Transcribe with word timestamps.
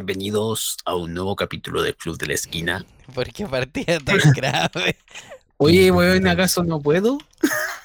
bienvenidos 0.00 0.76
a 0.84 0.94
un 0.94 1.14
nuevo 1.14 1.34
capítulo 1.36 1.80
del 1.80 1.96
Club 1.96 2.18
de 2.18 2.26
la 2.26 2.34
Esquina. 2.34 2.84
¿Por 3.14 3.32
qué 3.32 3.46
partida 3.46 3.98
tan 3.98 4.18
grave? 4.34 4.94
Oye, 5.56 5.90
weón, 5.90 6.26
¿acaso 6.26 6.62
no 6.64 6.82
puedo? 6.82 7.16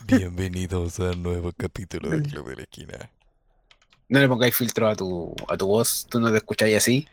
Bienvenidos 0.06 1.00
al 1.00 1.24
nuevo 1.24 1.54
capítulo 1.55 2.10
del 2.10 2.24
Club 2.24 2.50
de 2.50 2.55
la 2.58 2.62
Esquina. 2.64 3.10
No 4.10 4.20
le 4.20 4.28
pongáis 4.28 4.54
filtro 4.54 4.90
a 4.90 4.96
tu, 4.98 5.34
a 5.48 5.55
tu 5.55 5.68
voz, 5.68 6.05
tú 6.10 6.20
no 6.20 6.30
te 6.32 6.38
escucháis 6.38 6.76
así. 6.76 7.08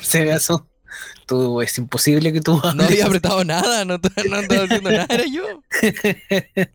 Se 0.00 0.24
ve 0.24 0.32
eso. 0.32 0.66
Tú, 1.26 1.62
es 1.62 1.78
imposible 1.78 2.32
que 2.32 2.40
tú 2.40 2.60
No 2.74 2.82
había 2.82 3.06
apretado 3.06 3.44
nada, 3.44 3.84
no, 3.84 4.00
no 4.28 4.40
estaba 4.40 4.64
haciendo 4.64 4.90
nada, 4.90 5.06
era 5.10 5.24
yo. 5.26 5.62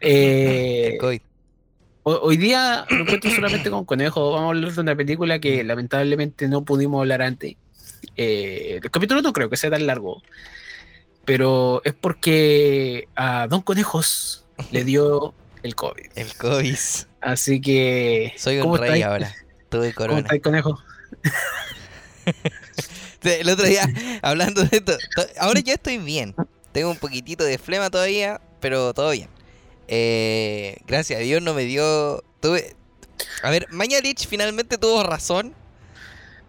Eh, 0.00 0.90
El 0.92 0.98
COVID. 0.98 1.20
ho- 1.20 1.27
hoy 2.22 2.36
día 2.36 2.84
me 2.90 3.00
encuentro 3.00 3.30
solamente 3.30 3.70
con 3.70 3.84
Conejo. 3.84 4.32
Vamos 4.32 4.46
a 4.46 4.48
hablar 4.50 4.72
de 4.72 4.80
una 4.80 4.96
película 4.96 5.38
que 5.38 5.62
lamentablemente 5.64 6.48
no 6.48 6.64
pudimos 6.64 7.00
hablar 7.00 7.22
antes. 7.22 7.56
Eh, 8.16 8.80
el 8.82 8.90
capítulo 8.90 9.22
no 9.22 9.32
creo 9.32 9.50
que 9.50 9.56
sea 9.56 9.70
tan 9.70 9.86
largo, 9.86 10.22
pero 11.24 11.82
es 11.84 11.94
porque 11.94 13.08
a 13.16 13.46
Don 13.48 13.62
Conejos 13.62 14.44
le 14.70 14.84
dio 14.84 15.34
el 15.62 15.74
COVID. 15.74 16.06
El 16.14 16.34
COVID. 16.36 16.76
Así 17.20 17.60
que. 17.60 18.32
Soy 18.36 18.56
un 18.56 18.62
¿cómo 18.62 18.76
rey 18.76 18.86
estáis? 19.00 19.04
ahora. 19.04 19.34
Tuve 19.68 19.92
¿Cómo 19.92 20.06
corona. 20.08 20.20
estáis, 20.20 20.42
Conejo? 20.42 20.78
El 23.22 23.48
otro 23.48 23.66
día, 23.66 23.82
hablando 24.22 24.62
de 24.64 24.76
esto, 24.76 24.96
to- 25.16 25.26
ahora 25.40 25.60
yo 25.60 25.74
estoy 25.74 25.98
bien. 25.98 26.34
Tengo 26.72 26.90
un 26.90 26.96
poquitito 26.96 27.44
de 27.44 27.58
flema 27.58 27.90
todavía, 27.90 28.40
pero 28.60 28.94
todo 28.94 29.10
bien. 29.10 29.28
Eh, 29.88 30.76
gracias 30.86 31.18
a 31.18 31.22
Dios 31.22 31.42
no 31.42 31.54
me 31.54 31.64
dio. 31.64 32.22
Tuve. 32.40 32.74
A 33.42 33.50
ver, 33.50 33.66
Mañalich 33.70 34.26
finalmente 34.28 34.78
tuvo 34.78 35.02
razón. 35.02 35.54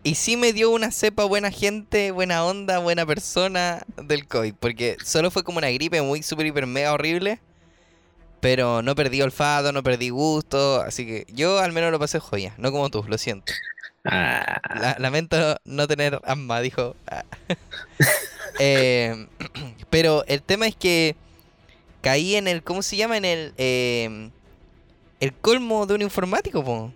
Y 0.04 0.16
sí 0.16 0.38
me 0.38 0.54
dio 0.54 0.70
una 0.72 0.92
cepa 0.92 1.26
buena 1.26 1.52
gente, 1.52 2.12
buena 2.12 2.46
onda, 2.46 2.80
buena 2.80 3.06
persona 3.06 3.84
del 4.02 4.28
COVID. 4.28 4.54
Porque 4.60 4.96
solo 5.04 5.30
fue 5.32 5.44
como 5.44 5.58
una 5.58 5.70
gripe 5.72 6.02
muy 6.02 6.24
super 6.24 6.46
hiper 6.46 6.68
mega 6.68 6.94
horrible. 6.94 7.40
Pero 8.40 8.82
no 8.82 8.96
perdí 8.96 9.22
olfato, 9.22 9.74
no 9.74 9.84
perdí 9.84 10.10
gusto. 10.10 10.82
Así 10.82 11.06
que 11.06 11.26
yo 11.34 11.60
al 11.60 11.74
menos 11.74 11.92
lo 11.92 12.00
pasé 12.00 12.20
joya. 12.20 12.54
No 12.58 12.72
como 12.72 12.90
tú, 12.90 13.04
lo 13.08 13.18
siento. 13.18 13.52
Ah, 14.06 14.62
La- 14.80 14.96
lamento 15.00 15.58
no 15.66 15.86
tener 15.88 16.20
asma, 16.24 16.62
dijo. 16.62 16.96
Ah. 17.08 17.24
Eh, 18.62 19.28
pero 19.90 20.26
el 20.28 20.42
tema 20.42 20.68
es 20.68 20.76
que 20.76 21.16
caí 22.02 22.36
en 22.36 22.48
el, 22.48 22.64
¿cómo 22.64 22.82
se 22.82 22.96
llama? 22.98 23.18
En 23.18 23.26
el, 23.26 23.54
eh, 23.58 24.30
el 25.20 25.34
colmo 25.34 25.86
de 25.86 25.96
un 25.96 26.02
informático, 26.02 26.64
po. 26.64 26.92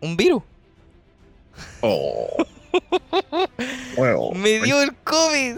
Un 0.00 0.16
virus. 0.16 0.42
oh. 1.82 2.46
Bueno, 3.96 4.30
Me 4.36 4.60
dio 4.60 4.80
el 4.80 4.94
COVID. 4.96 5.56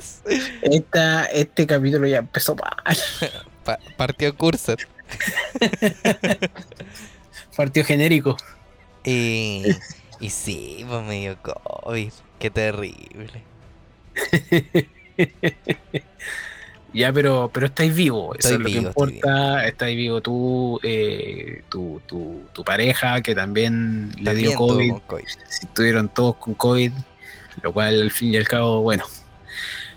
esta- 0.63 1.27
este 1.27 1.67
capítulo 1.67 2.07
ya 2.07 2.19
empezó 2.19 2.57
mal. 2.57 2.97
Pa- 3.65 3.79
partió 3.99 4.35
Cursor. 4.37 4.79
Partido 7.57 7.85
genérico. 7.87 8.37
Y, 9.05 9.67
y 10.21 10.31
sí, 10.31 10.85
pues 10.89 11.05
me 11.05 11.21
dio 11.21 11.37
COVID. 11.43 12.13
Qué 12.39 12.51
terrible. 12.51 13.43
Ya, 16.93 17.13
pero, 17.13 17.51
pero 17.53 17.67
estáis 17.67 17.95
vivo, 17.95 18.35
eso 18.39 18.49
Estoy 18.49 18.53
es 18.55 18.59
lo 18.61 18.67
vivo, 18.67 18.81
que 18.81 18.87
importa. 18.89 19.67
Estáis 19.67 19.97
vivo 19.97 20.21
tú, 20.21 20.79
eh, 20.83 21.63
tu, 21.69 22.01
tu, 22.07 22.43
tu 22.53 22.65
pareja, 22.65 23.21
que 23.23 23.35
también 23.35 24.11
le 24.19 24.25
También 24.25 24.49
dio 24.49 24.59
tuvo 24.59 24.69
COVID. 24.69 24.91
con 24.91 25.01
COVID. 25.01 25.25
Si 25.49 25.67
estuvieron 25.67 26.09
todos 26.09 26.37
con 26.37 26.55
COVID, 26.55 26.93
lo 27.63 27.73
cual 27.73 28.03
al 28.03 28.11
fin 28.11 28.35
y 28.35 28.37
al 28.37 28.47
cabo, 28.47 28.83
bueno, 28.83 29.05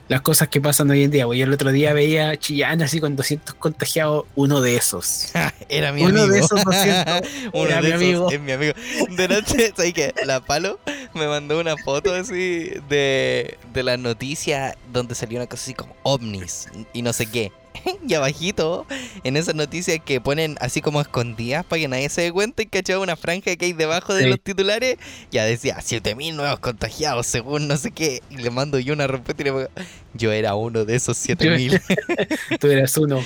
las 0.08 0.22
cosas 0.22 0.48
que 0.50 0.62
pasan 0.62 0.90
hoy 0.92 1.04
en 1.04 1.12
día. 1.12 1.26
Pues 1.26 1.40
yo 1.40 1.46
el 1.46 1.54
otro 1.54 1.72
día 1.72 1.94
veía 1.94 2.30
a 2.30 2.38
Chillán 2.38 2.82
así 2.82 3.00
con 3.00 3.16
200 3.16 3.56
contagiados, 3.56 4.26
uno 4.36 4.62
de 4.62 4.76
esos. 4.76 5.32
Era 5.70 5.92
mi 5.92 6.04
Uno 6.04 6.22
amigo. 6.22 6.28
de 6.34 6.40
esos 6.40 6.64
200 6.64 7.22
Uno 7.54 7.66
era 7.70 7.82
de 7.82 7.98
mi 7.98 8.10
esos 8.12 8.22
amigo. 8.28 8.32
es 8.32 8.40
mi 8.42 8.52
amigo. 8.52 8.74
De 9.12 9.28
noche, 9.28 9.74
¿sabes 9.76 9.94
qué? 9.94 10.14
La 10.26 10.40
Palo 10.42 10.80
me 11.14 11.28
mandó 11.28 11.60
una 11.60 11.76
foto 11.78 12.14
así 12.14 12.70
de, 12.88 13.58
de 13.74 13.84
las 13.84 13.98
noticias 14.00 14.76
donde 14.94 15.16
salió 15.16 15.38
una 15.40 15.48
cosa 15.48 15.64
así 15.64 15.74
como 15.74 15.96
ovnis 16.04 16.68
y 16.94 17.02
no 17.02 17.12
sé 17.14 17.26
qué. 17.26 17.52
Y 18.08 18.14
abajito, 18.14 18.86
en 19.24 19.38
esas 19.38 19.56
noticias 19.56 20.00
que 20.04 20.20
ponen 20.22 20.56
así 20.60 20.82
como 20.82 21.02
escondidas 21.02 21.66
para 21.66 21.82
que 21.82 21.88
nadie 21.88 22.10
se 22.10 22.22
dé 22.22 22.32
cuenta 22.32 22.62
y 22.64 22.66
cachaba 22.68 23.02
una 23.04 23.16
franja 23.16 23.56
que 23.56 23.66
hay 23.66 23.74
debajo 23.74 24.14
de 24.14 24.24
Sí. 24.24 24.30
los 24.30 24.40
titulares, 24.40 24.98
ya 25.32 25.46
decía 25.46 25.80
7000 25.82 26.36
nuevos 26.36 26.60
contagiados 26.60 27.28
según 27.28 27.68
no 27.68 27.78
sé 27.78 27.92
qué. 27.92 28.22
Y 28.30 28.38
le 28.38 28.50
mando 28.50 28.80
yo 28.80 28.94
una 28.94 29.08
respuesta 29.08 29.42
y 29.42 29.46
le 29.46 29.52
pongo, 29.52 29.68
yo 30.14 30.32
era 30.32 30.56
uno 30.56 30.86
de 30.86 30.96
esos 30.96 31.18
7000. 31.18 31.80
tú 32.60 32.68
eras 32.68 32.98
uno. 32.98 33.22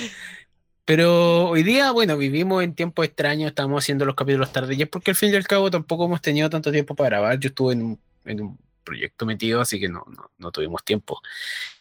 Pero 0.86 1.50
hoy 1.50 1.64
día, 1.64 1.92
bueno, 1.92 2.18
vivimos 2.18 2.64
en 2.64 2.74
tiempos 2.74 3.06
extraños, 3.06 3.50
estamos 3.50 3.84
haciendo 3.84 4.06
los 4.06 4.16
capítulos 4.16 4.52
tarde, 4.52 4.74
y 4.76 4.82
es 4.82 4.90
porque 4.90 5.12
al 5.12 5.16
fin 5.18 5.32
y 5.32 5.36
al 5.36 5.46
cabo 5.48 5.70
tampoco 5.70 6.06
hemos 6.06 6.22
tenido 6.22 6.50
tanto 6.50 6.72
tiempo 6.72 6.96
para 6.96 7.10
grabar. 7.10 7.40
Yo 7.40 7.50
estuve 7.50 7.74
en 7.74 8.00
en 8.26 8.42
un 8.42 8.60
proyecto 8.84 9.26
metido, 9.26 9.62
así 9.62 9.80
que 9.80 9.90
no, 9.90 10.04
no, 10.08 10.32
no 10.38 10.52
tuvimos 10.52 10.84
tiempo. 10.84 11.22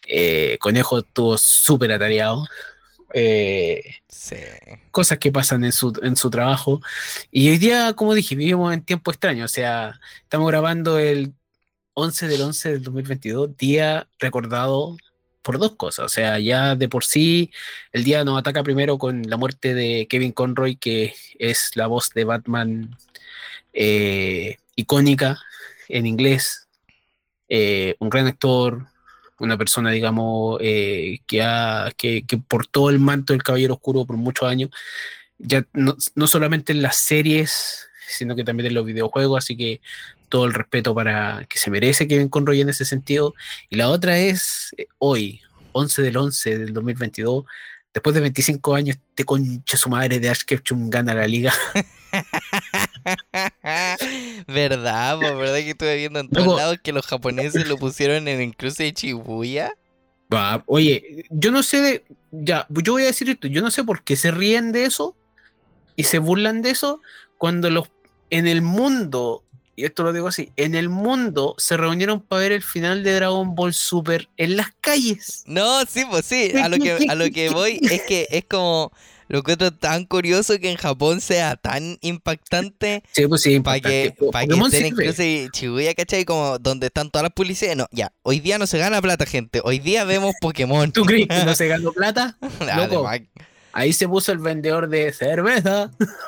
Eh, 0.07 0.57
Conejo 0.61 0.99
estuvo 1.01 1.37
súper 1.39 1.93
atareado. 1.93 2.47
Eh, 3.15 3.83
Sí. 4.09 4.37
cosas 4.91 5.19
que 5.19 5.33
pasan 5.33 5.65
en 5.65 5.73
su, 5.73 5.99
en 6.03 6.17
su 6.17 6.29
trabajo. 6.31 6.81
Y 7.31 7.49
hoy 7.51 7.59
día, 7.59 7.93
como 7.95 8.15
dije, 8.15 8.35
vivimos 8.35 8.75
en 8.75 8.83
tiempo 8.85 9.11
extraño. 9.11 9.45
O 9.45 9.49
sea, 9.49 9.99
estamos 10.23 10.49
grabando 10.49 10.99
el 10.99 11.33
11 11.95 12.29
del 12.29 12.43
11 12.43 12.73
del 12.73 12.83
2022, 12.83 13.57
día 13.57 14.09
recordado 14.19 14.97
por 15.43 15.59
dos 15.59 15.77
cosas. 15.77 16.05
O 16.05 16.09
sea, 16.09 16.39
ya 16.39 16.75
de 16.77 16.89
por 16.89 17.05
sí, 17.05 17.51
el 17.93 18.05
día 18.05 18.25
nos 18.25 18.39
ataca 18.39 18.63
primero 18.63 18.99
con 18.99 19.23
la 19.23 19.37
muerte 19.39 19.73
de 19.75 20.07
Kevin 20.09 20.33
Conroy, 20.33 20.77
que 20.77 21.15
es 21.39 21.71
la 21.77 21.87
voz 21.87 22.11
de 22.11 22.25
Batman 22.25 22.97
eh, 23.73 24.59
icónica 24.77 25.41
en 25.89 26.07
inglés. 26.07 26.68
Eh, 27.49 27.97
un 27.99 28.11
gran 28.11 28.27
actor, 28.27 28.87
una 29.39 29.57
persona, 29.57 29.91
digamos, 29.91 30.59
eh, 30.61 31.21
que, 31.27 31.43
ha, 31.43 31.91
que, 31.97 32.25
que 32.27 32.39
portó 32.39 32.91
el 32.91 32.99
manto 32.99 33.33
del 33.33 33.43
Caballero 33.43 33.75
Oscuro 33.75 34.05
por 34.05 34.17
muchos 34.17 34.49
años, 34.49 34.71
ya 35.39 35.65
no, 35.73 35.97
no 36.15 36.27
solamente 36.27 36.73
en 36.73 36.83
las 36.83 36.97
series, 36.97 37.89
sino 38.09 38.35
que 38.35 38.45
también 38.45 38.67
en 38.69 38.75
los 38.75 38.85
videojuegos, 38.85 39.45
así 39.45 39.57
que 39.57 39.81
todo 40.29 40.45
el 40.45 40.55
respeto 40.55 40.95
para 40.95 41.47
que 41.49 41.59
se 41.59 41.71
merece 41.71 42.09
Kevin 42.09 42.29
Conroy 42.29 42.61
en 42.61 42.69
ese 42.69 42.85
sentido. 42.85 43.35
Y 43.71 43.77
la 43.77 43.89
otra 43.89 44.19
es 44.19 44.75
eh, 44.77 44.87
hoy, 44.99 45.41
11 45.73 46.03
del 46.03 46.17
11 46.17 46.59
del 46.59 46.73
2022, 46.73 47.45
después 47.99 48.15
de 48.15 48.21
25 48.21 48.75
años, 48.75 48.97
este 49.11 49.25
concha 49.25 49.77
su 49.77 49.89
madre 49.89 50.21
de 50.21 50.31
Ash 50.31 50.45
Ketchum 50.45 50.89
gana 50.89 51.15
la 51.15 51.27
liga. 51.27 51.53
¿Verdad? 54.47 55.19
po? 55.19 55.37
¿Verdad 55.37 55.57
que 55.57 55.71
estuve 55.71 55.97
viendo 55.97 56.21
en 56.21 56.29
todos 56.29 56.57
lados 56.57 56.79
que 56.83 56.93
los 56.93 57.07
japoneses 57.07 57.67
lo 57.67 57.77
pusieron 57.77 58.29
en 58.29 58.41
el 58.41 58.57
cruce 58.57 58.85
de 58.85 58.93
Shibuya? 58.93 59.73
Va, 60.33 60.63
oye, 60.67 61.25
yo 61.31 61.51
no 61.51 61.65
sé 61.65 61.81
de. 61.81 62.05
Ya, 62.31 62.69
yo 62.69 62.93
voy 62.93 63.03
a 63.03 63.07
decir 63.07 63.29
esto. 63.31 63.49
Yo 63.49 63.63
no 63.63 63.73
sé 63.73 63.83
por 63.83 64.05
qué 64.05 64.15
se 64.15 64.31
ríen 64.31 64.71
de 64.71 64.85
eso 64.85 65.17
y 65.97 66.05
se 66.05 66.19
burlan 66.19 66.63
de 66.63 66.71
eso 66.71 67.01
cuando 67.37 67.69
los. 67.71 67.91
En 68.31 68.47
el 68.47 68.63
mundo, 68.63 69.43
y 69.79 69.85
esto 69.85 70.03
lo 70.03 70.13
digo 70.13 70.27
así, 70.27 70.51
en 70.57 70.75
el 70.75 70.89
mundo 70.89 71.55
se 71.57 71.77
reunieron 71.77 72.21
para 72.21 72.43
ver 72.43 72.51
el 72.51 72.65
final 72.65 73.05
de 73.05 73.15
Dragon 73.15 73.55
Ball 73.55 73.73
Super 73.73 74.29
en 74.37 74.57
las 74.57 74.73
calles. 74.81 75.45
No, 75.47 75.85
sí, 75.85 76.03
pues 76.11 76.27
sí. 76.27 76.51
A 76.61 76.69
lo 76.69 76.79
que, 76.79 77.07
a 77.09 77.15
lo 77.15 77.31
que 77.31 77.51
voy 77.51 77.79
es 77.89 78.03
que 78.03 78.27
es 78.29 78.45
como 78.47 78.91
lo 79.29 79.45
que 79.45 79.53
otro 79.53 79.71
tan 79.73 80.05
curioso 80.05 80.59
que 80.59 80.69
en 80.69 80.79
Japón 80.79 81.21
sea 81.21 81.55
tan 81.55 81.97
impactante 82.01 83.05
Sí, 83.13 83.29
pues 83.29 83.43
sí, 83.43 83.61
para 83.61 83.79
que, 83.79 84.17
pa' 84.33 84.47
que 84.47 84.55
estén 84.55 84.97
de 84.97 85.49
Shibuya, 85.53 85.95
¿cachai? 85.95 86.25
Como 86.25 86.59
donde 86.59 86.89
están 86.89 87.09
todas 87.11 87.23
las 87.23 87.33
publicidades. 87.33 87.77
No, 87.77 87.87
ya, 87.93 88.13
hoy 88.23 88.41
día 88.41 88.59
no 88.59 88.67
se 88.67 88.79
gana 88.79 89.01
plata, 89.01 89.27
gente. 89.27 89.61
Hoy 89.63 89.79
día 89.79 90.03
vemos 90.03 90.35
Pokémon. 90.41 90.91
¿Tú 90.91 91.05
crees 91.05 91.29
que 91.29 91.45
no 91.45 91.55
se 91.55 91.69
ganó 91.69 91.93
plata? 91.93 92.37
loco? 92.41 93.07
Además, 93.07 93.21
Ahí 93.79 93.93
se 93.93 94.09
puso 94.09 94.33
el 94.33 94.39
vendedor 94.39 94.89
de 94.89 95.13
cerveza. 95.13 95.91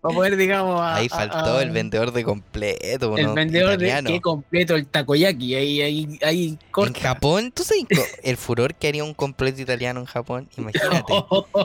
para 0.00 0.14
poder, 0.14 0.36
digamos. 0.36 0.80
a- 0.80 0.96
Ahí 0.96 1.08
faltó 1.08 1.56
a- 1.58 1.62
el 1.62 1.70
vendedor 1.70 2.12
de 2.12 2.22
completo. 2.24 3.16
El 3.16 3.26
¿no? 3.26 3.34
vendedor 3.34 3.72
Italiano. 3.74 4.08
de 4.08 4.14
que 4.16 4.20
completo 4.20 4.74
el 4.76 4.86
takoyaki. 4.86 5.54
Ahí, 5.54 5.82
ahí, 5.82 6.18
ahí 6.22 6.48
En 6.48 6.58
corta. 6.70 7.00
Japón, 7.00 7.50
¿tú 7.52 7.64
sabes 7.64 7.84
el 8.22 8.36
furor 8.36 8.74
que 8.74 8.88
haría 8.88 9.02
un 9.04 9.14
completo 9.14 9.60
italiano 9.60 10.00
en 10.00 10.06
Japón? 10.06 10.48
Imagínate. 10.56 11.12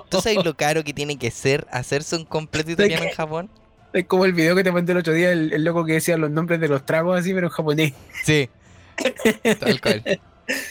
¿Tú 0.10 0.22
sabes 0.22 0.44
lo 0.44 0.56
caro 0.56 0.84
que 0.84 0.94
tiene 0.94 1.18
que 1.18 1.30
ser 1.31 1.68
hacerse 1.72 2.16
un 2.16 2.25
completo 2.25 2.72
italiano 2.72 3.04
en 3.06 3.12
Japón? 3.12 3.50
Es 3.94 4.06
como 4.06 4.25
el 4.25 4.34
video 4.34 4.56
que 4.56 4.64
te 4.64 4.72
mandé 4.72 4.92
el 4.94 4.98
otro 5.00 5.14
día, 5.14 5.31
el, 5.31 5.54
el 5.54 5.64
loco 5.64 5.86
que 5.86 5.94
decía 5.94 6.18
los 6.18 6.30
nombres 6.30 6.60
de 6.60 6.68
los 6.68 6.86
tragos 6.86 7.19
así, 7.19 7.34
pero 7.34 7.48
en 7.48 7.52
japonés. 7.52 7.94
Sí. 8.25 8.50
Tal 9.60 9.80
cual. 9.81 10.19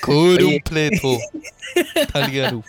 Completo. 0.01 1.19
Italiano. 2.03 2.63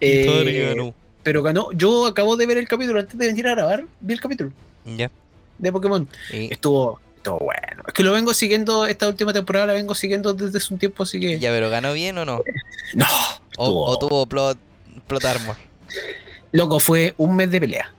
Eh, 0.00 0.92
pero 1.22 1.42
ganó. 1.42 1.70
Yo 1.72 2.06
acabo 2.06 2.36
de 2.36 2.46
ver 2.46 2.58
el 2.58 2.68
capítulo 2.68 3.00
antes 3.00 3.18
de 3.18 3.26
venir 3.26 3.46
a 3.48 3.50
grabar. 3.54 3.84
Vi 4.00 4.14
el 4.14 4.20
capítulo. 4.20 4.52
Ya. 4.84 5.10
de 5.58 5.72
Pokémon. 5.72 6.08
Y- 6.32 6.52
Estuvo, 6.52 7.00
estuvo 7.16 7.38
bueno. 7.40 7.82
Es 7.86 7.92
que 7.92 8.02
lo 8.02 8.12
vengo 8.12 8.32
siguiendo, 8.32 8.86
esta 8.86 9.08
última 9.08 9.32
temporada 9.32 9.66
la 9.66 9.72
vengo 9.74 9.94
siguiendo 9.94 10.32
desde 10.34 10.58
hace 10.58 10.72
un 10.72 10.78
tiempo, 10.78 11.02
así 11.02 11.18
que. 11.20 11.38
ya, 11.38 11.50
pero 11.50 11.68
ganó 11.68 11.92
bien 11.92 12.16
o 12.18 12.24
no? 12.24 12.42
No, 12.94 13.04
O, 13.58 13.64
estuvo- 13.66 13.84
o 13.84 13.98
tuvo 13.98 14.26
plot, 14.26 14.58
plot 15.06 15.24
armor. 15.26 15.56
loco, 16.52 16.78
fue 16.80 17.12
un 17.18 17.36
mes 17.36 17.50
de 17.50 17.60
pelea. 17.60 17.92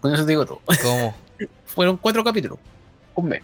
Con 0.00 0.12
eso 0.14 0.24
te 0.24 0.30
digo 0.32 0.44
todo. 0.46 0.60
¿Cómo? 0.82 1.16
Fueron 1.64 1.96
cuatro 1.96 2.22
capítulos. 2.22 2.58
Un 3.14 3.28
mes. 3.28 3.42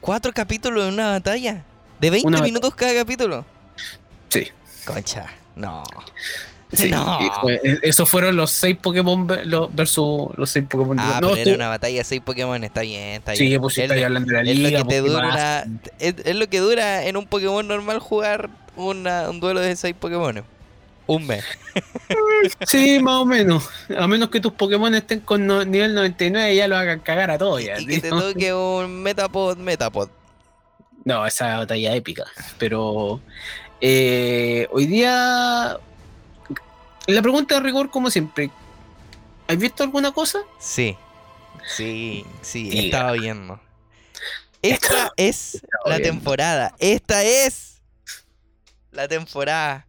¿Cuatro 0.00 0.32
capítulos 0.32 0.86
en 0.88 0.94
una 0.94 1.10
batalla? 1.10 1.62
¿De 2.00 2.10
20 2.10 2.26
Una 2.26 2.36
batalla. 2.38 2.52
minutos 2.52 2.74
cada 2.74 2.94
capítulo? 2.94 3.44
Sí. 4.30 4.48
Concha, 4.86 5.26
no. 5.56 5.82
Sí, 6.72 6.88
No. 6.90 7.18
y 7.20 7.28
fue- 7.40 7.60
e- 7.62 7.78
esos 7.82 8.08
fueron 8.08 8.34
los 8.36 8.50
seis 8.50 8.76
Pokémon 8.80 9.28
los- 9.44 9.74
versus 9.74 10.28
los 10.36 10.48
seis 10.50 10.64
Pokémon. 10.68 10.98
Ah, 10.98 11.18
no, 11.20 11.30
pero 11.32 11.42
era 11.42 11.54
una 11.54 11.68
batalla 11.68 11.98
de 11.98 12.04
6 12.04 12.22
Pokémon, 12.24 12.64
está 12.64 12.80
bien, 12.80 13.16
está 13.20 13.36
Sí, 13.36 13.46
bien. 13.46 13.60
pues 13.60 13.74
si 13.74 13.80
Es 13.80 13.84
estáis 13.84 14.00
lo- 14.00 14.06
hablando 14.06 14.28
de 14.32 14.42
la 14.44 14.50
es 14.50 14.58
lo 14.58 14.68
liga. 14.68 14.78
que 14.78 14.84
te 14.88 15.00
pues, 15.02 15.12
¿qué 15.12 15.16
dura 15.18 15.66
es, 15.98 16.14
es 16.24 16.34
lo 16.36 16.48
que 16.48 16.58
dura 16.60 17.04
en 17.04 17.16
un 17.18 17.26
Pokémon 17.26 17.66
normal 17.68 17.98
jugar 17.98 18.48
una- 18.76 19.28
un 19.28 19.38
duelo 19.40 19.60
de 19.60 19.76
6 19.76 19.94
Pokémon. 19.98 20.42
Un 21.06 21.26
mes. 21.26 21.44
Sí, 22.66 22.98
más 23.00 23.14
o 23.16 23.24
menos. 23.24 23.68
A 23.96 24.06
menos 24.06 24.30
que 24.30 24.40
tus 24.40 24.52
Pokémon 24.52 24.94
estén 24.94 25.20
con 25.20 25.46
no- 25.46 25.64
nivel 25.64 25.94
99 25.94 26.54
y 26.54 26.56
ya 26.56 26.68
lo 26.68 26.76
hagan 26.76 27.00
cagar 27.00 27.30
a 27.30 27.38
todos. 27.38 27.62
ya, 27.62 27.78
y 27.78 27.86
que 27.86 27.94
¿sí? 27.96 28.00
te 28.00 28.08
toque 28.10 28.54
un 28.54 29.02
Metapod, 29.02 29.58
Metapod. 29.58 30.08
No, 31.04 31.26
esa 31.26 31.58
batalla 31.58 31.94
épica. 31.94 32.24
Pero 32.58 33.20
eh, 33.80 34.66
hoy 34.72 34.86
día. 34.86 35.76
La 37.06 37.22
pregunta 37.22 37.54
de 37.56 37.60
rigor, 37.60 37.90
como 37.90 38.10
siempre. 38.10 38.50
¿Has 39.48 39.58
visto 39.58 39.82
alguna 39.82 40.12
cosa? 40.12 40.38
Sí. 40.58 40.96
Sí, 41.76 42.24
sí, 42.40 42.70
Diga. 42.70 42.82
estaba 42.84 43.12
viendo. 43.12 43.60
Esta 44.62 44.86
Estaba- 44.86 45.12
es 45.16 45.62
la 45.84 45.96
viendo. 45.98 46.08
temporada. 46.14 46.74
Esta 46.78 47.24
es 47.24 47.80
la 48.92 49.08
temporada 49.08 49.86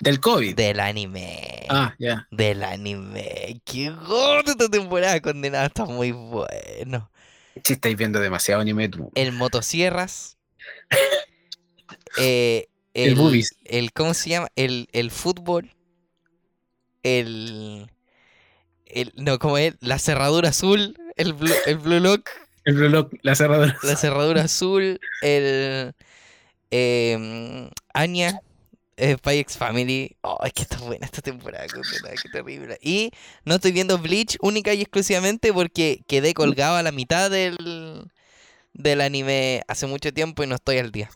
Del 0.00 0.20
COVID. 0.20 0.54
del 0.54 0.80
anime. 0.80 1.66
Ah, 1.68 1.94
ya. 1.98 2.26
Del 2.30 2.62
anime. 2.64 3.60
Qué 3.64 3.90
gordo 3.90 4.50
esta 4.52 4.68
temporada 4.68 5.20
condenada. 5.20 5.66
Está 5.66 5.84
muy 5.84 6.12
bueno. 6.12 7.10
Si 7.64 7.74
estáis 7.74 7.96
viendo 7.96 8.20
demasiado 8.20 8.60
anime, 8.62 8.88
tú. 8.88 9.10
El 9.14 9.32
motosierras. 9.32 10.38
eh, 12.18 12.68
El 12.94 13.14
boobies. 13.16 13.54
el- 13.64 13.92
¿Cómo 13.92 14.14
se 14.14 14.30
llama? 14.30 14.48
El, 14.56 14.88
el 14.92 15.10
fútbol. 15.10 15.74
El. 17.18 17.90
el 18.86 19.12
no, 19.16 19.38
como 19.38 19.58
es? 19.58 19.74
La 19.80 19.98
cerradura 19.98 20.50
azul. 20.50 20.96
El 21.16 21.32
blue, 21.32 21.54
el 21.66 21.78
blue 21.78 22.00
lock. 22.00 22.28
El 22.64 22.78
reloj, 22.78 23.08
la 23.22 23.34
cerradura. 23.34 23.76
La 23.82 23.96
cerradura 23.96 24.42
azul. 24.42 25.00
El. 25.22 25.94
em, 26.70 27.70
Anya. 27.94 28.40
Eh, 29.00 29.14
Spy 29.16 29.38
X 29.38 29.56
Family. 29.56 30.16
Oh, 30.22 30.38
es 30.44 30.52
que 30.52 30.62
está 30.62 30.76
buena 30.78 31.06
esta 31.06 31.22
temporada, 31.22 31.66
qué 31.68 32.28
terrible. 32.32 32.78
Y 32.82 33.12
no 33.44 33.54
estoy 33.54 33.70
viendo 33.70 33.96
Bleach 33.98 34.36
única 34.40 34.74
y 34.74 34.80
exclusivamente 34.82 35.52
porque 35.52 36.02
quedé 36.08 36.34
colgado 36.34 36.74
a 36.76 36.82
la 36.82 36.90
mitad 36.90 37.30
del, 37.30 38.10
del 38.72 39.00
anime 39.00 39.62
hace 39.68 39.86
mucho 39.86 40.12
tiempo 40.12 40.42
y 40.42 40.48
no 40.48 40.56
estoy 40.56 40.78
al 40.78 40.90
día. 40.90 41.10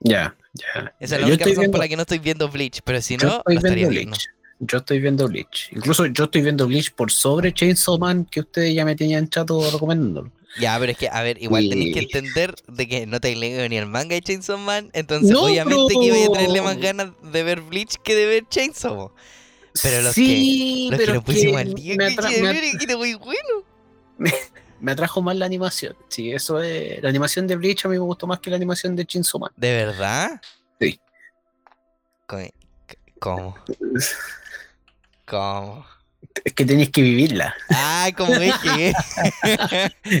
Ya, 0.00 0.34
ya. 0.54 0.94
Esa 1.00 1.16
es 1.16 1.20
la 1.20 1.26
Yo 1.28 1.34
única 1.34 1.44
razón 1.44 1.58
viendo- 1.60 1.72
por 1.72 1.80
la 1.80 1.88
que 1.88 1.96
no 1.96 2.02
estoy 2.02 2.18
viendo 2.18 2.48
Bleach, 2.48 2.80
pero 2.82 3.02
si 3.02 3.18
yo 3.18 3.26
no, 3.28 3.36
estoy 3.40 3.56
estaría 3.56 3.88
viendo 3.88 3.90
viendo. 3.90 4.16
Yo 4.64 4.78
estoy 4.78 5.00
viendo 5.00 5.26
Bleach. 5.26 5.70
Incluso 5.72 6.06
yo 6.06 6.24
estoy 6.24 6.40
viendo 6.42 6.66
Bleach 6.68 6.92
por 6.92 7.10
sobre 7.10 7.52
Chainsaw 7.52 7.98
Man, 7.98 8.24
que 8.26 8.40
ustedes 8.40 8.74
ya 8.74 8.84
me 8.84 8.94
tenían 8.94 9.28
chato 9.28 9.68
recomendándolo. 9.72 10.30
Ya, 10.60 10.78
pero 10.78 10.92
es 10.92 10.98
que, 10.98 11.08
a 11.08 11.20
ver, 11.22 11.42
igual 11.42 11.68
tenéis 11.68 11.94
que 11.94 12.00
Y- 12.00 12.04
entender 12.04 12.54
de 12.68 12.86
que 12.86 13.06
no 13.06 13.18
te 13.20 13.34
leído 13.34 13.68
ni 13.68 13.76
el 13.76 13.86
manga 13.86 14.14
de 14.14 14.20
Chainsaw 14.22 14.58
Man, 14.58 14.90
entonces 14.92 15.30
No, 15.30 15.44
obviamente 15.46 15.94
que 15.98 16.04
iba 16.06 16.16
a 16.26 16.32
tenerle 16.38 16.62
más 16.62 16.76
ganas 16.78 17.10
de 17.22 17.42
ver 17.42 17.60
Bleach 17.62 17.96
que 18.04 18.14
de 18.14 18.26
ver 18.26 18.44
Chainsaw. 18.48 18.94
po. 18.94 19.14
Pero 19.82 20.02
los 20.02 20.14
sí, 20.14 20.88
Los 20.90 21.00
que 21.00 21.06
pero 21.06 21.14
lo 21.14 21.18
es 21.20 21.24
que 21.26 21.32
pusimos 21.32 21.60
al 21.60 21.74
día, 21.74 21.94
me, 21.96 22.08
qué 22.08 22.14
atra- 22.16 22.28
me 22.28 22.34
chévere, 22.36 22.72
que 22.78 22.84
era 22.84 22.96
muy 22.96 23.14
bueno. 23.14 23.64
me 24.80 24.92
atrajo 24.92 25.22
más 25.22 25.34
la 25.36 25.46
animación. 25.46 25.96
Sí, 26.08 26.30
eso 26.30 26.62
es. 26.62 27.02
La 27.02 27.08
animación 27.08 27.46
de 27.48 27.56
Bleach 27.56 27.84
a 27.86 27.88
mí 27.88 27.94
me 27.94 28.00
gustó 28.04 28.26
más 28.28 28.38
que 28.38 28.50
la 28.50 28.56
animación 28.56 28.94
de 28.94 29.06
Chainsaw 29.06 29.40
Man. 29.40 29.50
¿De 29.56 29.72
verdad? 29.72 30.40
Sí. 30.78 31.00
¿Cómo? 33.18 33.54
¿Cómo? 35.32 35.86
Es 36.44 36.52
que 36.52 36.66
tenéis 36.66 36.90
que 36.90 37.00
vivirla. 37.00 37.54
Ah, 37.70 38.10
como 38.14 38.34
dije. 38.38 38.92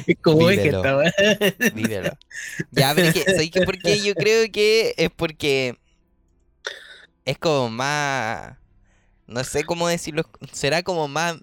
Es 0.06 0.16
como 0.22 0.48
es 0.48 0.58
que 0.58 0.70
Vívelo. 0.70 1.02
esta. 1.02 1.70
Vívelo. 1.74 2.18
Ya, 2.70 2.94
pero 2.94 3.08
es 3.08 3.14
que, 3.14 3.24
¿sabes 3.24 3.50
qué? 3.50 3.60
por 3.62 3.76
qué? 3.78 4.00
Yo 4.00 4.14
creo 4.14 4.50
que 4.50 4.94
es 4.96 5.10
porque 5.10 5.76
es 7.26 7.36
como 7.36 7.68
más, 7.68 8.54
no 9.26 9.44
sé 9.44 9.64
cómo 9.64 9.86
decirlo, 9.86 10.24
será 10.50 10.82
como 10.82 11.08
más 11.08 11.36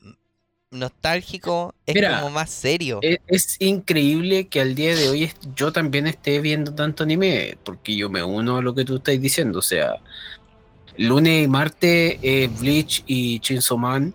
nostálgico, 0.71 1.75
es 1.85 1.93
Mira, 1.93 2.21
como 2.21 2.31
más 2.31 2.49
serio. 2.49 2.99
Es, 3.03 3.19
es 3.27 3.55
increíble 3.59 4.47
que 4.47 4.61
al 4.61 4.73
día 4.73 4.95
de 4.95 5.09
hoy 5.09 5.31
yo 5.55 5.71
también 5.71 6.07
esté 6.07 6.39
viendo 6.39 6.73
tanto 6.73 7.03
anime, 7.03 7.57
porque 7.63 7.95
yo 7.95 8.09
me 8.09 8.23
uno 8.23 8.57
a 8.57 8.61
lo 8.63 8.73
que 8.73 8.85
tú 8.85 8.95
estás 8.95 9.19
diciendo. 9.21 9.59
O 9.59 9.63
sea, 9.63 9.95
lunes 11.07 11.45
y 11.45 11.47
martes 11.47 12.17
es 12.21 12.59
Bleach 12.59 13.03
y 13.07 13.39
Chainsaw 13.39 13.77
Man. 13.77 14.13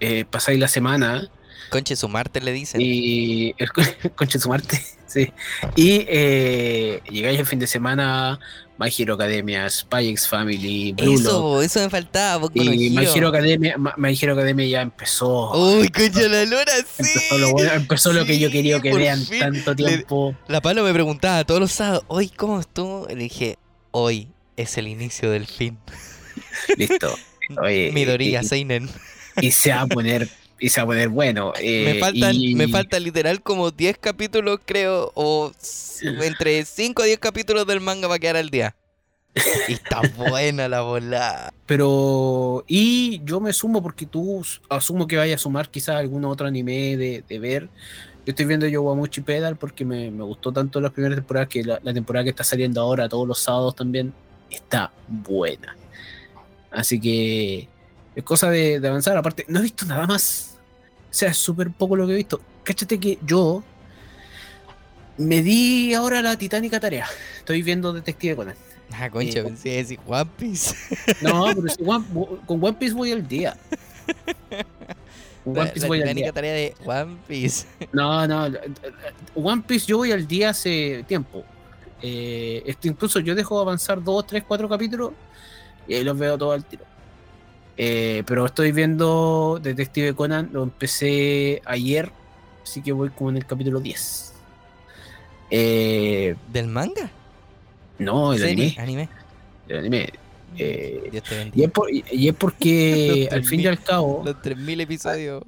eh, 0.00 0.24
pasáis 0.30 0.58
la 0.58 0.68
semana 0.68 1.28
Conche 1.70 1.96
su 1.96 2.08
Marte 2.08 2.40
le 2.40 2.52
dicen. 2.52 2.80
y 2.80 3.52
el 3.58 3.68
conche 4.14 4.38
su 4.38 4.48
Marte, 4.48 4.80
sí. 5.06 5.32
Y 5.74 6.04
eh, 6.08 7.00
llegáis 7.10 7.40
el 7.40 7.46
fin 7.46 7.58
de 7.58 7.66
semana 7.66 8.38
My 8.78 8.88
Hero 8.96 9.14
Academia, 9.14 9.68
Spy 9.68 10.08
X 10.10 10.28
Family, 10.28 10.92
Blue 10.92 11.14
Lock, 11.14 11.20
Eso, 11.20 11.62
eso 11.62 11.80
me 11.80 11.90
faltaba, 11.90 12.46
y 12.54 12.90
My 12.90 13.06
Hero. 13.12 13.28
Academia, 13.28 13.74
My 13.96 14.16
Hero 14.20 14.34
Academia 14.34 14.66
ya 14.66 14.82
empezó. 14.82 15.50
Uy, 15.78 15.88
concha 15.88 16.28
la 16.28 16.44
lora, 16.44 16.72
sí. 16.84 17.02
Empezó 17.14 17.38
lo, 17.38 17.50
bueno, 17.52 17.72
empezó 17.72 18.12
lo 18.12 18.24
que 18.26 18.38
yo 18.38 18.48
quería 18.50 18.80
que 18.80 18.94
vean 18.94 19.24
fin 19.24 19.40
tanto 19.40 19.74
le- 19.74 19.88
tiempo. 19.88 20.36
La 20.46 20.60
Palo 20.60 20.84
me 20.84 20.92
preguntaba 20.92 21.42
todos 21.44 21.58
los 21.58 21.72
sábados, 21.72 22.04
hoy, 22.06 22.28
¿cómo 22.28 22.60
estuvo? 22.60 23.08
Le 23.08 23.16
dije, 23.16 23.58
hoy 23.90 24.28
es 24.56 24.76
el 24.78 24.88
inicio 24.88 25.30
del 25.30 25.46
fin. 25.46 25.78
Listo. 26.76 27.14
Oye, 27.62 27.92
Midoriya, 27.92 28.42
y- 28.42 28.44
Seinen. 28.44 28.88
y 29.40 29.50
se 29.52 29.70
va 29.70 29.82
a 29.82 29.86
poner 29.86 30.28
y 30.58 30.70
se 30.70 30.80
va 30.80 30.84
a 30.84 30.86
poner 30.86 31.10
bueno 31.10 31.52
eh, 31.60 31.84
me 31.84 32.00
faltan, 32.00 32.34
y- 32.34 32.54
me 32.54 32.66
faltan 32.68 33.02
literal 33.04 33.42
como 33.42 33.70
10 33.70 33.98
capítulos, 33.98 34.58
creo, 34.64 35.12
o 35.14 35.52
entre 36.22 36.64
5 36.64 37.02
a 37.02 37.04
10 37.06 37.18
capítulos 37.18 37.66
del 37.66 37.80
manga 37.80 38.08
para 38.08 38.18
quedar 38.18 38.36
al 38.36 38.50
día. 38.50 38.74
Y 39.68 39.74
está 39.74 40.00
buena 40.16 40.66
la 40.66 40.80
bola. 40.80 41.52
pero 41.66 42.64
y 42.66 43.20
yo 43.24 43.38
me 43.38 43.52
sumo 43.52 43.82
porque 43.82 44.06
tú 44.06 44.42
asumo 44.70 45.06
que 45.06 45.16
vayas 45.18 45.40
a 45.40 45.42
sumar 45.42 45.68
quizás 45.70 45.96
algún 45.96 46.24
otro 46.24 46.46
anime 46.46 46.96
de, 46.96 47.22
de 47.28 47.38
ver 47.38 47.68
yo 48.24 48.32
estoy 48.32 48.46
viendo 48.46 48.66
Yowamuchi 48.66 49.20
Pedal 49.20 49.56
porque 49.56 49.84
me, 49.84 50.10
me 50.10 50.24
gustó 50.24 50.50
tanto 50.52 50.80
las 50.80 50.90
primeras 50.90 51.16
temporadas 51.18 51.48
que 51.48 51.62
la, 51.62 51.78
la 51.84 51.92
temporada 51.94 52.24
que 52.24 52.30
está 52.30 52.42
saliendo 52.42 52.80
ahora 52.80 53.08
todos 53.08 53.28
los 53.28 53.38
sábados 53.38 53.76
también 53.76 54.12
está 54.50 54.90
buena 55.08 55.76
así 56.70 57.00
que 57.00 57.68
es 58.14 58.24
cosa 58.24 58.50
de, 58.50 58.80
de 58.80 58.88
avanzar 58.88 59.16
aparte 59.16 59.44
no 59.48 59.58
he 59.60 59.62
visto 59.62 59.84
nada 59.86 60.06
más 60.06 60.56
o 61.10 61.14
sea 61.14 61.30
es 61.30 61.36
súper 61.38 61.70
poco 61.70 61.96
lo 61.96 62.06
que 62.06 62.12
he 62.12 62.16
visto 62.16 62.40
cáchate 62.64 62.98
que 63.00 63.18
yo 63.24 63.62
me 65.18 65.42
di 65.42 65.94
ahora 65.94 66.20
la 66.22 66.36
titánica 66.36 66.78
tarea 66.80 67.06
estoy 67.38 67.62
viendo 67.62 67.92
Detective 67.92 68.36
Conan 68.36 68.54
Ah, 68.92 69.10
concha, 69.10 69.40
Eh, 69.40 69.42
pensé 69.42 69.68
decir 69.70 69.98
One 70.06 70.30
Piece. 70.38 70.72
No, 71.20 71.46
pero 71.56 71.68
si 71.68 71.82
One- 71.84 72.04
con 72.46 72.62
One 72.62 72.74
Piece 72.74 72.94
voy 72.94 73.10
al 73.10 73.26
día. 73.26 73.56
Con 75.44 75.54
La, 75.54 75.62
One 75.62 75.70
Piece 75.72 75.80
la 75.80 75.88
voy 75.88 75.98
al 75.98 76.02
titánica 76.04 76.24
día. 76.26 76.32
tarea 76.32 76.52
de 76.52 76.74
One 76.84 77.16
Piece. 77.26 77.66
No, 77.92 78.28
no. 78.28 78.48
la- 78.48 78.60
One 79.34 79.62
Piece 79.66 79.86
yo 79.86 79.96
voy 79.96 80.12
al 80.12 80.28
día 80.28 80.50
hace 80.50 81.04
tiempo. 81.08 81.44
Eh, 82.02 82.62
este, 82.66 82.88
incluso 82.88 83.20
yo 83.20 83.34
dejo 83.34 83.58
avanzar 83.60 84.02
dos, 84.02 84.26
tres, 84.26 84.44
cuatro 84.46 84.68
capítulos 84.68 85.12
y 85.88 85.94
ahí 85.94 86.04
los 86.04 86.18
veo 86.18 86.36
todos 86.36 86.54
al 86.54 86.64
tiro. 86.64 86.84
Eh, 87.78 88.22
pero 88.26 88.46
estoy 88.46 88.72
viendo 88.72 89.58
Detective 89.62 90.14
Conan, 90.14 90.50
lo 90.52 90.62
empecé 90.62 91.60
ayer, 91.66 92.10
así 92.62 92.80
que 92.82 92.92
voy 92.92 93.10
como 93.10 93.30
en 93.30 93.36
el 93.38 93.46
capítulo 93.46 93.80
10. 93.80 94.32
Eh, 95.50 96.34
¿Del 96.52 96.66
manga? 96.68 97.10
no, 97.98 98.32
el 98.34 98.42
anime. 98.44 98.74
Anime. 98.78 99.08
El 99.68 99.78
anime. 99.78 100.08
Eh, 100.58 101.08
Dios 101.12 101.24
te 101.24 101.50
y, 101.54 101.64
es 101.64 101.70
por- 101.70 101.90
y 101.92 102.28
es 102.28 102.34
porque 102.34 103.28
al 103.32 103.44
fin 103.44 103.60
y 103.60 103.62
3000. 103.64 103.68
al 103.68 103.82
cabo. 103.82 104.22
Los 104.24 104.40
3000 104.42 104.80
episodios. 104.80 105.42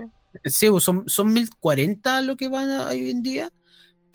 Sí, 0.45 0.69
pues, 0.71 0.85
son, 0.85 1.05
son 1.09 1.33
1040 1.33 2.21
lo 2.23 2.37
que 2.37 2.49
van 2.49 2.71
a- 2.71 2.89
hoy 2.89 3.11
en 3.11 3.23
día, 3.23 3.51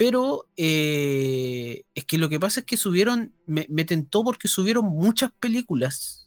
pero 0.06 0.48
eh, 0.58 1.84
es 1.96 2.06
que 2.06 2.18
lo 2.18 2.30
que 2.30 2.40
pasa 2.40 2.62
es 2.62 2.66
que 2.66 2.78
subieron, 2.78 3.34
me, 3.46 3.66
me 3.70 3.86
tentó 3.86 4.24
porque 4.24 4.48
subieron 4.48 4.86
muchas 4.86 5.32
películas 5.40 6.24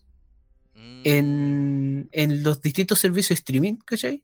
Mm. 0.76 1.00
en, 1.04 2.08
en 2.12 2.42
los 2.42 2.60
distintos 2.60 2.98
servicios 2.98 3.30
de 3.30 3.34
streaming, 3.36 3.76
¿cachai? 3.84 4.22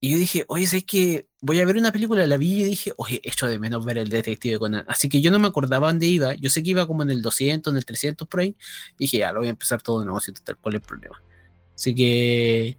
Y 0.00 0.12
yo 0.12 0.18
dije, 0.18 0.44
oye, 0.48 0.66
¿sabes 0.66 0.84
que 0.84 1.26
Voy 1.40 1.60
a 1.60 1.64
ver 1.64 1.76
una 1.76 1.90
película, 1.90 2.24
la 2.26 2.36
vi 2.36 2.62
y 2.62 2.64
dije, 2.64 2.92
oye, 2.96 3.20
echo 3.24 3.48
de 3.48 3.58
menos 3.58 3.84
ver 3.84 3.98
el 3.98 4.08
detective 4.08 4.60
Conan. 4.60 4.84
Así 4.86 5.08
que 5.08 5.20
yo 5.20 5.32
no 5.32 5.40
me 5.40 5.48
acordaba 5.48 5.88
dónde 5.88 6.06
iba. 6.06 6.34
Yo 6.34 6.50
sé 6.50 6.62
que 6.62 6.70
iba 6.70 6.86
como 6.86 7.02
en 7.02 7.10
el 7.10 7.20
200, 7.20 7.72
en 7.72 7.76
el 7.76 7.84
300 7.84 8.28
por 8.28 8.40
ahí. 8.40 8.56
Y 8.96 9.04
dije, 9.04 9.18
ya, 9.18 9.32
lo 9.32 9.40
voy 9.40 9.48
a 9.48 9.50
empezar 9.50 9.82
todo 9.82 9.98
de 10.00 10.06
nuevo, 10.06 10.20
si 10.20 10.32
tal 10.32 10.56
cual 10.58 10.76
es 10.76 10.82
el 10.82 10.86
problema. 10.86 11.20
Así 11.74 11.94
que, 11.96 12.78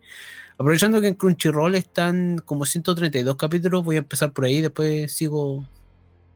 aprovechando 0.57 1.01
que 1.01 1.07
en 1.07 1.15
Crunchyroll 1.15 1.75
están 1.75 2.39
como 2.39 2.65
132 2.65 3.35
capítulos, 3.35 3.83
voy 3.83 3.97
a 3.97 3.99
empezar 3.99 4.31
por 4.31 4.45
ahí. 4.45 4.61
Después 4.61 5.11
sigo 5.11 5.67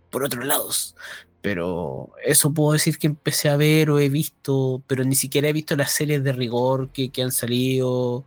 por 0.10 0.24
otros 0.24 0.46
lados. 0.46 0.96
Pero 1.42 2.10
eso 2.26 2.54
puedo 2.54 2.74
decir 2.74 2.98
que 2.98 3.08
empecé 3.08 3.50
a 3.50 3.58
ver 3.58 3.90
o 3.90 4.00
he 4.00 4.10
visto, 4.10 4.84
pero 4.88 5.04
ni 5.04 5.16
siquiera 5.16 5.48
he 5.48 5.54
visto 5.54 5.76
las 5.76 5.92
series 5.92 6.24
de 6.24 6.34
rigor 6.34 6.90
que, 6.92 7.10
que 7.10 7.22
han 7.24 7.32
salido 7.32 8.26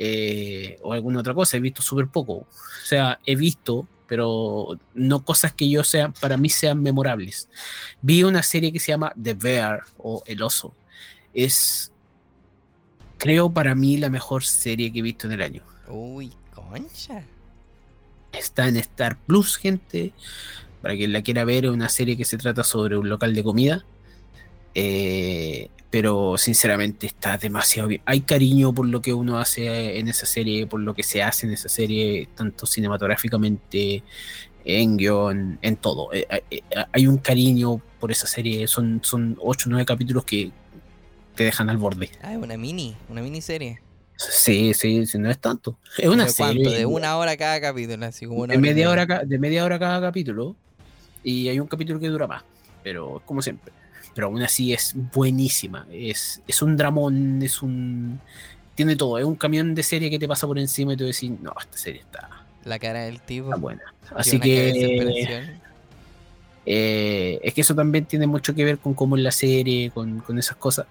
eh, 0.00 0.78
o 0.82 0.92
alguna 0.92 1.18
otra 1.20 1.34
cosa, 1.34 1.56
he 1.56 1.60
visto 1.60 1.82
súper 1.82 2.06
poco. 2.06 2.32
O 2.34 2.46
sea, 2.84 3.18
he 3.26 3.34
visto, 3.34 3.86
pero 4.06 4.78
no 4.94 5.24
cosas 5.24 5.52
que 5.52 5.68
yo 5.68 5.82
sea, 5.82 6.10
para 6.10 6.36
mí 6.36 6.48
sean 6.48 6.80
memorables. 6.80 7.48
Vi 8.00 8.22
una 8.22 8.44
serie 8.44 8.72
que 8.72 8.78
se 8.78 8.92
llama 8.92 9.12
The 9.20 9.34
Bear 9.34 9.82
o 9.98 10.22
El 10.24 10.42
Oso. 10.42 10.72
Es, 11.34 11.92
creo, 13.18 13.50
para 13.50 13.74
mí 13.74 13.96
la 13.96 14.08
mejor 14.08 14.44
serie 14.44 14.92
que 14.92 15.00
he 15.00 15.02
visto 15.02 15.26
en 15.26 15.32
el 15.32 15.42
año. 15.42 15.62
Uy, 15.88 16.32
concha. 16.54 17.24
Está 18.32 18.68
en 18.68 18.76
Star 18.76 19.18
Plus, 19.18 19.56
gente. 19.56 20.12
Para 20.82 20.94
quien 20.94 21.12
la 21.12 21.22
quiera 21.22 21.44
ver, 21.44 21.64
es 21.64 21.70
una 21.70 21.88
serie 21.88 22.16
que 22.16 22.24
se 22.24 22.38
trata 22.38 22.64
sobre 22.64 22.96
un 22.96 23.08
local 23.08 23.34
de 23.34 23.42
comida. 23.42 23.84
Eh, 24.74 25.70
pero 25.90 26.36
sinceramente 26.36 27.06
está 27.06 27.38
demasiado 27.38 27.88
bien. 27.88 28.02
Hay 28.04 28.20
cariño 28.20 28.72
por 28.74 28.86
lo 28.86 29.00
que 29.00 29.14
uno 29.14 29.38
hace 29.38 29.98
en 29.98 30.08
esa 30.08 30.26
serie, 30.26 30.66
por 30.66 30.80
lo 30.80 30.94
que 30.94 31.02
se 31.02 31.22
hace 31.22 31.46
en 31.46 31.54
esa 31.54 31.68
serie, 31.68 32.28
tanto 32.34 32.66
cinematográficamente, 32.66 34.02
en 34.64 34.96
guion, 34.96 35.58
en 35.62 35.76
todo. 35.76 36.12
Eh, 36.12 36.26
eh, 36.50 36.60
hay 36.92 37.06
un 37.06 37.18
cariño 37.18 37.80
por 37.98 38.12
esa 38.12 38.26
serie, 38.26 38.68
son, 38.68 39.00
son 39.02 39.36
8 39.40 39.68
o 39.68 39.70
9 39.70 39.86
capítulos 39.86 40.24
que 40.24 40.52
te 41.34 41.44
dejan 41.44 41.70
al 41.70 41.78
borde. 41.78 42.10
Ah, 42.22 42.34
es 42.34 42.38
una 42.38 42.56
mini, 42.56 42.94
una 43.08 43.22
miniserie. 43.22 43.80
Sí, 44.16 44.74
sí, 44.74 45.06
sí, 45.06 45.18
no 45.18 45.30
es 45.30 45.38
tanto. 45.38 45.78
Es 45.96 46.08
una 46.08 46.28
serie. 46.28 46.68
De 46.68 46.86
una 46.86 47.16
hora 47.16 47.36
cada 47.36 47.60
capítulo, 47.60 48.04
así 48.04 48.26
como 48.26 48.46
de, 48.46 48.58
media 48.58 48.90
hora, 48.90 49.06
de 49.06 49.38
media 49.38 49.64
hora 49.64 49.78
cada 49.78 50.00
capítulo. 50.00 50.56
Y 51.22 51.48
hay 51.48 51.60
un 51.60 51.66
capítulo 51.66 51.98
que 51.98 52.08
dura 52.08 52.26
más, 52.26 52.42
pero 52.82 53.22
como 53.24 53.42
siempre 53.42 53.72
pero 54.18 54.26
aún 54.26 54.42
así 54.42 54.72
es 54.72 54.94
buenísima. 55.14 55.86
Es, 55.92 56.42
es 56.48 56.60
un 56.60 56.76
dramón, 56.76 57.40
es 57.40 57.62
un. 57.62 58.18
Tiene 58.74 58.96
todo, 58.96 59.16
es 59.16 59.24
un 59.24 59.36
camión 59.36 59.76
de 59.76 59.84
serie 59.84 60.10
que 60.10 60.18
te 60.18 60.26
pasa 60.26 60.44
por 60.44 60.58
encima 60.58 60.94
y 60.94 60.96
tú 60.96 61.04
decís, 61.04 61.30
no, 61.40 61.52
esta 61.60 61.78
serie 61.78 62.00
está. 62.00 62.28
La 62.64 62.80
cara 62.80 63.02
del 63.02 63.20
tipo. 63.20 63.46
Está 63.46 63.60
buena. 63.60 63.82
Así 64.16 64.40
que. 64.40 65.46
Eh, 66.66 67.38
es 67.44 67.54
que 67.54 67.60
eso 67.60 67.76
también 67.76 68.06
tiene 68.06 68.26
mucho 68.26 68.56
que 68.56 68.64
ver 68.64 68.78
con 68.78 68.92
cómo 68.92 69.16
es 69.16 69.22
la 69.22 69.30
serie, 69.30 69.92
con, 69.92 70.18
con 70.18 70.36
esas 70.36 70.56
cosas. 70.56 70.86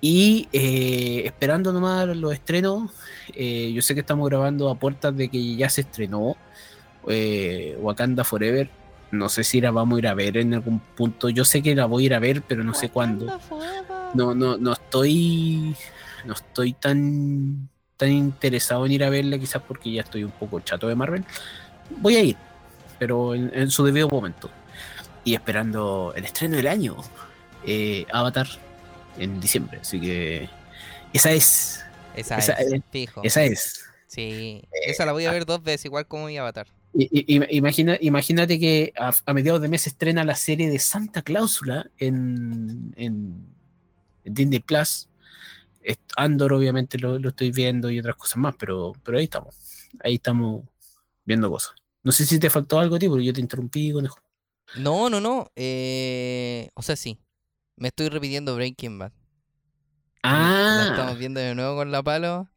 Y 0.00 0.48
eh, 0.50 1.24
esperando 1.26 1.74
nomás 1.74 2.06
los 2.16 2.32
estrenos, 2.32 2.90
eh, 3.34 3.70
yo 3.74 3.82
sé 3.82 3.92
que 3.92 4.00
estamos 4.00 4.26
grabando 4.30 4.70
a 4.70 4.76
puertas 4.76 5.14
de 5.14 5.28
que 5.28 5.56
ya 5.56 5.68
se 5.68 5.82
estrenó 5.82 6.38
Wakanda 7.82 8.24
Forever 8.24 8.70
no 9.12 9.28
sé 9.28 9.44
si 9.44 9.60
la 9.60 9.70
vamos 9.70 9.96
a 9.96 9.98
ir 10.00 10.08
a 10.08 10.14
ver 10.14 10.38
en 10.38 10.54
algún 10.54 10.80
punto. 10.80 11.28
Yo 11.28 11.44
sé 11.44 11.62
que 11.62 11.74
la 11.74 11.86
voy 11.86 12.04
a 12.04 12.06
ir 12.06 12.14
a 12.14 12.18
ver, 12.18 12.42
pero 12.42 12.64
no 12.64 12.74
sé 12.74 12.88
cuándo. 12.88 13.38
No, 14.14 14.34
no, 14.34 14.56
no 14.56 14.72
estoy. 14.72 15.76
No 16.24 16.32
estoy 16.32 16.72
tan 16.72 17.68
tan 17.96 18.10
interesado 18.10 18.84
en 18.86 18.92
ir 18.92 19.04
a 19.04 19.10
verla, 19.10 19.38
quizás 19.38 19.62
porque 19.62 19.92
ya 19.92 20.02
estoy 20.02 20.24
un 20.24 20.32
poco 20.32 20.58
chato 20.60 20.88
de 20.88 20.96
Marvel. 20.96 21.24
Voy 21.98 22.16
a 22.16 22.22
ir, 22.22 22.36
pero 22.98 23.34
en, 23.34 23.70
su 23.70 23.84
debido 23.84 24.08
momento. 24.08 24.50
Y 25.24 25.34
esperando 25.34 26.12
el 26.16 26.24
estreno 26.24 26.56
del 26.56 26.66
año, 26.66 26.96
eh, 27.64 28.06
Avatar, 28.12 28.48
en 29.18 29.40
diciembre. 29.40 29.78
Así 29.82 30.00
que 30.00 30.48
esa 31.12 31.30
es. 31.30 31.84
Esa, 32.16 32.38
es, 32.38 32.82
fijo. 32.90 33.20
Esa 33.22 33.44
es. 33.44 33.84
Sí, 34.06 34.64
esa 34.86 35.06
la 35.06 35.12
voy 35.12 35.26
a 35.26 35.30
ver 35.30 35.46
dos 35.46 35.62
veces, 35.62 35.84
igual 35.84 36.06
como 36.06 36.26
mi 36.26 36.36
Avatar. 36.38 36.66
Imagina, 36.94 37.96
imagínate 38.00 38.58
que 38.60 38.92
a, 38.96 39.32
mediados 39.32 39.62
de 39.62 39.68
mes 39.68 39.86
estrena 39.86 40.24
la 40.24 40.34
serie 40.34 40.68
de 40.68 40.78
Santa 40.78 41.22
Cláusula 41.22 41.90
en, 41.98 42.92
en, 42.96 43.46
Disney 44.24 44.60
Plus. 44.60 45.08
Andor, 46.16 46.52
obviamente, 46.52 46.98
lo, 46.98 47.16
estoy 47.28 47.50
viendo 47.50 47.90
y 47.90 47.98
otras 47.98 48.16
cosas 48.16 48.36
más, 48.36 48.54
pero, 48.58 48.92
pero 49.02 49.18
ahí 49.18 49.24
estamos. 49.24 49.56
Ahí 50.04 50.14
estamos 50.14 50.64
viendo 51.24 51.50
cosas. 51.50 51.74
No 52.02 52.12
sé 52.12 52.26
si 52.26 52.38
te 52.38 52.50
faltó 52.50 52.78
algo, 52.78 52.98
tío, 52.98 53.10
porque 53.10 53.24
yo 53.24 53.32
te 53.32 53.40
interrumpí, 53.40 53.92
conejo. 53.92 54.18
No, 54.76 55.08
no, 55.08 55.20
no. 55.20 55.50
Eh, 55.56 56.68
o 56.74 56.82
sea, 56.82 56.96
sí. 56.96 57.18
Me 57.76 57.88
estoy 57.88 58.08
repitiendo 58.08 58.54
Breaking 58.54 58.98
Bad. 58.98 59.12
Ah. 60.22 60.88
estamos 60.90 61.18
viendo 61.18 61.40
de 61.40 61.54
nuevo 61.54 61.76
con 61.76 61.90
la 61.90 62.02
palo. 62.02 62.48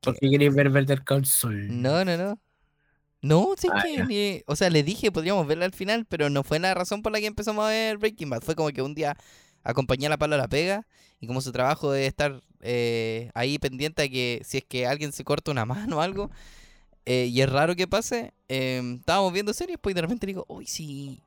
¿Por 0.00 0.16
qué 0.18 0.30
queréis 0.30 0.54
ver 0.54 0.70
Better 0.70 1.02
Call 1.02 1.24
Saul? 1.24 1.82
No, 1.82 2.04
no, 2.04 2.16
no. 2.16 2.38
No, 3.24 3.54
sí 3.56 3.68
ah, 3.72 3.82
que 3.82 4.44
o 4.46 4.54
sea, 4.54 4.68
le 4.68 4.82
dije 4.82 5.10
podríamos 5.10 5.46
verla 5.46 5.64
al 5.64 5.72
final, 5.72 6.04
pero 6.04 6.28
no 6.28 6.44
fue 6.44 6.58
la 6.58 6.74
razón 6.74 7.00
por 7.00 7.10
la 7.10 7.20
que 7.20 7.26
empezamos 7.26 7.64
a 7.64 7.68
ver 7.68 7.96
Breaking 7.96 8.28
Bad. 8.28 8.42
Fue 8.42 8.54
como 8.54 8.68
que 8.68 8.82
un 8.82 8.94
día 8.94 9.16
acompañé 9.62 10.06
a 10.06 10.10
la 10.10 10.18
pala 10.18 10.36
a 10.36 10.40
la 10.40 10.48
pega 10.48 10.86
y 11.20 11.26
como 11.26 11.40
su 11.40 11.50
trabajo 11.50 11.90
de 11.90 12.06
estar 12.06 12.42
eh, 12.60 13.30
ahí 13.32 13.58
pendiente 13.58 14.02
a 14.02 14.08
que 14.10 14.42
si 14.44 14.58
es 14.58 14.64
que 14.64 14.86
alguien 14.86 15.10
se 15.12 15.24
corta 15.24 15.50
una 15.50 15.64
mano 15.64 15.96
o 15.96 16.00
algo, 16.02 16.30
eh, 17.06 17.28
y 17.32 17.40
es 17.40 17.48
raro 17.48 17.74
que 17.74 17.88
pase, 17.88 18.34
em, 18.48 18.96
estábamos 18.96 19.32
viendo 19.32 19.54
series, 19.54 19.78
pues 19.80 19.92
y 19.92 19.94
de 19.94 20.02
repente 20.02 20.26
digo, 20.26 20.44
uy, 20.46 20.66
sí, 20.66 21.22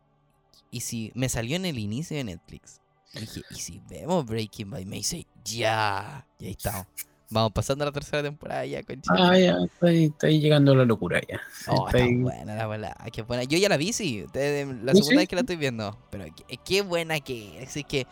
y 0.69 0.81
si 0.81 1.11
me 1.15 1.29
salió 1.29 1.55
en 1.55 1.65
el 1.65 1.79
inicio 1.79 2.15
de 2.15 2.25
Netflix. 2.25 2.79
Y 3.15 3.21
dije, 3.21 3.41
¿y 3.49 3.55
si 3.55 3.81
vemos 3.89 4.23
Breaking 4.23 4.69
Bad? 4.69 4.79
Y 4.81 4.85
me 4.85 4.97
dice, 4.97 5.25
ya, 5.43 6.27
y 6.39 6.45
ahí 6.45 6.51
estamos. 6.51 6.85
Vamos 7.29 7.51
pasando 7.51 7.83
a 7.83 7.87
la 7.87 7.91
tercera 7.91 8.23
temporada 8.23 8.65
ya, 8.65 8.83
conchita. 8.83 9.13
Ah, 9.17 9.37
ya, 9.37 9.57
estoy, 9.81 10.39
llegando 10.39 10.71
a 10.71 10.75
la 10.75 10.85
locura 10.85 11.19
ya. 11.27 11.41
Oh, 11.67 11.87
está 11.87 12.05
buena 12.09 12.55
la 12.55 12.67
bola. 12.67 12.95
Qué 13.11 13.21
buena. 13.21 13.43
Yo 13.43 13.57
ya 13.57 13.67
la 13.67 13.75
vi, 13.75 13.91
sí. 13.91 14.25
La 14.33 14.93
segunda 14.93 15.17
vez 15.17 15.27
que 15.27 15.35
la 15.35 15.41
estoy 15.41 15.57
viendo. 15.57 15.97
Pero 16.09 16.25
qué, 16.63 16.81
buena 16.83 17.19
que 17.19 17.61
es. 17.61 17.69
Así 17.69 17.83
que 17.83 18.07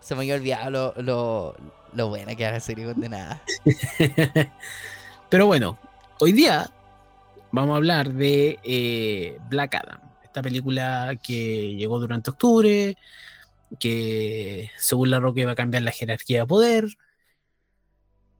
se 0.00 0.14
me 0.16 0.22
había 0.22 0.34
olvidado 0.34 0.70
lo, 0.70 1.02
lo, 1.02 1.56
lo 1.94 2.08
buena 2.08 2.34
que 2.34 2.42
era 2.42 2.54
la 2.54 2.60
serie 2.60 2.84
condenada. 2.84 3.42
pero 5.30 5.46
bueno, 5.46 5.78
hoy 6.18 6.32
día 6.32 6.68
vamos 7.52 7.74
a 7.74 7.76
hablar 7.76 8.12
de 8.12 8.58
eh, 8.64 9.38
Black 9.48 9.76
Adam. 9.76 10.00
Esta 10.24 10.42
película 10.42 11.16
que 11.22 11.76
llegó 11.76 12.00
durante 12.00 12.30
octubre. 12.30 12.96
Que 13.78 14.70
según 14.78 15.10
la 15.10 15.20
Roque 15.20 15.44
va 15.44 15.52
a 15.52 15.54
cambiar 15.54 15.84
la 15.84 15.92
jerarquía 15.92 16.40
de 16.40 16.46
poder 16.46 16.88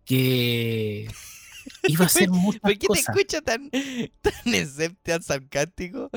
que 0.08 1.06
iba 1.86 2.06
a 2.06 2.08
ser 2.08 2.30
muchas 2.30 2.60
¿Por 2.62 2.78
qué 2.78 2.86
te 2.90 2.98
escucha 2.98 3.42
tan, 3.42 3.70
tan 4.22 4.96
tan 5.02 5.22
sarcástico? 5.22 6.10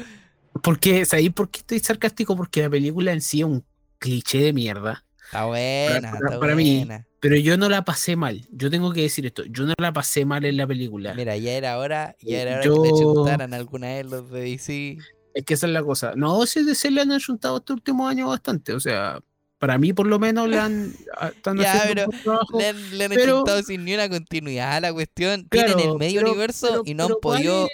Porque, 0.64 1.06
¿sabéis 1.06 1.32
por 1.34 1.50
qué 1.50 1.60
estoy 1.60 1.80
sarcástico? 1.80 2.36
Porque 2.36 2.62
la 2.62 2.70
película 2.70 3.12
en 3.12 3.22
sí 3.22 3.42
es 3.42 3.46
un 3.46 3.66
cliché 4.00 4.40
de 4.40 4.54
mierda. 4.54 5.06
Está 5.26 5.46
buena, 5.46 6.12
para, 6.12 6.26
está 6.26 6.38
buena. 6.38 6.56
mí. 6.56 6.88
Pero 7.20 7.36
yo 7.36 7.58
no 7.58 7.70
la 7.70 7.84
pasé 7.84 8.16
mal. 8.16 8.48
Yo 8.52 8.70
tengo 8.70 8.92
que 8.94 9.02
decir 9.04 9.26
esto. 9.26 9.44
Yo 9.46 9.66
no 9.66 9.74
la 9.78 9.94
pasé 9.94 10.26
mal 10.26 10.44
en 10.46 10.58
la 10.58 10.68
película. 10.68 11.14
Mira, 11.14 11.38
ya 11.38 11.52
era 11.52 11.78
hora, 11.78 12.16
ya 12.22 12.42
era 12.42 12.54
hora 12.56 12.62
que 12.64 12.70
le 12.70 12.90
chuntaran 12.90 13.54
alguna 13.54 13.88
vez 13.88 14.06
los 14.06 14.30
de 14.30 14.42
DC. 14.42 14.98
Es 15.34 15.46
que 15.46 15.54
esa 15.54 15.68
es 15.68 15.74
la 15.74 15.84
cosa. 15.84 16.14
No, 16.16 16.46
si 16.46 16.64
de 16.64 16.76
se 16.76 16.92
le 16.92 17.02
han 17.02 17.18
chuntado 17.20 17.58
este 17.58 17.74
último 17.74 18.08
año 18.08 18.28
bastante. 18.28 18.74
O 18.74 18.80
sea, 18.80 19.22
para 19.62 19.78
mí, 19.78 19.94
por 19.94 20.08
lo 20.08 20.18
menos, 20.18 20.50
le 20.50 20.58
han, 20.58 20.92
ah, 21.20 21.28
están 21.28 21.60
haciendo 21.60 22.06
un 22.06 22.20
trabajo, 22.24 22.58
le 22.58 22.70
han, 22.70 22.98
le 22.98 23.06
han 23.06 23.64
sin 23.64 23.86
ni 23.86 23.94
una 23.94 24.10
continuidad 24.10 24.78
a 24.78 24.80
la 24.80 24.92
cuestión. 24.92 25.48
Tienen 25.50 25.80
el 25.80 25.98
medio 26.00 26.22
universo 26.22 26.82
y 26.84 26.96
no 26.96 27.06
han 27.06 27.14
podido. 27.22 27.70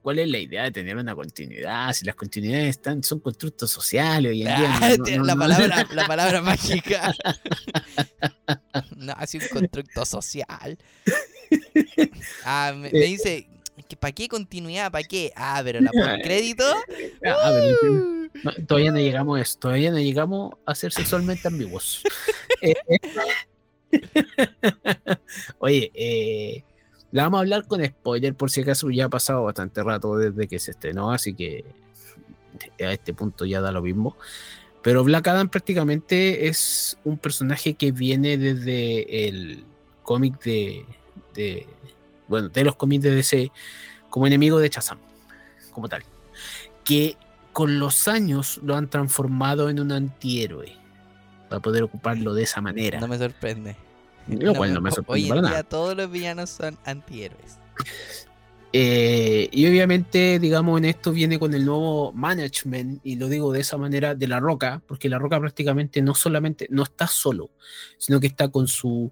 ¿cuál 0.00 0.20
es, 0.20 0.28
la 0.28 0.38
idea 0.38 0.62
de 0.62 0.70
tener 0.70 0.96
una 0.96 1.16
continuidad? 1.16 1.92
Si 1.92 2.06
las 2.06 2.14
continuidades 2.14 2.68
están, 2.68 3.02
son 3.02 3.18
constructos 3.18 3.68
sociales 3.68 4.30
hoy 4.30 4.42
en 4.42 4.46
día. 4.46 5.24
la, 5.24 5.34
palabra, 5.34 5.88
la 5.90 6.06
palabra 6.06 6.40
mágica. 6.40 7.12
no, 8.96 9.12
así 9.16 9.38
un 9.38 9.48
constructo 9.48 10.06
social. 10.06 10.78
Ah, 12.44 12.74
me, 12.76 12.90
me 12.90 13.00
dice, 13.00 13.48
¿para 13.98 14.12
qué 14.12 14.28
continuidad? 14.28 14.90
¿Para 14.90 15.04
qué? 15.04 15.32
Ah, 15.36 15.60
pero 15.64 15.80
la 15.80 15.90
por 15.90 16.02
crédito. 16.22 16.64
Ah, 17.24 17.52
todavía 18.66 18.92
no 18.92 18.98
llegamos 18.98 19.38
a 19.38 19.42
eso, 19.42 19.58
todavía 19.58 19.90
no 19.90 19.98
llegamos 19.98 20.54
a 20.66 20.74
ser 20.74 20.92
sexualmente 20.92 21.48
ambiguos. 21.48 22.02
Eh, 22.60 22.74
oye, 25.60 25.92
eh, 25.94 26.64
la 27.12 27.22
vamos 27.22 27.38
a 27.38 27.40
hablar 27.42 27.66
con 27.68 27.84
spoiler 27.84 28.34
por 28.34 28.50
si 28.50 28.62
acaso 28.62 28.90
ya 28.90 29.04
ha 29.04 29.08
pasado 29.08 29.44
bastante 29.44 29.80
rato 29.82 30.16
desde 30.16 30.48
que 30.48 30.58
se 30.58 30.72
estrenó, 30.72 31.12
así 31.12 31.34
que 31.34 31.64
a 32.80 32.92
este 32.92 33.14
punto 33.14 33.44
ya 33.44 33.60
da 33.60 33.70
lo 33.70 33.80
mismo. 33.80 34.16
Pero 34.82 35.04
Black 35.04 35.28
Adam 35.28 35.48
prácticamente 35.48 36.48
es 36.48 36.98
un 37.04 37.18
personaje 37.18 37.74
que 37.74 37.92
viene 37.92 38.38
desde 38.38 39.28
el 39.28 39.64
cómic 40.02 40.42
de, 40.42 40.84
de, 41.34 41.66
bueno, 42.28 42.48
de 42.48 42.64
los 42.64 42.76
cómics 42.76 43.02
de 43.02 43.14
DC 43.14 43.50
como 44.10 44.26
enemigo 44.26 44.58
de 44.58 44.68
Shazam, 44.68 44.98
como 45.72 45.88
tal. 45.88 46.04
Que 46.84 47.16
con 47.52 47.78
los 47.78 48.08
años 48.08 48.60
lo 48.62 48.76
han 48.76 48.88
transformado 48.88 49.68
en 49.68 49.80
un 49.80 49.92
antihéroe 49.92 50.76
para 51.48 51.60
poder 51.60 51.82
ocuparlo 51.82 52.34
de 52.34 52.44
esa 52.44 52.60
manera. 52.60 53.00
No 53.00 53.08
me 53.08 53.18
sorprende. 53.18 53.76
Lo 54.28 54.54
cual 54.54 54.74
no 54.74 54.80
me 54.80 54.90
sorprende 54.90 55.24
Hoy 55.24 55.28
para 55.28 55.40
en 55.40 55.46
día 55.46 55.50
nada. 55.52 55.62
todos 55.64 55.96
los 55.96 56.10
villanos 56.10 56.50
son 56.50 56.78
antihéroes. 56.84 57.58
Eh, 58.70 59.48
y 59.50 59.66
obviamente, 59.66 60.38
digamos, 60.38 60.76
en 60.78 60.84
esto 60.84 61.10
viene 61.10 61.38
con 61.38 61.54
el 61.54 61.64
nuevo 61.64 62.12
management, 62.12 63.00
y 63.02 63.16
lo 63.16 63.28
digo 63.28 63.50
de 63.50 63.60
esa 63.60 63.78
manera, 63.78 64.14
de 64.14 64.28
La 64.28 64.40
Roca, 64.40 64.82
porque 64.86 65.08
La 65.08 65.18
Roca 65.18 65.40
prácticamente 65.40 66.02
no 66.02 66.14
solamente 66.14 66.66
no 66.68 66.82
está 66.82 67.06
solo, 67.06 67.50
sino 67.96 68.20
que 68.20 68.26
está 68.26 68.48
con 68.48 68.68
su 68.68 69.10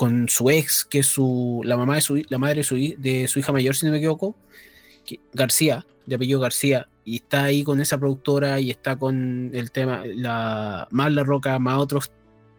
con 0.00 0.30
su 0.30 0.48
ex, 0.48 0.86
que 0.86 1.00
es 1.00 1.06
su, 1.06 1.60
la 1.62 1.76
mamá 1.76 1.96
de 1.96 2.00
su 2.00 2.22
la 2.30 2.38
madre 2.38 2.60
de 2.60 2.64
su, 2.64 2.76
de 2.96 3.28
su 3.28 3.38
hija 3.38 3.52
mayor, 3.52 3.76
si 3.76 3.84
no 3.84 3.92
me 3.92 3.98
equivoco, 3.98 4.34
que- 5.04 5.20
García, 5.34 5.84
de 6.06 6.14
apellido 6.14 6.40
García, 6.40 6.88
y 7.04 7.16
está 7.16 7.44
ahí 7.44 7.62
con 7.64 7.82
esa 7.82 7.98
productora 7.98 8.60
y 8.60 8.70
está 8.70 8.96
con 8.96 9.50
el 9.52 9.70
tema, 9.70 10.02
la, 10.06 10.88
más 10.90 11.12
La 11.12 11.22
Roca, 11.22 11.58
más 11.58 11.76
otras 11.76 12.10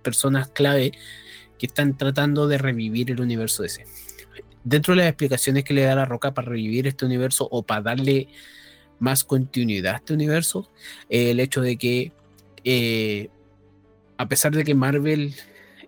personas 0.03 0.50
clave 0.50 0.91
que 1.57 1.65
están 1.65 1.98
tratando 1.98 2.48
de 2.48 2.60
revivir 2.60 3.10
el 3.10 3.19
universo 3.19 3.63
ese. 3.63 3.86
Dentro 4.63 4.93
de 4.93 5.00
las 5.00 5.07
explicaciones 5.07 5.63
que 5.63 5.74
le 5.74 5.81
da 5.81 5.95
la 5.95 6.05
roca 6.05 6.36
para 6.36 6.48
revivir 6.48 6.86
este 6.86 7.07
universo 7.07 7.48
o 7.50 7.63
para 7.63 7.81
darle 7.81 8.27
más 9.00 9.24
continuidad 9.24 9.95
a 9.95 9.98
este 9.98 10.13
universo, 10.13 10.69
eh, 11.10 11.31
el 11.31 11.39
hecho 11.39 11.62
de 11.62 11.75
que 11.77 12.12
eh, 12.63 13.29
a 14.17 14.27
pesar 14.27 14.51
de 14.51 14.63
que 14.63 14.75
Marvel 14.75 15.33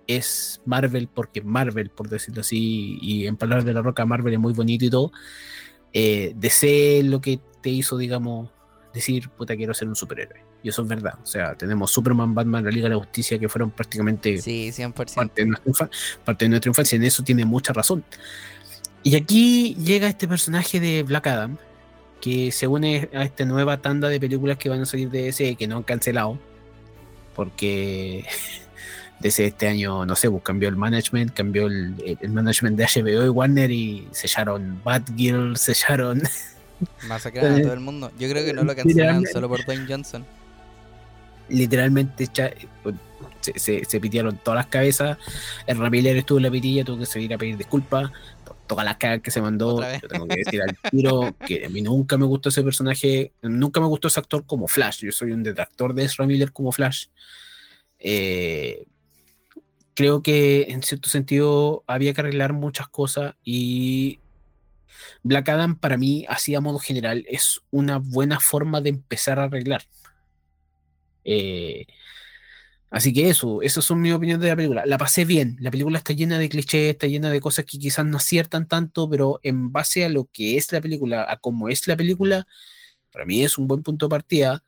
es 0.08 0.62
Marvel 0.66 1.08
porque 1.08 1.42
Marvel, 1.42 1.90
por 1.90 2.10
decirlo 2.10 2.42
así, 2.42 2.98
y 3.02 3.28
en 3.28 3.38
palabras 3.38 3.66
de 3.66 3.74
la 3.74 3.82
roca, 3.82 4.06
Marvel 4.06 4.34
es 4.34 4.40
muy 4.40 4.54
bonito 4.54 4.86
y 4.86 4.90
todo, 4.90 5.12
eh, 5.94 6.34
DC 6.36 7.02
lo 7.04 7.22
que 7.22 7.40
te 7.62 7.70
hizo, 7.70 7.98
digamos, 7.98 8.50
decir, 8.94 9.30
puta, 9.30 9.56
quiero 9.56 9.74
ser 9.74 9.88
un 9.88 9.96
superhéroe. 9.96 10.44
Y 10.62 10.70
eso 10.70 10.82
es 10.84 10.88
verdad. 10.88 11.20
O 11.22 11.26
sea, 11.26 11.56
tenemos 11.56 11.92
Superman, 11.92 12.34
Batman, 12.34 12.64
la 12.64 12.72
Liga 12.72 12.88
de 12.88 12.96
la 12.96 13.00
Justicia, 13.00 13.38
que 13.38 13.50
fueron 13.50 13.72
prácticamente 13.72 14.38
Sí, 14.38 14.72
100%. 14.72 15.16
parte 15.16 15.44
de, 15.44 15.48
nuestra 15.48 15.90
parte 16.24 16.46
de 16.46 16.50
nuestra 16.50 16.70
infancia, 16.70 16.96
en 16.96 17.04
eso 17.04 17.24
tiene 17.24 17.44
mucha 17.46 17.74
razón. 17.74 18.04
Y 19.02 19.16
aquí 19.16 19.76
llega 19.76 20.08
este 20.08 20.28
personaje 20.28 20.80
de 20.80 21.04
Black 21.04 21.28
Adam, 21.28 21.58
que 22.22 22.52
se 22.54 22.68
une 22.68 23.10
a 23.14 23.24
esta 23.24 23.44
nueva 23.44 23.82
tanda 23.82 24.08
de 24.08 24.20
películas 24.20 24.58
que 24.58 24.70
van 24.70 24.82
a 24.82 24.86
salir 24.86 25.10
de 25.10 25.24
DC, 25.24 25.56
que 25.56 25.68
no 25.68 25.78
han 25.78 25.84
cancelado, 25.84 26.40
porque 27.36 28.26
DC 29.24 29.46
este 29.48 29.68
año, 29.68 30.06
no 30.06 30.16
sé, 30.16 30.30
pues 30.30 30.44
cambió 30.44 30.70
el 30.70 30.76
management, 30.76 31.34
cambió 31.34 31.66
el, 31.68 32.18
el 32.22 32.30
management 32.30 32.78
de 32.78 32.86
HBO 32.86 33.26
y 33.26 33.30
Warner 33.30 33.72
y 33.72 34.08
sellaron 34.12 34.80
Batgirl, 34.84 35.58
sellaron... 35.58 36.22
Masacraron 37.08 37.54
a 37.56 37.62
todo 37.62 37.74
el 37.74 37.80
mundo. 37.80 38.12
Yo 38.20 38.30
creo 38.30 38.46
que 38.46 38.54
no 38.54 38.64
lo 38.64 38.76
cancelaron 38.76 39.26
solo 39.26 39.48
por 39.50 39.64
Dwayne 39.66 39.86
Johnson. 39.88 40.26
literalmente 41.50 42.28
cha- 42.28 42.54
se, 43.42 43.58
se, 43.60 43.86
se 43.86 44.00
pitearon 44.00 44.38
todas 44.38 44.58
las 44.58 44.68
cabezas. 44.68 45.18
El 45.68 45.78
Ramiller 45.78 46.16
estuvo 46.18 46.38
en 46.40 46.44
la 46.44 46.52
pitilla, 46.52 46.84
tuvo 46.84 47.00
que 47.00 47.06
salir 47.06 47.34
a 47.34 47.38
pedir 47.38 47.58
disculpas 47.58 48.12
todas 48.68 48.86
las 48.86 48.98
cagas 48.98 49.22
que 49.22 49.32
se 49.32 49.42
mandó. 49.42 49.82
Yo 50.02 50.08
tengo 50.08 50.28
que 50.28 50.38
decir 50.38 50.62
al 50.62 50.78
tiro 50.90 51.36
que 51.46 51.66
a 51.66 51.70
mí 51.70 51.82
nunca 51.82 52.18
me 52.18 52.26
gustó 52.26 52.50
ese 52.50 52.64
personaje, 52.64 53.34
nunca 53.42 53.80
me 53.82 53.88
gustó 53.88 54.08
ese 54.08 54.20
actor 54.20 54.46
como 54.46 54.68
Flash. 54.68 55.02
Yo 55.06 55.12
soy 55.12 55.32
un 55.32 55.44
detractor 55.44 55.94
de 55.94 56.04
Ezra 56.06 56.26
Miller 56.26 56.52
como 56.54 56.72
Flash. 56.72 57.08
Eh, 58.00 58.86
creo 59.96 60.22
que 60.24 60.64
en 60.70 60.84
cierto 60.84 61.10
sentido 61.10 61.84
había 61.88 62.14
que 62.14 62.22
arreglar 62.22 62.54
muchas 62.54 62.88
cosas 62.88 63.36
y 63.44 64.20
Black 65.24 65.50
Adam 65.50 65.78
para 65.78 65.98
mí, 65.98 66.26
así 66.30 66.56
a 66.56 66.62
modo 66.62 66.80
general, 66.80 67.26
es 67.30 67.62
una 67.72 67.98
buena 68.00 68.40
forma 68.40 68.82
de 68.82 68.90
empezar 68.90 69.40
a 69.40 69.46
arreglar. 69.46 69.84
Eh, 71.26 71.86
así 72.90 73.14
que 73.14 73.30
eso, 73.30 73.62
esas 73.62 73.86
son 73.86 74.02
mis 74.02 74.14
opiniones 74.14 74.44
de 74.44 74.50
la 74.50 74.56
película. 74.56 74.86
La 74.86 74.98
pasé 74.98 75.26
bien, 75.26 75.58
la 75.60 75.72
película 75.72 75.98
está 75.98 76.14
llena 76.14 76.38
de 76.40 76.50
clichés, 76.50 76.92
está 76.92 77.08
llena 77.08 77.30
de 77.30 77.40
cosas 77.40 77.66
que 77.66 77.80
quizás 77.80 78.06
no 78.06 78.18
aciertan 78.18 78.68
tanto, 78.68 79.10
pero 79.10 79.40
en 79.44 79.72
base 79.72 80.06
a 80.06 80.10
lo 80.10 80.26
que 80.26 80.58
es 80.58 80.72
la 80.72 80.82
película, 80.82 81.26
a 81.30 81.38
cómo 81.38 81.70
es 81.70 81.88
la 81.88 81.96
película, 81.96 82.48
para 83.12 83.26
mí 83.26 83.44
es 83.44 83.58
un 83.58 83.68
buen 83.68 83.84
punto 83.84 84.08
de 84.08 84.10
partida 84.10 84.64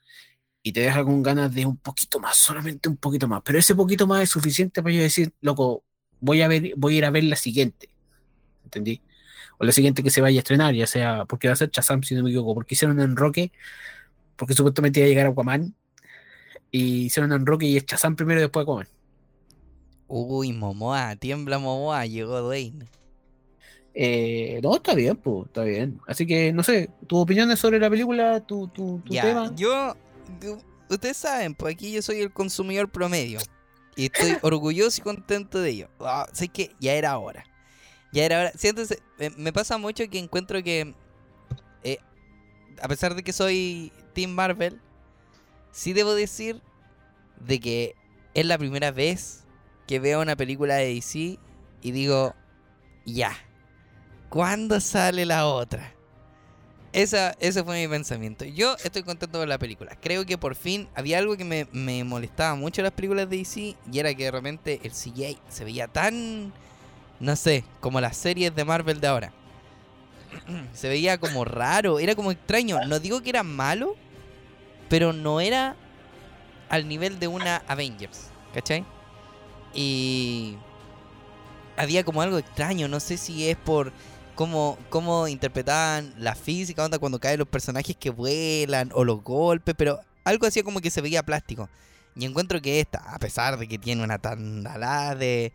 y 0.68 0.72
te 0.72 0.80
deja 0.80 1.04
con 1.04 1.22
ganas 1.22 1.54
de 1.54 1.64
un 1.64 1.78
poquito 1.78 2.20
más, 2.20 2.36
solamente 2.38 2.90
un 2.90 2.98
poquito 2.98 3.28
más. 3.28 3.44
Pero 3.46 3.60
ese 3.60 3.76
poquito 3.76 4.08
más 4.08 4.24
es 4.24 4.30
suficiente 4.32 4.82
para 4.82 4.96
yo 4.96 5.02
decir, 5.04 5.32
loco, 5.40 5.84
voy 6.20 6.42
a 6.42 6.48
ver, 6.48 6.74
voy 6.76 6.96
a 6.96 6.98
ir 6.98 7.06
a 7.06 7.12
ver 7.12 7.24
la 7.26 7.36
siguiente. 7.36 7.88
¿Entendí? 8.64 9.00
O 9.60 9.64
la 9.64 9.72
siguiente 9.72 10.02
que 10.02 10.10
se 10.10 10.22
vaya 10.22 10.40
a 10.40 10.42
estrenar, 10.42 10.74
ya 10.74 10.88
sea 10.88 11.26
porque 11.26 11.48
va 11.48 11.54
a 11.54 11.56
ser 11.56 11.70
Shazam, 11.70 12.02
si 12.02 12.16
no 12.16 12.24
me 12.24 12.32
equivoco, 12.32 12.56
porque 12.56 12.74
hicieron 12.74 12.98
un 12.98 13.04
enroque, 13.04 13.52
porque 14.36 14.56
supuestamente 14.56 15.02
iba 15.02 15.06
a 15.06 15.10
llegar 15.10 15.28
Aquaman, 15.28 15.76
y 16.72 17.06
hicieron 17.06 17.32
un 17.32 17.42
enroque 17.42 17.68
y 17.68 17.78
es 17.78 17.86
Shazam 17.86 18.16
primero 18.16 18.40
y 18.40 18.44
después 18.46 18.64
Aquaman. 18.64 18.88
Uy, 20.08 20.52
Momoa, 20.52 21.16
tiembla 21.16 21.60
Momoa, 21.60 22.08
llegó 22.08 22.42
Dwayne. 22.42 22.88
Eh, 23.94 24.60
no, 24.64 24.78
está 24.78 24.96
bien, 24.96 25.16
pues, 25.16 25.46
está 25.46 25.64
bien. 25.64 26.02
Así 26.08 26.26
que, 26.26 26.52
no 26.52 26.64
sé, 26.64 26.90
tus 27.06 27.20
opiniones 27.20 27.60
sobre 27.60 27.78
la 27.78 27.88
película, 27.88 28.40
tu, 28.40 28.68
tu, 28.70 29.00
tu 29.06 29.14
Ya, 29.14 29.22
tema. 29.22 29.54
yo- 29.56 29.96
ustedes 30.90 31.18
saben, 31.18 31.56
pues 31.56 31.74
aquí 31.74 31.92
yo 31.92 32.02
soy 32.02 32.22
el 32.22 32.32
consumidor 32.32 32.90
promedio. 32.90 33.40
Y 33.96 34.06
estoy 34.06 34.38
orgulloso 34.42 35.00
y 35.00 35.04
contento 35.04 35.60
de 35.60 35.70
ello. 35.70 35.90
Ah, 36.00 36.28
sé 36.34 36.48
que 36.50 36.76
ya 36.80 36.94
era 36.94 37.18
hora. 37.18 37.46
Ya 38.12 38.26
era 38.26 38.40
hora. 38.40 38.52
Siéntese, 38.56 39.02
me, 39.18 39.30
me 39.32 39.54
pasa 39.54 39.78
mucho 39.78 40.08
que 40.10 40.20
encuentro 40.20 40.62
que, 40.64 40.94
eh, 41.84 41.98
a 42.82 42.88
pesar 42.88 43.16
de 43.16 43.24
que 43.24 43.34
soy 43.34 43.92
Team 44.14 44.32
Marvel, 44.32 44.80
sí 45.72 45.94
debo 45.94 46.14
decir 46.14 46.62
de 47.40 47.60
que 47.60 47.96
es 48.34 48.46
la 48.46 48.58
primera 48.58 48.92
vez 48.92 49.46
que 49.88 50.00
veo 50.00 50.22
una 50.22 50.36
película 50.36 50.76
de 50.76 50.94
DC 50.94 51.40
y 51.82 51.92
digo, 51.92 52.36
ya, 53.06 53.34
¿cuándo 54.30 54.80
sale 54.80 55.26
la 55.26 55.48
otra? 55.48 55.95
Esa, 56.96 57.36
ese 57.42 57.62
fue 57.62 57.82
mi 57.82 57.90
pensamiento. 57.90 58.46
Yo 58.46 58.78
estoy 58.82 59.04
contento 59.04 59.38
con 59.38 59.50
la 59.50 59.58
película. 59.58 59.98
Creo 60.02 60.26
que 60.26 60.38
por 60.38 60.56
fin 60.56 60.88
había 60.96 61.18
algo 61.18 61.36
que 61.36 61.44
me, 61.44 61.68
me 61.74 62.06
molestaba 62.06 62.56
mucho 62.56 62.80
en 62.80 62.86
las 62.86 62.94
películas 62.94 63.30
de 63.30 63.36
DC 63.36 63.76
y 63.92 64.00
era 64.00 64.14
que 64.14 64.24
de 64.24 64.32
repente 64.32 64.80
el 64.82 64.92
CGI 64.92 65.38
se 65.50 65.66
veía 65.66 65.90
tan, 65.90 66.54
no 67.20 67.36
sé, 67.36 67.66
como 67.82 68.00
las 68.00 68.16
series 68.16 68.56
de 68.56 68.64
Marvel 68.64 69.02
de 69.02 69.08
ahora. 69.08 69.34
se 70.74 70.88
veía 70.88 71.18
como 71.18 71.44
raro, 71.44 72.00
era 72.00 72.16
como 72.16 72.32
extraño. 72.32 72.80
No 72.88 73.02
digo 73.02 73.22
que 73.22 73.32
era 73.32 73.44
malo, 73.44 73.98
pero 74.88 75.12
no 75.12 75.42
era 75.42 75.76
al 76.70 76.88
nivel 76.88 77.20
de 77.20 77.28
una 77.28 77.58
Avengers, 77.68 78.28
¿cachai? 78.54 78.86
Y 79.74 80.56
había 81.76 82.06
como 82.06 82.22
algo 82.22 82.38
extraño, 82.38 82.88
no 82.88 83.02
sé 83.02 83.18
si 83.18 83.50
es 83.50 83.58
por 83.58 83.92
cómo, 84.36 84.78
cómo 84.90 85.28
interpretaban 85.28 86.14
la 86.18 86.36
física, 86.36 86.84
onda 86.86 87.00
cuando 87.00 87.20
caen 87.20 87.40
los 87.40 87.48
personajes 87.48 87.96
que 87.96 88.10
vuelan 88.10 88.92
o 88.94 89.04
los 89.04 89.24
golpes, 89.24 89.74
pero 89.78 90.00
algo 90.24 90.46
hacía 90.48 90.64
como 90.64 90.80
que 90.82 90.90
se 90.92 91.02
veía 91.02 91.24
plástico. 91.24 91.70
Y 92.16 92.26
encuentro 92.26 92.62
que 92.62 92.80
esta, 92.80 93.00
a 93.14 93.20
pesar 93.20 93.58
de 93.58 93.68
que 93.68 93.78
tiene 93.78 94.04
una 94.04 94.18
tandalada 94.20 95.16
de... 95.16 95.52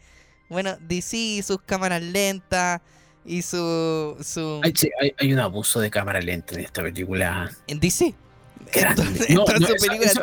Bueno, 0.49 0.77
DC 0.81 1.17
y 1.17 1.43
sus 1.43 1.61
cámaras 1.63 2.03
lentas 2.03 2.81
y 3.25 3.43
su... 3.43 4.17
su 4.21 4.61
Hay, 4.65 4.73
sí, 4.75 4.91
hay- 5.01 5.15
hay 5.19 5.33
un 5.33 5.39
abuso 5.39 5.81
de 5.81 5.91
cámara 5.91 6.21
lenta 6.21 6.55
en 6.55 6.61
esta 6.63 6.83
película. 6.83 7.51
en 7.67 7.79
DC. 7.81 8.15
Entonces, 8.75 9.31
No, 9.31 9.45
todas 9.45 9.61
no, 9.61 9.67
eso- 9.69 10.23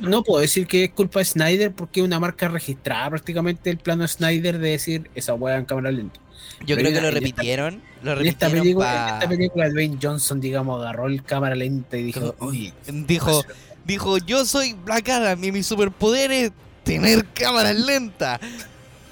no 0.00 0.22
puedo 0.22 0.40
decir 0.40 0.66
que 0.66 0.84
es 0.84 0.90
culpa 0.92 1.18
de 1.18 1.24
Snyder 1.26 1.72
porque 1.72 2.00
es 2.00 2.06
una 2.06 2.18
marca 2.18 2.48
registrada 2.48 3.10
prácticamente 3.10 3.70
el 3.70 3.78
plano 3.78 4.02
de 4.02 4.08
Snyder 4.08 4.58
de 4.58 4.70
decir 4.70 5.10
esa 5.14 5.34
weá 5.34 5.56
en 5.56 5.64
cámara 5.66 5.90
lenta. 5.90 6.18
Yo 6.60 6.76
pero 6.76 6.88
creo 6.88 6.90
que 6.90 6.96
en 6.98 7.02
lo 7.02 7.08
esta- 7.08 7.20
repitieron. 7.20 7.82
Lo 8.02 8.12
En 8.20 8.26
esta, 8.26 8.46
repitieron 8.48 8.60
película, 8.62 8.90
en 8.90 9.06
pa- 9.08 9.14
esta 9.18 9.28
película, 9.28 9.68
Dwayne 9.70 9.98
Johnson, 10.02 10.40
digamos, 10.40 10.80
agarró 10.80 11.06
el 11.06 11.22
cámara 11.22 11.54
lenta 11.54 11.96
y 11.96 12.02
dijo, 12.04 12.34
oye, 12.38 12.72
Dijo, 12.86 13.42
dijo, 13.84 14.18
yo 14.18 14.44
soy 14.44 14.72
Black 14.74 15.08
Adam 15.08 15.42
y 15.44 15.52
mi 15.52 15.62
superpoder 15.62 16.30
es 16.32 16.52
tener 16.84 17.24
cámara 17.34 17.72
lenta. 17.72 18.40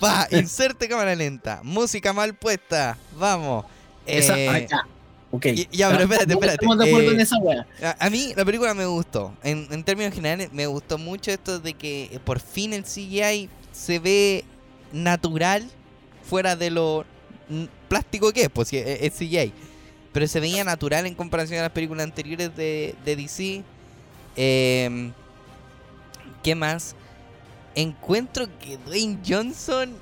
Va, 0.02 0.26
inserte 0.30 0.88
cámara 0.88 1.14
lenta. 1.14 1.60
Música 1.62 2.12
mal 2.12 2.34
puesta. 2.34 2.98
Vamos. 3.18 3.64
esa, 4.06 4.38
Eh, 4.38 4.68
ah, 4.70 4.86
ya, 5.72 5.90
pero 5.90 6.02
espérate, 6.04 6.32
espérate, 6.32 6.54
Estamos 6.64 6.78
de 6.78 6.88
acuerdo 6.88 7.10
eh, 7.10 7.14
en 7.14 7.20
esa 7.20 7.36
weá. 7.38 7.66
a, 7.82 8.06
a 8.06 8.10
mí 8.10 8.32
la 8.36 8.44
película 8.44 8.72
me 8.74 8.86
gustó. 8.86 9.34
En, 9.42 9.66
en 9.70 9.84
términos 9.84 10.14
generales, 10.14 10.50
me 10.52 10.66
gustó 10.66 10.96
mucho 10.98 11.30
esto 11.30 11.58
de 11.58 11.74
que 11.74 12.04
eh, 12.04 12.20
por 12.24 12.40
fin 12.40 12.72
el 12.72 12.84
CGI 12.84 13.50
se 13.72 13.98
ve 13.98 14.44
natural 14.92 15.68
fuera 16.28 16.56
de 16.56 16.70
lo 16.70 17.04
plástico 17.88 18.32
que 18.32 18.42
es, 18.42 18.50
pues 18.50 18.68
sí, 18.68 18.76
es, 18.78 19.20
es. 19.20 19.50
Pero 20.12 20.26
se 20.26 20.40
veía 20.40 20.64
natural 20.64 21.06
en 21.06 21.14
comparación 21.14 21.58
a 21.60 21.64
las 21.64 21.72
películas 21.72 22.04
anteriores 22.04 22.54
de, 22.56 22.94
de 23.04 23.16
DC. 23.16 23.62
Em, 24.36 25.12
¿Qué 26.42 26.54
más? 26.54 26.94
Encuentro 27.74 28.46
que 28.58 28.78
Dwayne 28.78 29.18
Johnson 29.26 29.94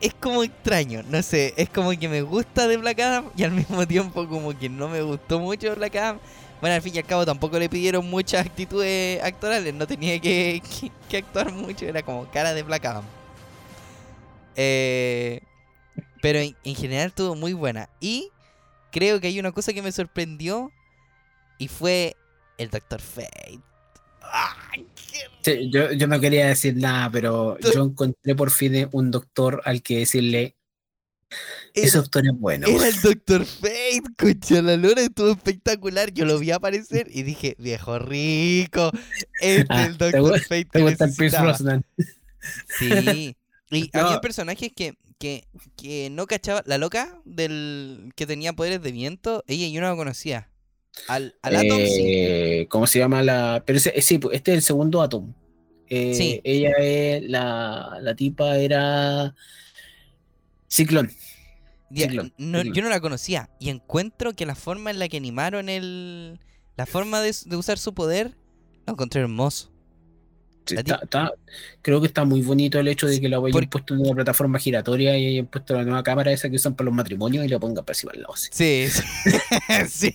es 0.00 0.14
como 0.14 0.42
extraño, 0.42 1.02
no 1.10 1.22
sé, 1.22 1.52
es 1.58 1.68
como 1.68 1.90
que 1.90 2.08
me 2.08 2.22
gusta 2.22 2.66
de 2.66 2.78
Black 2.78 3.00
Adam 3.00 3.26
y 3.36 3.42
al 3.44 3.50
mismo 3.50 3.86
tiempo 3.86 4.26
como 4.26 4.58
que 4.58 4.68
no 4.70 4.88
me 4.88 5.02
gustó 5.02 5.38
mucho 5.38 5.74
Black 5.76 5.94
Adam. 5.96 6.18
Bueno, 6.60 6.76
al 6.76 6.82
fin 6.82 6.94
y 6.94 6.98
al 6.98 7.04
cabo 7.04 7.26
tampoco 7.26 7.58
le 7.58 7.68
pidieron 7.68 8.08
muchas 8.08 8.46
actitudes 8.46 9.22
actorales, 9.22 9.74
no 9.74 9.86
tenía 9.86 10.18
que, 10.18 10.62
que- 10.80 10.90
que 11.08 11.16
actuar 11.18 11.52
mucho, 11.52 11.84
era 11.86 12.02
como 12.02 12.24
cara 12.30 12.54
de 12.54 12.62
Black 12.62 12.84
Adam. 12.86 13.04
Eh, 14.56 15.39
pero 16.22 16.38
en, 16.38 16.56
en 16.64 16.74
general 16.74 17.08
estuvo 17.08 17.34
muy 17.34 17.52
buena. 17.52 17.88
Y 18.00 18.28
creo 18.92 19.20
que 19.20 19.28
hay 19.28 19.38
una 19.40 19.52
cosa 19.52 19.72
que 19.72 19.82
me 19.82 19.92
sorprendió 19.92 20.70
y 21.58 21.68
fue 21.68 22.16
el 22.58 22.70
Doctor 22.70 23.00
Fate. 23.00 23.60
¡Ay, 24.22 24.86
qué 24.94 25.18
Sí, 25.42 25.70
yo, 25.70 25.92
yo 25.92 26.06
no 26.06 26.20
quería 26.20 26.48
decir 26.48 26.76
nada, 26.76 27.10
pero 27.10 27.58
yo 27.60 27.84
encontré 27.84 28.34
por 28.34 28.50
fin 28.50 28.88
un 28.92 29.10
doctor 29.10 29.62
al 29.64 29.82
que 29.82 30.00
decirle, 30.00 30.54
ese 31.72 31.96
doctor 31.98 32.26
es 32.26 32.32
bueno. 32.38 32.66
era 32.66 32.88
el 32.88 33.00
Doctor 33.00 33.44
Fate, 33.46 34.02
concha 34.18 34.60
la 34.60 34.76
lora, 34.76 35.00
estuvo 35.00 35.30
espectacular. 35.30 36.12
Yo 36.12 36.26
lo 36.26 36.38
vi 36.38 36.50
aparecer 36.50 37.08
y 37.10 37.22
dije, 37.22 37.54
viejo 37.58 37.98
rico, 37.98 38.90
este 39.40 39.66
Ah, 39.70 39.82
es 39.84 39.88
el 39.90 39.98
¿te 39.98 40.10
Doctor 40.10 40.40
Fate 40.40 40.64
¿Te 40.66 40.82
gusta 40.82 41.04
el 41.06 41.14
Pierce 41.14 41.40
necesitaba". 41.40 41.44
Brosnan? 41.44 41.84
Sí. 42.78 43.36
Y 43.70 43.90
No. 43.94 44.00
había 44.06 44.20
personajes 44.20 44.70
que, 44.74 44.94
que, 45.20 45.44
que 45.76 46.08
no 46.10 46.26
cachaba. 46.26 46.64
La 46.66 46.78
loca 46.78 47.20
del 47.24 48.10
que 48.16 48.26
tenía 48.26 48.54
poderes 48.54 48.82
de 48.82 48.90
viento, 48.90 49.44
ella 49.46 49.68
yo 49.68 49.80
no 49.80 49.88
la 49.88 49.94
conocía. 49.94 50.50
Al, 51.06 51.36
al 51.42 51.54
Atom 51.56 51.78
sí. 51.78 52.02
Eh, 52.06 52.66
¿Cómo 52.68 52.86
se 52.88 52.98
llama 52.98 53.22
la...? 53.22 53.62
Pero 53.64 53.76
ese- 53.76 54.00
sí, 54.02 54.18
pues, 54.18 54.34
este 54.36 54.50
es 54.52 54.56
el 54.56 54.62
segundo 54.62 55.00
Atom. 55.02 55.32
Eh, 55.88 56.14
Sí. 56.14 56.40
Ella 56.42 56.72
es 56.80 57.22
la, 57.28 57.98
la 58.00 58.14
tipa 58.16 58.56
era 58.56 59.34
Ciclón. 60.68 61.10
Ya, 61.90 62.06
Ciclón, 62.06 62.32
no- 62.38 62.58
Ciclón. 62.58 62.74
yo 62.74 62.82
no 62.82 62.88
la 62.88 63.00
conocía. 63.00 63.50
Y 63.58 63.68
encuentro 63.70 64.32
que 64.34 64.46
la 64.46 64.54
forma 64.54 64.90
en 64.90 64.98
la 64.98 65.08
que 65.08 65.16
animaron 65.16 65.68
el. 65.68 66.40
La 66.76 66.86
forma 66.86 67.20
de, 67.20 67.34
de 67.44 67.56
usar 67.56 67.78
su 67.78 67.92
poder, 67.92 68.36
lo 68.86 68.92
encontré 68.94 69.20
hermoso. 69.20 69.70
Está- 70.78 71.00
está- 71.02 71.32
creo 71.82 72.00
que 72.00 72.06
está 72.06 72.24
muy 72.24 72.42
bonito 72.42 72.78
el 72.78 72.88
hecho 72.88 73.06
de 73.06 73.20
que 73.20 73.28
la 73.28 73.38
hayan 73.38 73.50
Por- 73.52 73.68
puesto 73.68 73.94
en 73.94 74.00
una 74.00 74.14
plataforma 74.14 74.58
giratoria 74.58 75.16
y 75.18 75.26
hayan 75.26 75.46
puesto 75.46 75.74
la 75.74 75.84
nueva 75.84 76.02
cámara 76.02 76.32
esa 76.32 76.48
que 76.48 76.56
usan 76.56 76.74
para 76.74 76.86
los 76.86 76.94
matrimonios 76.94 77.44
y 77.44 77.48
la 77.48 77.58
pongan 77.58 77.84
para 77.84 77.92
encima 77.96 78.12
del 78.12 78.22
lado. 78.22 78.34
Sí, 78.36 78.88
sí. 78.88 79.02
sí. 79.88 80.12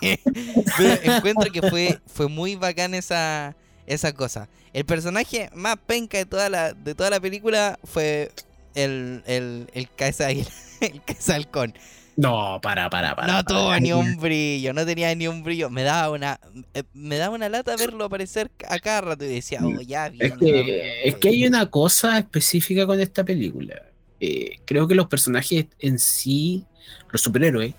Pero 0.77 1.15
encuentro 1.15 1.51
que 1.51 1.61
fue, 1.69 1.99
fue 2.07 2.27
muy 2.27 2.55
bacán 2.55 2.93
esa, 2.93 3.55
esa 3.87 4.13
cosa. 4.13 4.47
El 4.73 4.85
personaje 4.85 5.49
más 5.53 5.77
penca 5.85 6.17
de 6.17 6.25
toda 6.25 6.49
la, 6.49 6.73
de 6.73 6.95
toda 6.95 7.09
la 7.09 7.19
película 7.19 7.79
fue 7.83 8.31
el, 8.73 9.23
el, 9.25 9.67
el 9.73 9.87
águila, 9.99 10.49
el 10.81 11.01
cabeza 11.03 11.33
de 11.33 11.35
halcón. 11.35 11.73
No, 12.17 12.59
para, 12.61 12.89
para, 12.89 13.15
para. 13.15 13.27
No 13.27 13.33
para. 13.33 13.43
tuvo 13.43 13.79
ni 13.79 13.91
un 13.91 14.17
brillo, 14.17 14.73
no 14.73 14.85
tenía 14.85 15.13
ni 15.15 15.27
un 15.27 15.43
brillo. 15.43 15.69
Me 15.69 15.83
daba 15.83 16.11
una, 16.11 16.39
eh, 16.73 16.83
me 16.93 17.17
daba 17.17 17.35
una 17.35 17.49
lata 17.49 17.75
verlo 17.75 18.05
aparecer 18.05 18.49
a 18.69 18.79
cada 18.79 19.01
rato 19.01 19.25
y 19.25 19.27
decía, 19.27 19.59
oh, 19.63 19.81
ya 19.81 20.07
Es 20.07 20.13
viene, 20.13 20.37
que, 20.37 21.07
es 21.09 21.15
que 21.15 21.29
hay 21.29 21.45
una 21.45 21.69
cosa 21.69 22.17
específica 22.17 22.85
con 22.85 22.99
esta 23.01 23.23
película. 23.23 23.81
Eh, 24.19 24.59
creo 24.65 24.87
que 24.87 24.95
los 24.95 25.07
personajes 25.07 25.65
en 25.79 25.99
sí, 25.99 26.63
los 27.11 27.21
superhéroes, 27.21 27.73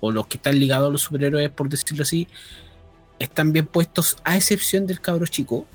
o 0.00 0.10
los 0.10 0.26
que 0.26 0.36
están 0.36 0.58
ligados 0.58 0.88
a 0.88 0.92
los 0.92 1.02
superhéroes, 1.02 1.50
por 1.50 1.68
decirlo 1.68 2.02
así, 2.02 2.28
están 3.18 3.52
bien 3.52 3.66
puestos, 3.66 4.16
a 4.24 4.36
excepción 4.36 4.86
del 4.86 5.00
cabro 5.00 5.26
chico. 5.26 5.66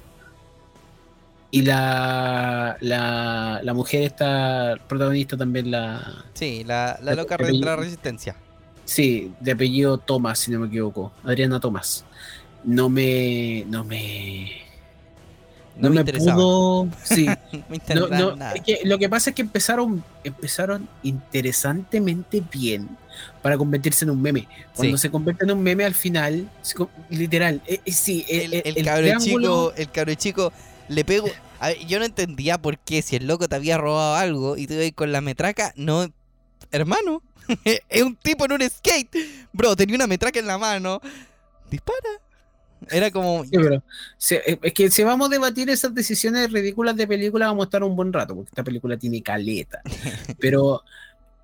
Y 1.56 1.62
la, 1.62 2.76
la, 2.82 3.62
la 3.64 3.74
mujer 3.74 4.04
está 4.04 4.76
protagonista 4.90 5.38
también, 5.38 5.72
la. 5.72 6.26
Sí, 6.34 6.66
la, 6.66 7.00
la 7.02 7.16
loca 7.16 7.38
de 7.38 7.58
yo- 7.58 7.64
la 7.66 7.78
resistencia. 7.78 8.36
Sí, 8.84 9.32
de 9.40 9.54
apellido 9.54 9.98
Thomas, 9.98 10.40
si 10.40 10.52
no 10.52 10.60
me 10.60 10.68
equivoco. 10.68 11.14
Adriana 11.24 11.62
Thomas. 11.62 12.04
No 12.66 12.90
me. 12.90 13.64
No 13.70 13.86
me. 13.86 14.52
No, 15.78 15.88
No, 15.90 15.96
me, 15.96 16.04
me 16.04 16.14
pudo. 16.20 16.90
Sí, 17.04 17.26
No 17.96 18.08
me 18.10 18.20
No, 18.20 18.36
nada. 18.36 18.54
es 18.56 18.62
que 18.62 18.80
lo 18.84 18.98
que 18.98 19.08
pasa 19.08 19.30
es 19.30 19.36
que 19.38 19.42
empezaron, 19.42 20.04
empezaron 20.26 20.90
interesantemente 21.04 22.44
bien 22.52 22.90
para 23.42 23.58
convertirse 23.58 24.04
en 24.04 24.12
un 24.12 24.22
meme. 24.22 24.46
Cuando 24.76 24.98
Sí. 24.98 25.04
se 25.04 25.10
convierte 25.10 25.46
en 25.46 25.52
un 25.52 25.64
meme 25.64 25.86
al 25.86 25.94
final, 25.96 26.50
literal, 27.10 27.62
eh, 27.66 27.80
eh, 27.86 27.92
sí, 27.94 28.26
el, 28.28 28.54
el, 28.56 28.62
el 28.66 28.78
el 28.80 28.86
cabro 28.86 29.02
triángulo- 29.08 29.70
chico, 29.70 29.74
el 29.78 29.90
cabro 29.92 30.14
chico 30.16 30.54
le 30.90 31.06
pego. 31.06 31.28
A 31.60 31.68
ver, 31.70 31.86
yo 31.88 32.00
no 32.00 32.06
entendía 32.06 32.58
por 32.62 32.78
qué 32.80 33.02
si 33.02 33.16
el 33.16 33.28
loco 33.28 33.48
te 33.48 33.56
había 33.56 33.78
robado 33.78 34.16
algo 34.16 34.58
y 34.58 34.68
te 34.68 34.76
ibas 34.76 34.92
con 34.96 35.12
la 35.12 35.22
metraca, 35.22 35.74
no, 35.76 36.08
hermano, 36.72 37.22
es 37.90 38.02
un 38.04 38.16
tipo 38.16 38.46
en 38.46 38.54
un 38.54 38.70
skate, 38.70 39.16
bro, 39.54 39.76
tenía 39.76 39.96
una 39.96 40.08
metraca 40.08 40.40
en 40.40 40.48
la 40.48 40.58
mano, 40.58 41.02
dispara. 41.70 42.00
Era 42.92 43.10
como, 43.10 43.44
Sí, 43.46 43.52
pero 43.54 43.82
se- 44.18 44.60
es 44.62 44.74
que 44.74 44.92
si 44.92 45.04
vamos 45.04 45.28
a 45.28 45.32
debatir 45.32 45.70
esas 45.70 45.96
decisiones 45.96 46.52
ridículas 46.52 46.96
de 46.96 47.08
película, 47.08 47.48
vamos 47.48 47.64
a 47.64 47.68
estar 47.68 47.84
un 47.84 47.96
buen 47.96 48.14
rato, 48.14 48.36
porque 48.36 48.50
esta 48.50 48.64
película 48.64 48.98
tiene 48.98 49.24
caleta. 49.24 49.82
Pero 50.40 50.84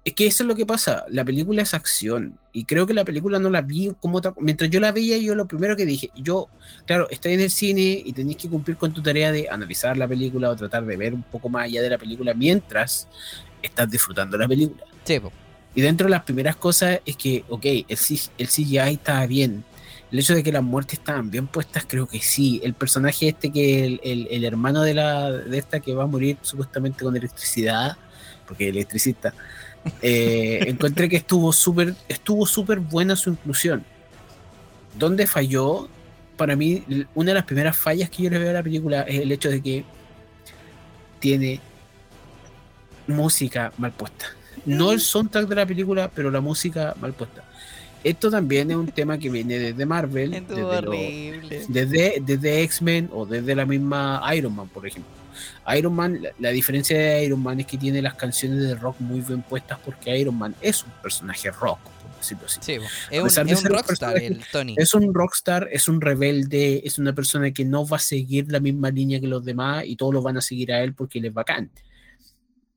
es 0.04 0.14
que 0.14 0.26
eso 0.26 0.44
es 0.44 0.48
lo 0.48 0.56
que 0.56 0.66
pasa. 0.66 1.06
La 1.10 1.24
película 1.24 1.62
es 1.62 1.74
acción. 1.74 2.38
Y 2.54 2.66
creo 2.66 2.88
que 2.88 2.94
la 2.94 3.06
película 3.06 3.38
no 3.40 3.50
la 3.50 3.62
vi 3.62 3.92
como 4.00 4.18
otra- 4.18 4.34
Mientras 4.40 4.70
yo 4.70 4.80
la 4.80 4.92
veía, 4.92 5.18
yo 5.18 5.36
lo 5.36 5.46
primero 5.48 5.76
que 5.76 5.86
dije, 5.86 6.10
yo, 6.16 6.48
claro, 6.88 7.08
estoy 7.12 7.34
en 7.34 7.42
el 7.42 7.52
cine 7.52 8.02
y 8.04 8.12
tenéis 8.14 8.38
que 8.38 8.50
cumplir 8.50 8.78
con 8.78 8.92
tu 8.94 9.02
tarea 9.04 9.32
de 9.32 9.48
analizar 9.50 9.96
la 9.98 10.08
película 10.08 10.50
o 10.50 10.56
tratar 10.56 10.86
de 10.86 10.98
ver 10.98 11.14
un 11.14 11.22
poco 11.24 11.50
más 11.50 11.66
allá 11.66 11.82
de 11.84 11.90
la 11.92 11.98
película 12.00 12.34
mientras 12.34 13.08
estás 13.62 13.90
disfrutando 13.92 14.38
la 14.38 14.48
película. 14.48 14.84
sí, 15.04 15.20
po, 15.20 15.32
Y 15.76 15.82
dentro 15.82 16.06
de 16.08 16.12
las 16.12 16.24
primeras 16.24 16.56
cosas 16.56 17.00
es 17.06 17.16
que, 17.16 17.46
ok, 17.48 17.66
el, 17.66 17.86
el 18.38 18.48
CGI 18.48 18.78
estaba 18.94 19.26
bien. 19.28 19.64
El 20.12 20.20
hecho 20.20 20.34
de 20.36 20.44
que 20.44 20.52
las 20.52 20.64
muertes 20.64 21.00
estaban 21.00 21.30
bien 21.32 21.48
puestas, 21.48 21.86
creo 21.88 22.06
que 22.08 22.20
sí. 22.20 22.60
El 22.66 22.74
personaje 22.74 23.30
este 23.30 23.50
que 23.52 23.86
el, 23.86 24.02
el- 24.04 24.28
el 24.32 24.44
hermano 24.46 24.82
de 24.82 24.94
la 24.96 25.32
de 25.32 25.58
esta 25.58 25.80
que 25.80 25.94
va 25.94 26.04
a 26.04 26.08
morir 26.08 26.38
supuestamente 26.42 27.04
con 27.06 27.16
electricidad, 27.16 27.96
porque 28.46 28.66
es 28.68 28.72
electricista, 28.72 29.34
eh, 30.02 30.64
encontré 30.68 31.10
que 31.10 31.18
estuvo 31.18 31.52
súper 31.54 31.96
estuvo 32.08 32.46
súper 32.46 32.80
buena 32.80 33.16
su 33.16 33.30
inclusión. 33.32 33.84
¿Dónde 34.98 35.26
falló? 35.28 35.88
Para 36.38 36.56
mí, 36.56 36.84
una 37.16 37.32
de 37.32 37.36
las 37.36 37.46
primeras 37.46 37.78
fallas 37.78 38.10
que 38.10 38.24
yo 38.24 38.30
le 38.30 38.40
veo 38.40 38.50
a 38.50 38.54
la 38.54 38.64
película 38.64 39.02
es 39.04 39.22
el 39.22 39.32
hecho 39.32 39.50
de 39.50 39.62
que 39.62 39.84
tiene 41.20 41.60
música 43.08 43.72
mal 43.78 43.92
puesta. 43.92 44.26
No 44.66 44.92
el 44.92 45.00
soundtrack 45.00 45.48
de 45.48 45.56
la 45.56 45.66
película, 45.66 46.10
pero 46.14 46.30
la 46.32 46.42
música 46.42 46.96
mal 47.00 47.14
puesta. 47.14 47.44
Esto 48.04 48.32
también 48.32 48.72
es 48.72 48.78
un 48.78 48.88
tema 48.88 49.18
que 49.18 49.30
viene 49.30 49.60
desde 49.60 49.86
Marvel, 49.86 50.34
lo- 50.82 50.92
desde, 51.70 52.16
desde 52.26 52.64
X-Men 52.64 53.10
o 53.14 53.26
desde 53.26 53.54
la 53.56 53.66
misma 53.66 54.22
Iron 54.36 54.56
Man, 54.56 54.68
por 54.70 54.88
ejemplo. 54.88 55.12
Iron 55.78 55.94
Man, 55.94 56.22
la, 56.22 56.30
la 56.40 56.50
diferencia 56.50 56.98
de 56.98 57.26
Iron 57.26 57.42
Man 57.42 57.60
es 57.60 57.66
que 57.66 57.78
tiene 57.78 58.02
las 58.02 58.16
canciones 58.16 58.60
de 58.60 58.76
rock 58.76 59.00
muy 59.00 59.22
bien 59.22 59.42
puestas 59.42 59.80
porque 59.84 60.18
Iron 60.18 60.38
Man 60.38 60.56
es 60.62 60.84
un 60.84 60.92
personaje 61.02 61.52
rock, 61.52 61.80
por 61.80 62.18
decirlo 62.18 62.46
así. 62.46 62.60
Sí, 62.62 62.78
es 63.10 63.38
un, 63.38 63.50
es 63.50 63.64
rockstar 63.64 64.18
el 64.18 64.42
Tony. 64.52 64.76
Es 64.78 64.94
un 64.94 65.14
rockstar, 65.14 65.68
es 65.72 65.88
un 65.88 66.02
rebelde, 66.02 66.82
es 66.86 66.98
una 66.98 67.14
persona 67.14 67.52
que 67.52 67.66
no 67.66 67.88
va 67.88 67.98
a 67.98 68.00
seguir 68.00 68.52
la 68.52 68.60
misma 68.60 68.90
línea 68.92 69.20
que 69.20 69.28
los 69.28 69.44
demás 69.44 69.84
y 69.86 69.96
todos 69.96 70.14
lo 70.14 70.22
van 70.22 70.38
a 70.38 70.42
seguir 70.42 70.72
a 70.72 70.82
él 70.82 70.94
porque 70.94 71.20
él 71.20 71.26
es 71.26 71.34
bacán. 71.34 71.70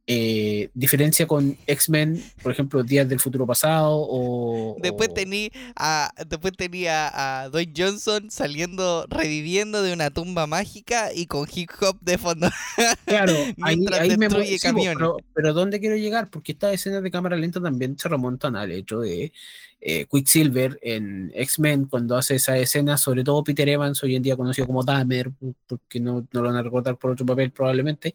Eh, 0.06 0.68
diferencia 0.74 1.26
con 1.26 1.56
X-Men, 1.66 2.22
por 2.42 2.52
ejemplo, 2.52 2.82
Días 2.82 3.08
del 3.08 3.20
Futuro 3.20 3.46
Pasado 3.46 3.96
o... 3.96 4.76
Después 4.82 5.14
tenía 5.14 5.48
a, 5.76 6.12
después 6.28 6.52
tenía 6.54 7.42
a 7.42 7.48
Dwayne 7.48 7.72
Johnson 7.74 8.30
saliendo, 8.30 9.06
reviviendo 9.08 9.82
de 9.82 9.94
una 9.94 10.10
tumba 10.10 10.46
mágica 10.46 11.10
y 11.14 11.24
con 11.24 11.48
hip 11.50 11.70
hop 11.80 11.98
de 12.00 12.18
fondo. 12.18 12.50
Claro, 13.06 13.32
ahí, 13.62 13.76
mientras 13.76 14.00
ahí 14.00 14.16
me 14.16 14.26
destruye 14.26 14.58
sí, 14.58 14.66
po, 14.66 14.74
camiones. 14.74 14.96
pero, 14.98 15.16
pero 15.34 15.52
¿dónde 15.52 15.80
quiero 15.80 15.96
llegar? 15.96 16.28
Porque 16.28 16.52
estas 16.52 16.74
escenas 16.74 17.02
de 17.02 17.10
cámara 17.10 17.36
lenta 17.36 17.60
también 17.60 17.98
se 17.98 18.08
remontan 18.08 18.56
al 18.56 18.72
hecho 18.72 19.00
de 19.00 19.32
eh, 19.80 20.06
Quicksilver 20.10 20.78
en 20.82 21.30
X-Men, 21.34 21.84
cuando 21.86 22.16
hace 22.16 22.36
esa 22.36 22.56
escena, 22.56 22.96
sobre 22.96 23.22
todo 23.22 23.44
Peter 23.44 23.68
Evans, 23.68 24.02
hoy 24.02 24.16
en 24.16 24.22
día 24.22 24.36
conocido 24.36 24.66
como 24.66 24.82
Dahmer, 24.82 25.30
porque 25.66 26.00
no, 26.00 26.26
no 26.32 26.42
lo 26.42 26.48
van 26.48 26.56
a 26.56 26.62
recordar 26.62 26.96
por 26.96 27.10
otro 27.10 27.26
papel 27.26 27.50
probablemente, 27.52 28.14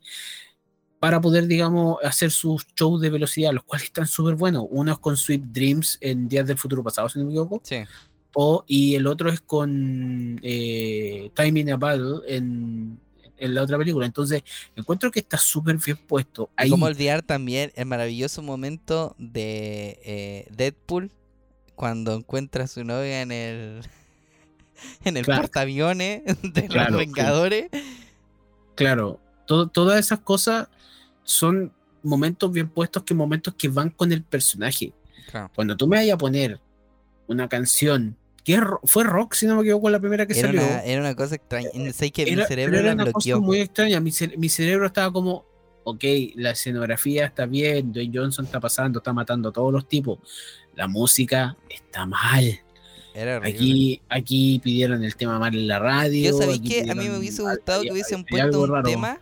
para 0.99 1.21
poder, 1.21 1.47
digamos, 1.47 1.97
hacer 2.03 2.29
sus 2.31 2.65
shows 2.75 2.99
de 3.01 3.09
velocidad, 3.09 3.53
los 3.53 3.63
cuales 3.63 3.85
están 3.85 4.05
súper 4.07 4.35
buenos. 4.35 4.65
Uno 4.69 4.91
es 4.91 4.97
con 4.99 5.15
Sweet 5.15 5.43
Dreams 5.45 5.97
en 6.01 6.27
Días 6.27 6.45
del 6.45 6.57
Futuro 6.57 6.83
Pasado, 6.83 7.07
si 7.09 7.19
no 7.19 7.25
me 7.25 7.31
equivoco, 7.31 7.61
Sí. 7.63 7.77
o, 8.33 8.63
y 8.67 8.95
el 8.95 9.07
otro 9.07 9.29
es 9.31 9.39
con 9.39 10.39
eh, 10.43 11.31
Time 11.35 11.59
in 11.61 11.71
a 11.71 11.77
Battle 11.77 12.19
en, 12.27 12.99
en 13.37 13.53
la 13.55 13.63
otra 13.63 13.77
película. 13.77 14.05
Entonces, 14.05 14.43
encuentro 14.75 15.09
que 15.09 15.19
está 15.21 15.37
súper 15.37 15.77
bien 15.77 15.97
puesto. 16.05 16.49
Y 16.57 16.63
Ahí, 16.63 16.69
cómo 16.69 16.85
olvidar 16.87 17.21
también 17.21 17.71
el 17.75 17.85
maravilloso 17.85 18.41
momento 18.41 19.15
de 19.17 19.99
eh, 20.03 20.47
Deadpool 20.51 21.11
cuando 21.75 22.13
encuentra 22.13 22.65
a 22.65 22.67
su 22.67 22.83
novia 22.83 23.21
en 23.21 23.31
el 23.31 23.81
en 25.05 25.15
el 25.15 25.23
Claro. 25.23 25.43
portaaviones 25.43 26.23
de 26.43 26.67
Claro, 26.67 26.91
los 26.91 26.99
sí. 27.01 27.05
Vengadores. 27.07 27.69
claro, 28.75 29.19
to- 29.45 29.67
todas 29.67 29.99
esas 29.99 30.19
cosas 30.19 30.67
son 31.29 31.71
momentos 32.01 32.51
bien 32.51 32.69
puestos 32.69 33.03
que 33.03 33.13
momentos 33.13 33.53
que 33.55 33.67
van 33.67 33.89
con 33.91 34.11
el 34.11 34.23
personaje. 34.23 34.93
Claro. 35.29 35.51
Cuando 35.53 35.77
tú 35.77 35.87
me 35.87 35.97
vayas 35.97 36.15
a 36.15 36.17
poner 36.17 36.59
una 37.27 37.47
canción 37.47 38.15
que 38.43 38.59
fue 38.85 39.03
rock, 39.03 39.35
si 39.35 39.45
no 39.45 39.55
me 39.57 39.61
equivoco, 39.61 39.89
la 39.91 39.99
primera 39.99 40.25
que 40.25 40.33
Era 40.33 40.47
salió. 40.47 40.61
una, 40.63 40.83
era 40.83 41.01
una 41.01 41.15
cosa 41.15 41.35
extraña. 41.35 41.69
Sé 41.93 42.09
que 42.11 42.25
mi 42.25 42.31
Era- 42.31 42.47
cerebro 42.47 42.81
cosa 42.81 42.95
bloqueó. 43.05 43.41
muy 43.41 43.59
extraña. 43.59 43.99
Mi, 43.99 44.09
cere- 44.11 44.37
mi 44.37 44.49
cerebro 44.49 44.87
estaba 44.87 45.13
como, 45.13 45.45
ok, 45.83 46.03
la 46.35 46.51
escenografía 46.51 47.25
está 47.25 47.45
bien, 47.45 47.93
Dwayne 47.93 48.17
Johnson 48.17 48.45
está 48.45 48.59
pasando, 48.59 48.99
está 48.99 49.13
matando 49.13 49.49
a 49.49 49.51
todos 49.51 49.71
los 49.71 49.87
tipos. 49.87 50.17
La 50.75 50.87
música 50.87 51.55
está 51.69 52.07
mal. 52.07 52.59
Era. 53.13 53.37
Aquí, 53.45 54.01
aquí 54.09 54.59
pidieron 54.63 55.03
el 55.03 55.15
tema 55.15 55.37
mal 55.37 55.53
en 55.53 55.67
la 55.67 55.77
radio. 55.77 56.31
Yo 56.39 56.51
aquí 56.51 56.69
que 56.69 56.89
a 56.89 56.95
mí 56.95 57.07
me 57.09 57.17
hubiese 57.19 57.41
gustado 57.43 57.83
que 57.83 57.91
hubiesen 57.91 58.23
puesto 58.23 58.61
un 58.61 58.69
raro. 58.69 58.89
tema, 58.89 59.19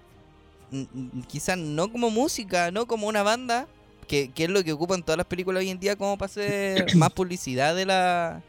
quizás 1.28 1.58
no 1.58 1.92
como 1.92 2.10
música, 2.10 2.72
no 2.72 2.88
como 2.88 3.08
una 3.08 3.24
banda, 3.24 3.68
que, 4.08 4.32
que 4.32 4.46
es 4.46 4.50
lo 4.50 4.64
que 4.64 4.74
ocupan 4.74 5.04
todas 5.04 5.18
las 5.18 5.28
películas 5.28 5.62
hoy 5.62 5.70
en 5.70 5.80
día 5.80 5.96
como 5.96 6.18
para 6.18 6.28
hacer 6.28 6.86
más 6.96 7.12
publicidad 7.12 7.76
de 7.76 7.86
la 7.86 8.42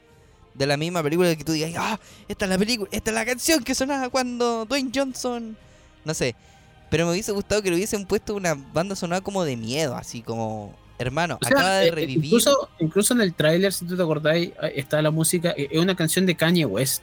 de 0.54 0.66
la 0.66 0.76
misma 0.76 1.02
película 1.02 1.34
que 1.36 1.44
tú 1.44 1.52
digas, 1.52 1.72
ah, 1.76 2.00
esta 2.26 2.44
es 2.46 2.50
la 2.50 2.58
película, 2.58 2.88
esta 2.92 3.10
es 3.10 3.14
la 3.14 3.24
canción 3.24 3.62
que 3.62 3.76
sonaba 3.76 4.08
cuando 4.08 4.64
Dwayne 4.64 4.90
Johnson, 4.92 5.56
no 6.04 6.14
sé, 6.14 6.34
pero 6.90 7.06
me 7.06 7.12
hubiese 7.12 7.32
gustado 7.32 7.62
que 7.62 7.70
le 7.70 7.76
hubiesen 7.76 8.04
puesto 8.06 8.34
una 8.34 8.54
banda 8.54 8.96
sonora 8.96 9.20
como 9.20 9.44
de 9.44 9.56
miedo, 9.56 9.94
así 9.94 10.20
como, 10.20 10.74
hermano, 10.98 11.38
O 11.40 11.46
sea, 11.46 11.56
acaba 11.56 11.76
de 11.76 11.88
eh, 11.88 11.90
revivir. 11.92 12.24
Incluso, 12.24 12.68
incluso 12.80 13.14
en 13.14 13.20
el 13.20 13.34
tráiler, 13.34 13.72
si 13.72 13.84
tú 13.84 13.96
te 13.96 14.02
acordáis, 14.02 14.50
está 14.74 15.00
la 15.00 15.12
música, 15.12 15.54
eh, 15.56 15.68
es 15.70 15.80
una 15.80 15.94
canción 15.94 16.26
de 16.26 16.34
Kanye 16.34 16.64
West. 16.66 17.02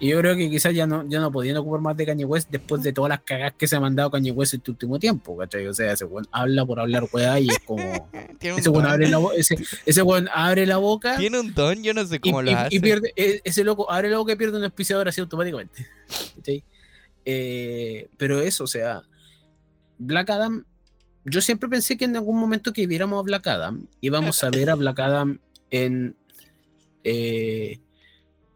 Y 0.00 0.08
yo 0.08 0.18
creo 0.18 0.34
que 0.34 0.48
quizás 0.48 0.74
ya 0.74 0.86
no, 0.86 1.06
ya 1.08 1.20
no 1.20 1.30
podían 1.30 1.58
ocupar 1.58 1.80
más 1.80 1.94
de 1.96 2.06
Kanye 2.06 2.24
West 2.24 2.48
después 2.50 2.82
de 2.82 2.92
todas 2.92 3.10
las 3.10 3.20
cagadas 3.20 3.52
que 3.58 3.68
se 3.68 3.76
ha 3.76 3.80
mandado 3.80 4.10
Kanye 4.10 4.32
West 4.32 4.54
este 4.54 4.70
último 4.70 4.98
tiempo, 4.98 5.36
¿cachai? 5.36 5.66
O 5.66 5.74
sea, 5.74 5.92
ese 5.92 6.06
weón 6.06 6.26
habla 6.32 6.64
por 6.64 6.80
hablar 6.80 7.06
weá 7.12 7.38
y 7.38 7.48
es 7.50 7.58
como. 7.60 8.08
Ese 8.40 8.70
weón 8.70 8.86
abre 8.86 9.08
la, 9.08 9.18
bo- 9.18 9.32
ese, 9.32 9.56
ese 9.84 10.02
abre 10.32 10.64
la 10.66 10.78
boca 10.78 11.18
Tiene 11.18 11.38
un 11.38 11.52
don, 11.52 11.82
yo 11.82 11.92
no 11.92 12.06
sé 12.06 12.16
y, 12.16 12.18
cómo 12.20 12.40
lo 12.40 12.50
y- 12.50 12.54
hace. 12.54 12.74
y 12.74 12.80
pierde. 12.80 13.12
e- 13.14 13.42
Ese 13.44 13.62
loco 13.64 13.90
abre 13.92 14.08
la 14.08 14.16
boca 14.16 14.32
y 14.32 14.36
pierde 14.36 14.56
un 14.56 14.64
auspiciador 14.64 15.06
así 15.08 15.20
automáticamente. 15.20 15.86
¿cachai? 16.36 16.64
Eh, 17.26 18.08
pero 18.16 18.40
eso, 18.40 18.64
o 18.64 18.66
sea, 18.66 19.02
Black 19.98 20.30
Adam. 20.30 20.64
Yo 21.26 21.42
siempre 21.42 21.68
pensé 21.68 21.98
que 21.98 22.06
en 22.06 22.16
algún 22.16 22.40
momento 22.40 22.72
que 22.72 22.86
viéramos 22.86 23.18
a 23.20 23.22
Black 23.22 23.46
Adam, 23.48 23.86
íbamos 24.00 24.42
a 24.42 24.48
ver 24.48 24.70
a 24.70 24.74
Black 24.74 24.98
Adam 25.00 25.38
en 25.70 26.16
eh, 27.04 27.78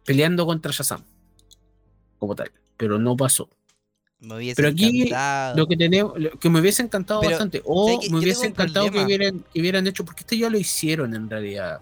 peleando 0.07 0.47
contra 0.47 0.73
Shazam, 0.73 1.05
como 2.25 2.35
tal, 2.37 2.51
pero 2.77 2.99
no 2.99 3.17
pasó. 3.17 3.49
Me 4.21 4.55
Pero 4.55 4.69
aquí 4.69 5.03
encantado. 5.03 5.57
Lo 5.57 5.67
que 5.67 5.77
tenemos, 5.77 6.19
lo 6.19 6.31
que 6.31 6.49
me 6.49 6.61
hubiese 6.61 6.83
encantado 6.83 7.21
Pero, 7.21 7.33
bastante, 7.33 7.63
o 7.65 8.01
me 8.11 8.19
hubiese 8.19 8.47
encantado 8.47 8.91
que 8.91 9.05
hubieran, 9.05 9.45
que 9.53 9.61
hubieran 9.61 9.87
hecho, 9.87 10.05
porque 10.05 10.21
esto 10.21 10.35
ya 10.35 10.49
lo 10.49 10.57
hicieron 10.59 11.15
en 11.15 11.29
realidad, 11.29 11.81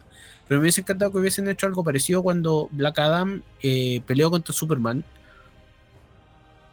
pero 0.48 0.58
me 0.58 0.64
hubiese 0.64 0.80
encantado 0.80 1.12
que 1.12 1.18
hubiesen 1.18 1.48
hecho 1.48 1.66
algo 1.66 1.84
parecido 1.84 2.22
cuando 2.22 2.68
Black 2.72 2.98
Adam 2.98 3.42
eh, 3.62 4.02
peleó 4.06 4.30
contra 4.30 4.52
Superman. 4.52 5.04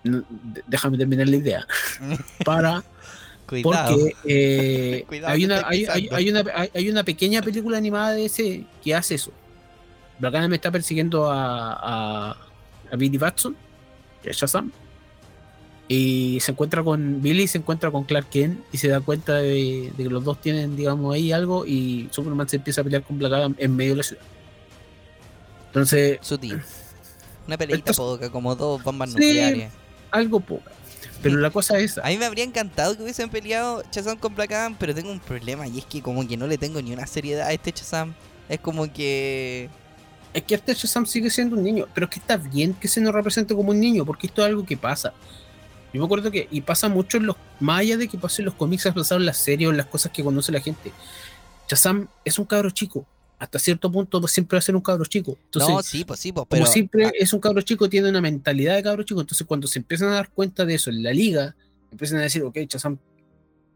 No, 0.03 0.23
déjame 0.67 0.97
terminar 0.97 1.27
la 1.27 1.35
idea. 1.35 1.67
Para 2.45 2.83
Cuidado. 3.47 3.95
porque 3.97 4.15
eh, 4.25 5.03
Cuidado, 5.07 5.33
hay, 5.33 5.45
una, 5.45 5.63
hay, 5.67 5.85
hay- 5.85 6.09
hay 6.11 6.29
una, 6.29 6.43
hay, 6.55 6.69
hay 6.73 6.89
una 6.89 7.03
pequeña 7.03 7.41
película 7.41 7.77
animada 7.77 8.13
de 8.13 8.25
ese 8.25 8.65
que 8.83 8.95
hace 8.95 9.15
eso. 9.15 9.31
Black 10.19 10.35
Adam 10.35 10.53
está 10.53 10.71
persiguiendo 10.71 11.29
a, 11.31 11.73
a, 12.31 12.37
a 12.91 12.95
Billy 12.95 13.17
Batson, 13.17 13.55
que 14.23 14.29
es 14.31 14.37
Shazam, 14.37 14.71
y 15.87 16.37
se 16.41 16.51
encuentra 16.51 16.83
con 16.83 17.21
Billy, 17.21 17.47
se 17.47 17.57
encuentra 17.57 17.89
con 17.89 18.03
Clark 18.03 18.29
Kent 18.29 18.59
y 18.71 18.77
se 18.77 18.89
da 18.89 18.99
cuenta 19.01 19.37
de, 19.37 19.91
de 19.97 20.03
que 20.03 20.09
los 20.09 20.23
dos 20.23 20.39
tienen, 20.39 20.75
digamos, 20.75 21.13
ahí 21.15 21.31
algo 21.31 21.65
y 21.65 22.07
Superman 22.11 22.47
se 22.47 22.57
empieza 22.57 22.81
a 22.81 22.83
pelear 22.83 23.01
con 23.03 23.17
Black 23.17 23.33
Adam 23.33 23.55
en 23.57 23.75
medio 23.75 23.91
de 23.93 23.97
la 23.97 24.03
ciudad. 24.03 24.21
Entonces, 25.67 26.19
Sutil. 26.21 26.61
Una 27.47 27.57
peleita 27.57 27.93
poca, 27.93 28.29
como 28.29 28.55
dos 28.55 28.83
bombas 28.83 29.09
Sí. 29.09 29.15
nucleares. 29.15 29.71
algo 30.11 30.39
poca. 30.39 30.71
Pero 31.23 31.37
la 31.37 31.49
cosa 31.49 31.77
es 31.79 31.91
esa. 31.91 32.01
A 32.05 32.09
mí 32.09 32.17
me 32.17 32.25
habría 32.25 32.43
encantado 32.45 32.95
que 32.95 33.03
hubiesen 33.03 33.29
peleado 33.29 33.83
Shazam 33.91 34.17
con 34.17 34.35
Black 34.35 34.51
Adam, 34.53 34.75
pero 34.79 34.93
tengo 34.95 35.11
un 35.11 35.19
problema 35.19 35.67
y 35.67 35.79
es 35.79 35.85
que 35.85 36.01
como 36.01 36.25
que 36.27 36.37
no 36.37 36.47
le 36.47 36.57
tengo 36.57 36.81
ni 36.81 36.93
una 36.93 37.07
seriedad 37.07 37.47
a 37.47 37.51
este 37.51 37.71
Shazam. 37.71 38.13
Es 38.47 38.59
como 38.59 38.91
que... 38.93 39.69
Es 40.33 40.43
que 40.43 40.55
este 40.55 40.73
Shazam 40.73 41.05
sigue 41.05 41.29
siendo 41.29 41.55
un 41.55 41.63
niño, 41.63 41.87
pero 41.93 42.05
es 42.05 42.11
que 42.11 42.19
está 42.19 42.37
bien 42.37 42.73
que 42.73 42.87
se 42.87 43.01
nos 43.01 43.13
represente 43.13 43.55
como 43.55 43.71
un 43.71 43.79
niño, 43.79 44.05
porque 44.05 44.27
esto 44.27 44.41
es 44.41 44.47
algo 44.47 44.65
que 44.65 44.77
pasa. 44.77 45.13
Yo 45.91 45.99
me 45.99 46.05
acuerdo 46.05 46.29
que, 46.29 46.47
y 46.51 46.61
pasa 46.61 46.87
mucho 46.87 47.17
en 47.17 47.25
los, 47.25 47.35
más 47.59 47.79
allá 47.79 47.97
de 47.97 48.07
que 48.07 48.17
pase 48.17 48.41
en 48.41 48.45
los 48.45 48.53
cómics, 48.53 48.85
ha 48.85 48.93
pasado 48.93 49.19
en 49.19 49.25
las 49.25 49.37
series 49.37 49.67
o 49.67 49.71
en 49.71 49.77
las 49.77 49.87
cosas 49.87 50.11
que 50.11 50.23
conoce 50.23 50.51
la 50.51 50.61
gente. 50.61 50.91
Shazam 51.67 52.07
es 52.23 52.37
un 52.37 52.45
cabro 52.45 52.69
chico, 52.69 53.07
hasta 53.39 53.57
cierto 53.57 53.91
punto 53.91 54.25
siempre 54.27 54.57
va 54.57 54.59
a 54.59 54.61
ser 54.61 54.75
un 54.75 54.81
cabro 54.81 55.05
chico. 55.05 55.37
Entonces, 55.45 55.73
no, 55.73 55.81
sí, 55.81 56.05
pues 56.05 56.19
sí, 56.19 56.31
pues, 56.31 56.45
pero... 56.47 56.61
como 56.61 56.71
siempre 56.71 57.05
ah, 57.05 57.11
es 57.17 57.33
un 57.33 57.39
cabro 57.39 57.61
chico, 57.61 57.89
tiene 57.89 58.09
una 58.09 58.21
mentalidad 58.21 58.75
de 58.75 58.83
cabro 58.83 59.03
chico, 59.03 59.21
entonces 59.21 59.47
cuando 59.47 59.67
se 59.67 59.79
empiezan 59.79 60.09
a 60.09 60.15
dar 60.15 60.29
cuenta 60.29 60.63
de 60.63 60.75
eso 60.75 60.91
en 60.91 61.01
la 61.01 61.11
liga, 61.11 61.55
empiezan 61.91 62.19
a 62.19 62.21
decir, 62.21 62.43
ok, 62.43 62.57
Shazam 62.67 62.99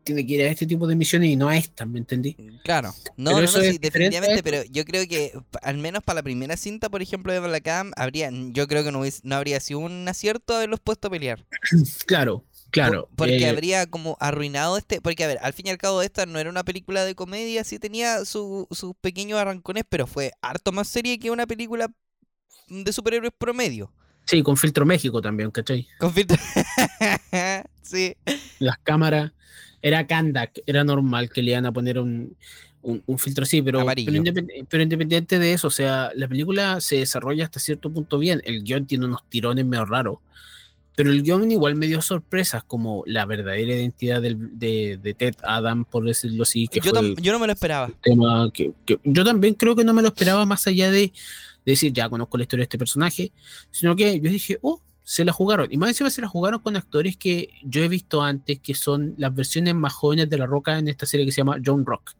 tiene 0.03 0.25
que 0.25 0.33
ir 0.33 0.41
a 0.41 0.51
este 0.51 0.65
tipo 0.67 0.85
de 0.87 0.95
misiones 0.95 1.29
y 1.29 1.35
no 1.35 1.47
a 1.49 1.57
estas, 1.57 1.87
¿me 1.87 1.99
entendí? 1.99 2.35
Claro, 2.63 2.93
no, 3.17 3.31
Pero 3.31 3.45
no, 3.47 3.51
no, 3.51 3.61
sí, 3.63 3.77
definitivamente, 3.77 4.35
esto. 4.35 4.43
pero 4.43 4.63
yo 4.71 4.85
creo 4.85 5.07
que 5.07 5.31
al 5.61 5.77
menos 5.77 6.03
para 6.03 6.17
la 6.17 6.23
primera 6.23 6.57
cinta, 6.57 6.89
por 6.89 7.01
ejemplo, 7.01 7.31
de 7.33 7.39
Black 7.39 7.67
habría, 7.95 8.29
yo 8.31 8.67
creo 8.67 8.83
que 8.83 8.91
no, 8.91 8.99
hubiese- 9.01 9.21
no 9.23 9.35
habría 9.35 9.59
sido 9.59 9.79
un 9.79 10.07
acierto 10.07 10.55
haberlos 10.55 10.79
puesto 10.79 11.07
a 11.07 11.11
pelear. 11.11 11.45
Claro, 12.05 12.43
claro. 12.69 13.07
Por- 13.07 13.27
porque 13.27 13.45
eh, 13.45 13.49
habría 13.49 13.85
como 13.87 14.17
arruinado 14.19 14.77
este. 14.77 14.99
Porque, 15.01 15.23
a 15.23 15.27
ver, 15.27 15.39
al 15.41 15.53
fin 15.53 15.67
y 15.67 15.69
al 15.69 15.77
cabo, 15.77 16.01
esta 16.01 16.25
no 16.25 16.39
era 16.39 16.49
una 16.49 16.63
película 16.63 17.05
de 17.05 17.15
comedia, 17.15 17.63
sí 17.63 17.79
tenía 17.79 18.25
su- 18.25 18.67
sus 18.71 18.93
pequeños 19.01 19.39
arrancones, 19.39 19.83
pero 19.87 20.07
fue 20.07 20.31
harto 20.41 20.71
más 20.71 20.87
seria 20.87 21.17
que 21.17 21.31
una 21.31 21.47
película 21.47 21.89
de 22.69 22.91
superhéroes 22.93 23.33
promedio. 23.37 23.91
Sí, 24.25 24.41
con 24.41 24.55
filtro 24.57 24.85
México 24.85 25.21
también, 25.21 25.51
¿cachai? 25.51 25.85
Con 25.99 26.13
filtro- 26.13 26.37
sí. 27.81 28.15
las 28.59 28.77
cámaras. 28.79 29.31
Era 29.81 30.07
Kandak, 30.07 30.59
era 30.65 30.83
normal 30.83 31.29
que 31.29 31.41
le 31.43 31.51
iban 31.51 31.65
a 31.65 31.71
poner 31.71 31.99
un, 31.99 32.35
un, 32.81 33.03
un 33.05 33.19
filtro 33.19 33.43
así, 33.43 33.61
pero, 33.61 33.79
pero, 34.05 34.17
independ- 34.17 34.65
pero 34.69 34.83
independiente 34.83 35.39
de 35.39 35.53
eso, 35.53 35.67
o 35.67 35.71
sea, 35.71 36.11
la 36.15 36.27
película 36.27 36.79
se 36.81 36.97
desarrolla 36.97 37.45
hasta 37.45 37.59
cierto 37.59 37.91
punto 37.91 38.17
bien. 38.19 38.41
El 38.45 38.63
guion 38.63 38.85
tiene 38.85 39.05
unos 39.05 39.23
tirones 39.29 39.65
medio 39.65 39.85
raros, 39.85 40.19
pero 40.95 41.09
el 41.11 41.23
guion 41.23 41.49
igual 41.51 41.75
me 41.75 41.87
dio 41.87 42.01
sorpresas, 42.01 42.63
como 42.63 43.03
la 43.07 43.25
verdadera 43.25 43.73
identidad 43.73 44.21
del- 44.21 44.57
de, 44.59 44.99
de 45.01 45.13
Ted 45.13 45.35
Adam, 45.43 45.85
por 45.85 46.05
decirlo 46.05 46.43
así, 46.43 46.67
que 46.67 46.79
Yo, 46.79 46.91
fue 46.91 47.15
yo 47.21 47.31
no 47.33 47.39
me 47.39 47.47
lo 47.47 47.53
esperaba. 47.53 47.91
tema 48.01 48.49
que, 48.53 48.71
que 48.85 48.99
yo 49.03 49.23
también 49.25 49.53
creo 49.55 49.75
que 49.75 49.83
no 49.83 49.93
me 49.93 50.01
lo 50.01 50.09
esperaba 50.09 50.45
más 50.45 50.65
allá 50.67 50.91
de, 50.91 50.99
de 51.01 51.11
decir, 51.65 51.91
ya 51.93 52.09
conozco 52.09 52.37
la 52.37 52.43
historia 52.43 52.61
de 52.61 52.65
este 52.65 52.77
personaje, 52.77 53.31
sino 53.71 53.95
que 53.95 54.19
yo 54.19 54.29
dije, 54.29 54.59
oh, 54.61 54.81
se 55.03 55.25
la 55.25 55.31
jugaron. 55.33 55.67
Y 55.71 55.77
más 55.77 55.89
encima 55.89 56.09
se 56.09 56.21
la 56.21 56.27
jugaron 56.27 56.59
con 56.61 56.75
actores 56.75 57.17
que 57.17 57.49
yo 57.63 57.83
he 57.83 57.87
visto 57.89 58.21
antes, 58.21 58.59
que 58.59 58.73
son 58.73 59.13
las 59.17 59.33
versiones 59.35 59.75
más 59.75 59.93
jóvenes 59.93 60.29
de 60.29 60.37
La 60.37 60.45
Roca 60.45 60.77
en 60.79 60.87
esta 60.87 61.05
serie 61.05 61.25
que 61.25 61.31
se 61.31 61.41
llama 61.41 61.59
John 61.63 61.85
Rock. 61.85 62.11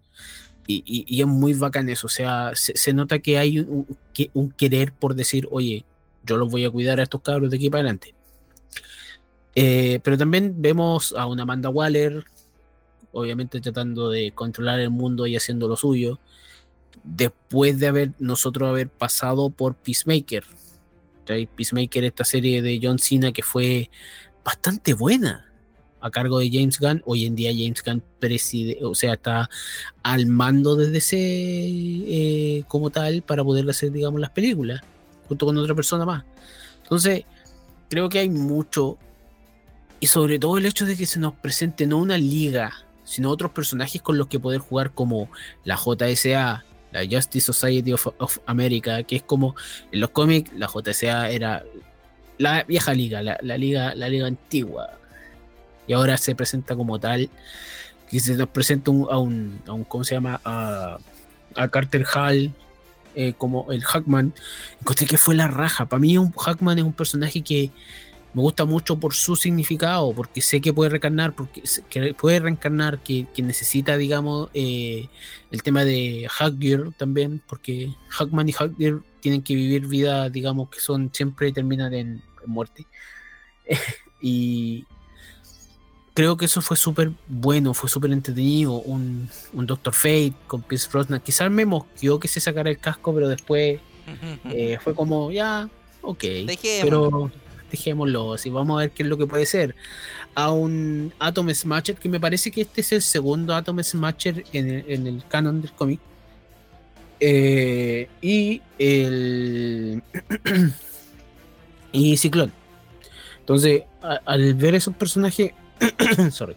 Y, 0.67 0.83
y- 0.85 1.05
y 1.07 1.21
es 1.21 1.27
muy 1.27 1.53
bacán 1.53 1.89
eso, 1.89 2.07
o 2.07 2.09
sea, 2.09 2.51
se, 2.55 2.75
se 2.77 2.93
nota 2.93 3.19
que 3.19 3.37
hay 3.37 3.59
un, 3.59 3.85
que- 4.13 4.31
un 4.33 4.49
querer 4.51 4.93
por 4.93 5.13
decir, 5.13 5.47
oye, 5.51 5.83
yo 6.25 6.37
los 6.37 6.49
voy 6.49 6.63
a 6.63 6.69
cuidar 6.71 6.99
a 6.99 7.03
estos 7.03 7.21
cabros 7.21 7.49
de 7.51 7.57
aquí 7.57 7.69
para 7.69 7.81
adelante. 7.81 8.15
Eh, 9.55 9.99
pero 10.03 10.17
también 10.17 10.55
vemos 10.61 11.13
a 11.17 11.25
una 11.27 11.43
Amanda 11.43 11.69
Waller, 11.69 12.23
obviamente 13.11 13.61
tratando 13.61 14.09
de 14.09 14.31
controlar 14.31 14.79
el 14.79 14.89
mundo 14.89 15.27
y 15.27 15.35
haciendo 15.35 15.67
lo 15.67 15.75
suyo, 15.75 16.19
después 17.03 17.77
de 17.79 17.87
haber 17.87 18.11
nosotros 18.19 18.69
haber 18.69 18.89
pasado 18.89 19.49
por 19.49 19.75
Peacemaker. 19.75 20.45
¿Cachai? 21.23 21.47
Peacemaker, 21.47 22.03
esta 22.03 22.25
serie 22.25 22.61
de 22.61 22.79
John 22.81 22.99
Cena 22.99 23.31
que 23.31 23.43
fue 23.43 23.89
bastante 24.43 24.93
buena 24.93 25.49
a 26.01 26.11
cargo 26.11 26.39
de 26.39 26.49
James 26.51 26.79
Gunn. 26.79 27.01
Hoy 27.05 27.25
en 27.25 27.35
día 27.35 27.51
James 27.51 27.81
Gunn 27.83 28.03
preside, 28.19 28.77
o 28.83 28.93
sea, 28.93 29.13
está 29.13 29.49
al 30.03 30.25
mando 30.27 30.75
desde 30.75 30.97
ese 30.97 31.17
eh, 31.19 32.63
como 32.67 32.89
tal 32.89 33.21
para 33.21 33.43
poder 33.43 33.69
hacer, 33.69 33.91
digamos, 33.91 34.19
las 34.19 34.31
películas, 34.31 34.81
junto 35.27 35.45
con 35.45 35.57
otra 35.57 35.73
persona 35.73 36.05
más. 36.05 36.25
Entonces, 36.83 37.23
creo 37.89 38.09
que 38.09 38.19
hay 38.19 38.29
mucho 38.29 38.97
y 40.01 40.07
sobre 40.07 40.37
todo 40.37 40.57
el 40.57 40.65
hecho 40.65 40.85
de 40.85 40.97
que 40.97 41.05
se 41.05 41.19
nos 41.19 41.33
presente 41.35 41.87
no 41.87 41.97
una 41.97 42.17
liga, 42.17 42.73
sino 43.05 43.29
otros 43.29 43.51
personajes 43.51 44.01
con 44.01 44.17
los 44.17 44.27
que 44.27 44.39
poder 44.39 44.59
jugar 44.59 44.91
como 44.91 45.29
la 45.63 45.77
JSA, 45.77 46.65
la 46.93 47.01
Justice 47.05 47.45
Society 47.51 47.91
of, 47.93 48.37
America, 48.45 49.03
que 49.03 49.17
es 49.17 49.23
como 49.23 49.55
en 49.91 49.99
los 49.99 50.11
cómics 50.11 50.51
la 50.55 50.67
JSA 50.67 51.29
era 51.31 51.63
la 52.37 52.63
vieja 52.63 52.93
liga, 52.93 53.21
la, 53.21 53.37
la 53.41 53.57
liga, 53.57 53.93
la 53.95 54.07
liga 54.09 54.27
antigua. 54.27 54.91
Y 55.87 55.93
ahora 55.93 56.17
se 56.17 56.33
presenta 56.35 56.75
como 56.75 56.99
tal, 56.99 57.29
que 58.09 58.19
se 58.19 58.35
nos 58.35 58.47
presenta 58.49 58.91
un- 58.91 59.07
a, 59.11 59.17
un, 59.17 59.59
a 59.67 59.73
un, 59.73 59.83
¿cómo 59.83 60.03
se 60.03 60.15
llama? 60.15 60.39
A, 60.45 60.97
a 61.55 61.67
Carter 61.67 62.05
Hall, 62.13 62.53
eh, 63.15 63.33
como 63.37 63.71
el 63.71 63.83
Hackman. 63.83 64.33
Encontré 64.79 65.05
que 65.07 65.17
fue 65.17 65.35
la 65.35 65.47
raja. 65.47 65.85
Para 65.87 65.99
mí 65.99 66.17
un 66.17 66.31
Hackman 66.31 66.77
es 66.79 66.83
un 66.85 66.93
personaje 66.93 67.41
que 67.41 67.69
me 68.33 68.41
gusta 68.41 68.65
mucho 68.65 68.99
por 68.99 69.13
su 69.13 69.35
significado, 69.35 70.11
porque 70.13 70.41
sé 70.41 70.59
que 70.59 70.73
puede 70.73 70.89
reencarnar, 70.89 71.35
porque 71.35 71.61
que 71.89 72.13
puede 72.13 72.39
reencarnar, 72.39 72.99
que, 72.99 73.27
que 73.33 73.43
necesita, 73.43 73.95
digamos, 73.95 74.49
eh, 74.53 75.07
el 75.51 75.61
tema 75.61 75.85
de 75.85 76.27
Hackgear 76.29 76.93
también, 76.97 77.41
porque 77.47 77.93
Hackman 78.09 78.49
y 78.49 78.53
Hackgear 78.53 79.01
tienen 79.19 79.43
que 79.43 79.55
vivir 79.55 79.87
vidas, 79.87 80.31
digamos, 80.31 80.69
que 80.69 80.79
son 80.79 81.11
siempre 81.13 81.51
terminan 81.51 81.93
en, 81.93 82.23
en 82.43 82.49
muerte. 82.49 82.87
y 84.21 84.85
creo 86.13 86.37
que 86.37 86.45
eso 86.45 86.61
fue 86.61 86.77
súper 86.77 87.11
bueno, 87.27 87.73
fue 87.73 87.89
súper 87.89 88.11
entretenido. 88.11 88.73
Un, 88.73 89.29
un 89.53 89.65
Doctor 89.67 89.93
Fate 89.93 90.33
con 90.47 90.63
Pierce 90.63 90.89
Brosnan. 90.91 91.21
Quizás 91.21 91.51
me 91.51 91.65
mosqueó 91.65 92.19
que 92.19 92.27
se 92.27 92.39
sacara 92.39 92.69
el 92.71 92.79
casco, 92.79 93.13
pero 93.13 93.27
después 93.27 93.79
eh, 94.45 94.77
fue 94.81 94.95
como, 94.95 95.31
ya, 95.31 95.69
ok. 96.01 96.23
Pero 96.81 97.31
dejémoslo, 97.73 98.33
así 98.33 98.49
vamos 98.49 98.77
a 98.77 98.81
ver 98.81 98.91
qué 98.91 99.03
es 99.03 99.09
lo 99.09 99.17
que 99.17 99.27
puede 99.27 99.45
ser. 99.45 99.75
A 100.35 100.51
un 100.51 101.11
Atom 101.19 101.49
Smasher, 101.53 101.95
que 101.95 102.07
me 102.07 102.19
parece 102.19 102.51
que 102.51 102.61
este 102.61 102.81
es 102.81 102.91
el 102.93 103.01
segundo 103.01 103.53
Atom 103.53 103.81
Smasher 103.83 104.45
en 104.53 104.69
el, 104.69 104.85
en 104.87 105.07
el 105.07 105.23
canon 105.27 105.61
del 105.61 105.71
cómic. 105.73 105.99
Eh, 107.19 108.07
y 108.21 108.61
el. 108.79 110.01
y 111.91 112.17
Ciclón. 112.17 112.51
Entonces, 113.39 113.83
al 114.25 114.53
ver 114.53 114.75
esos 114.75 114.95
personajes. 114.95 115.51
sorry. 116.31 116.55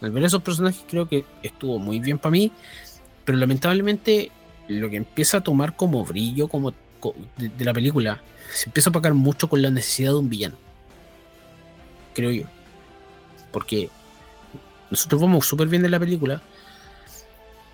Al 0.00 0.10
ver 0.10 0.24
esos 0.24 0.42
personajes, 0.42 0.82
creo 0.88 1.08
que 1.08 1.24
estuvo 1.42 1.78
muy 1.78 2.00
bien 2.00 2.18
para 2.18 2.32
mí. 2.32 2.52
Pero 3.24 3.38
lamentablemente, 3.38 4.30
lo 4.68 4.88
que 4.88 4.96
empieza 4.96 5.38
a 5.38 5.40
tomar 5.42 5.76
como 5.76 6.04
brillo 6.04 6.48
como 6.48 6.72
co- 6.72 6.76
de, 7.36 7.64
la 7.64 7.72
película 7.72 8.22
se 8.52 8.68
empieza 8.68 8.88
a 8.88 8.90
opacar 8.90 9.14
mucho 9.14 9.48
con 9.48 9.62
la 9.62 9.70
necesidad 9.70 10.10
de 10.10 10.18
un 10.18 10.28
villano. 10.28 10.56
Creo 12.14 12.30
yo. 12.30 12.44
Porque 13.52 13.88
nosotros 14.90 15.20
vamos 15.20 15.46
súper 15.46 15.68
bien 15.68 15.82
de 15.82 15.88
la 15.88 15.98
película 15.98 16.42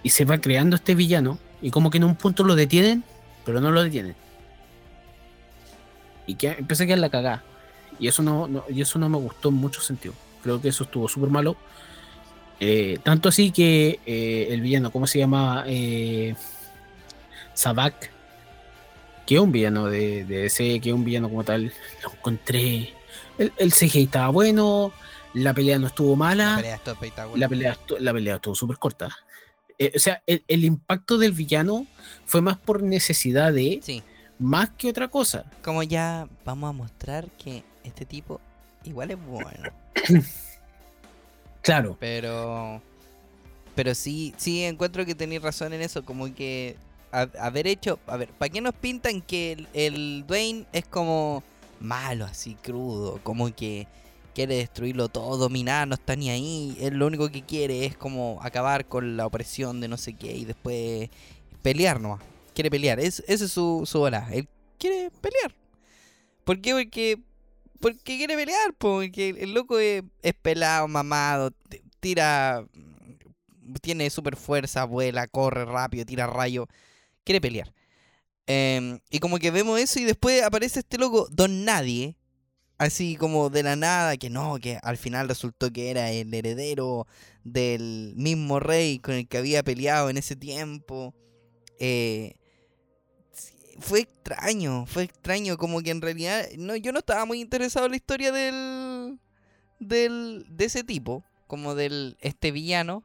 y 0.02 0.10
se 0.10 0.24
va 0.24 0.38
creando 0.38 0.76
este 0.76 0.94
villano 0.94 1.38
y 1.62 1.70
como 1.70 1.90
que 1.90 1.98
en 1.98 2.04
un 2.04 2.14
punto 2.16 2.44
lo 2.44 2.54
detienen, 2.54 3.02
pero 3.44 3.60
no 3.60 3.70
lo 3.70 3.82
detienen. 3.82 4.14
Y 6.26 6.34
que 6.34 6.48
empieza 6.58 6.84
a 6.84 6.86
quedar 6.86 6.98
la 6.98 7.10
cagada. 7.10 7.42
Y 7.98 8.08
eso 8.08 8.22
no, 8.22 8.46
no- 8.46 8.64
y 8.68 8.80
eso 8.82 8.98
no 8.98 9.08
me 9.08 9.16
gustó 9.16 9.48
en 9.48 9.54
muchos 9.54 9.84
sentidos. 9.84 10.16
Creo 10.42 10.60
que 10.60 10.68
eso 10.68 10.84
estuvo 10.84 11.08
súper 11.08 11.30
malo. 11.30 11.56
Eh, 12.60 12.98
tanto 13.02 13.28
así 13.28 13.50
que 13.50 14.00
eh, 14.06 14.48
el 14.50 14.60
villano, 14.60 14.90
¿cómo 14.90 15.06
se 15.06 15.18
llama? 15.18 15.64
Eh, 15.66 16.34
Sabak, 17.54 18.10
que 19.26 19.38
un 19.40 19.52
villano 19.52 19.86
de, 19.86 20.24
de 20.24 20.38
DC, 20.42 20.80
que 20.80 20.92
un 20.92 21.04
villano 21.04 21.28
como 21.28 21.44
tal, 21.44 21.72
lo 22.02 22.12
encontré. 22.12 22.94
El, 23.38 23.52
el 23.58 23.72
CGI 23.72 24.04
estaba 24.04 24.28
bueno, 24.28 24.92
la 25.34 25.52
pelea 25.52 25.78
no 25.78 25.88
estuvo 25.88 26.16
mala. 26.16 26.56
La 26.56 26.56
pelea 26.56 26.74
estuvo. 26.76 27.36
La 27.36 27.48
pelea, 27.48 27.74
estu- 27.76 27.98
la 27.98 28.12
pelea 28.12 28.34
estuvo 28.36 28.54
súper 28.54 28.78
corta. 28.78 29.08
Eh, 29.78 29.92
o 29.94 29.98
sea, 29.98 30.22
el, 30.26 30.42
el 30.48 30.64
impacto 30.64 31.18
del 31.18 31.32
villano 31.32 31.86
fue 32.24 32.40
más 32.40 32.56
por 32.56 32.82
necesidad 32.82 33.52
de, 33.52 33.80
Sí, 33.82 34.02
más 34.38 34.70
que 34.70 34.88
otra 34.88 35.08
cosa. 35.08 35.44
como 35.62 35.82
ya 35.82 36.28
vamos 36.44 36.70
a 36.70 36.72
mostrar 36.72 37.28
que 37.32 37.62
este 37.84 38.06
tipo 38.06 38.40
igual 38.84 39.10
es 39.10 39.18
bueno. 39.22 39.70
Claro, 41.62 41.96
Pero. 41.98 42.80
Pero 43.74 43.94
sí, 43.94 44.32
sí 44.38 44.62
encuentro 44.64 45.04
que 45.04 45.14
tenéis 45.14 45.42
razón 45.42 45.72
en 45.74 45.82
eso. 45.82 46.04
Como 46.04 46.32
que 46.34 46.76
haber 47.12 47.66
hecho. 47.66 47.98
A 48.06 48.16
ver, 48.16 48.28
¿para 48.30 48.48
qué 48.48 48.60
nos 48.60 48.74
pintan 48.74 49.22
que 49.22 49.52
el, 49.52 49.68
el 49.72 50.26
Dwayne 50.26 50.66
es 50.72 50.84
como 50.86 51.42
malo, 51.80 52.24
así 52.24 52.54
crudo? 52.54 53.20
Como 53.22 53.54
que 53.54 53.86
quiere 54.36 54.56
destruirlo 54.56 55.08
todo, 55.08 55.38
dominar, 55.38 55.88
no 55.88 55.94
está 55.94 56.14
ni 56.14 56.28
ahí. 56.28 56.76
Él 56.78 56.98
lo 56.98 57.06
único 57.06 57.30
que 57.30 57.42
quiere 57.42 57.86
es 57.86 57.96
como 57.96 58.38
acabar 58.42 58.86
con 58.86 59.16
la 59.16 59.24
opresión 59.24 59.80
de 59.80 59.88
no 59.88 59.96
sé 59.96 60.12
qué 60.12 60.36
y 60.36 60.44
después 60.44 61.08
pelear 61.62 62.00
nomás. 62.00 62.20
Quiere 62.54 62.70
pelear. 62.70 63.00
Es, 63.00 63.24
ese 63.28 63.46
es 63.46 63.50
su, 63.50 63.84
su 63.86 63.98
bola. 63.98 64.28
Él 64.30 64.46
quiere 64.78 65.10
pelear. 65.22 65.54
¿Por 66.44 66.60
qué? 66.60 66.72
Porque. 66.72 67.18
Porque 67.80 68.16
quiere 68.16 68.36
pelear, 68.36 68.72
po, 68.74 68.96
porque 68.96 69.30
el, 69.30 69.52
loco 69.52 69.78
es, 69.78 70.02
es 70.22 70.34
pelado, 70.34 70.86
mamado, 70.86 71.52
tira. 72.00 72.66
Tiene 73.80 74.10
super 74.10 74.36
fuerza, 74.36 74.84
vuela, 74.84 75.26
corre 75.26 75.64
rápido, 75.64 76.04
tira 76.04 76.26
rayo. 76.26 76.68
Quiere 77.26 77.40
pelear. 77.40 77.74
Em, 78.46 79.00
y 79.10 79.18
como 79.18 79.38
que 79.40 79.50
vemos 79.50 79.80
eso 79.80 79.98
y 79.98 80.04
después 80.04 80.44
aparece 80.44 80.78
este 80.78 80.96
loco, 80.96 81.26
Don 81.32 81.64
Nadie. 81.64 82.16
Así 82.78 83.16
como 83.16 83.50
de 83.50 83.62
la 83.62 83.74
nada, 83.74 84.16
que 84.16 84.30
no, 84.30 84.58
que 84.60 84.78
al 84.82 84.96
final 84.96 85.28
resultó 85.28 85.72
que 85.72 85.90
era 85.90 86.12
el 86.12 86.32
heredero 86.32 87.06
del 87.42 88.12
mismo 88.16 88.60
rey 88.60 88.98
con 88.98 89.14
el 89.14 89.26
que 89.26 89.38
había 89.38 89.64
peleado 89.64 90.08
en 90.08 90.18
ese 90.18 90.36
tiempo. 90.36 91.14
Eh, 91.80 92.36
fue 93.80 94.00
extraño, 94.00 94.86
fue 94.86 95.04
extraño, 95.04 95.56
como 95.56 95.80
que 95.80 95.90
en 95.90 96.02
realidad 96.02 96.46
no, 96.58 96.76
yo 96.76 96.92
no 96.92 97.00
estaba 97.00 97.24
muy 97.24 97.40
interesado 97.40 97.86
en 97.86 97.92
la 97.92 97.96
historia 97.96 98.30
del, 98.30 99.18
del 99.80 100.46
de 100.48 100.64
ese 100.66 100.84
tipo, 100.84 101.24
como 101.48 101.74
del 101.74 102.16
este 102.20 102.52
villano, 102.52 103.02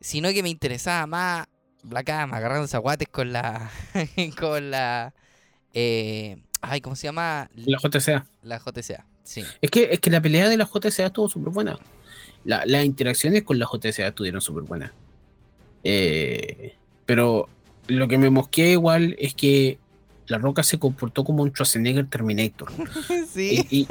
sino 0.00 0.30
que 0.30 0.42
me 0.42 0.48
interesaba 0.48 1.06
más 1.06 1.46
Black 1.82 2.08
Adam 2.10 2.34
agarrándose 2.34 2.76
a 2.76 2.80
guates 2.80 3.08
con 3.08 3.32
la 3.32 3.70
con 4.38 4.70
la 4.70 5.14
eh, 5.74 6.38
ay, 6.60 6.80
¿cómo 6.80 6.96
se 6.96 7.06
llama? 7.06 7.50
la 7.54 7.78
JCA. 7.78 8.26
La 8.42 8.58
JCA. 8.58 9.04
Sí. 9.22 9.44
Es 9.60 9.70
que, 9.70 9.88
es 9.92 10.00
que 10.00 10.10
la 10.10 10.20
pelea 10.20 10.48
de 10.48 10.56
la 10.56 10.64
JCA 10.66 11.06
estuvo 11.06 11.28
súper 11.28 11.52
buena. 11.52 11.78
La- 12.44 12.64
las 12.66 12.84
interacciones 12.84 13.42
con 13.42 13.58
la 13.58 13.66
JCA 13.66 14.08
estuvieron 14.08 14.40
súper 14.40 14.64
buenas. 14.64 14.92
Eh, 15.84 16.74
pero 17.06 17.48
lo 17.86 18.08
que 18.08 18.18
me 18.18 18.30
mosquea 18.30 18.72
igual 18.72 19.14
es 19.18 19.34
que 19.34 19.78
La 20.26 20.38
Roca 20.38 20.62
se 20.62 20.78
comportó 20.78 21.24
como 21.24 21.42
un 21.42 21.50
Schwarzenegger 21.50 22.06
Terminator. 22.08 22.70
sí. 23.32 23.86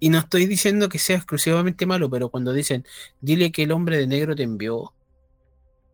Y 0.00 0.08
no 0.10 0.18
estoy 0.18 0.46
diciendo 0.46 0.88
que 0.88 0.98
sea 0.98 1.16
exclusivamente 1.16 1.86
malo, 1.86 2.10
pero 2.10 2.28
cuando 2.30 2.52
dicen, 2.52 2.84
dile 3.20 3.52
que 3.52 3.62
el 3.64 3.72
hombre 3.72 3.96
de 3.98 4.06
negro 4.06 4.34
te 4.34 4.42
envió, 4.42 4.92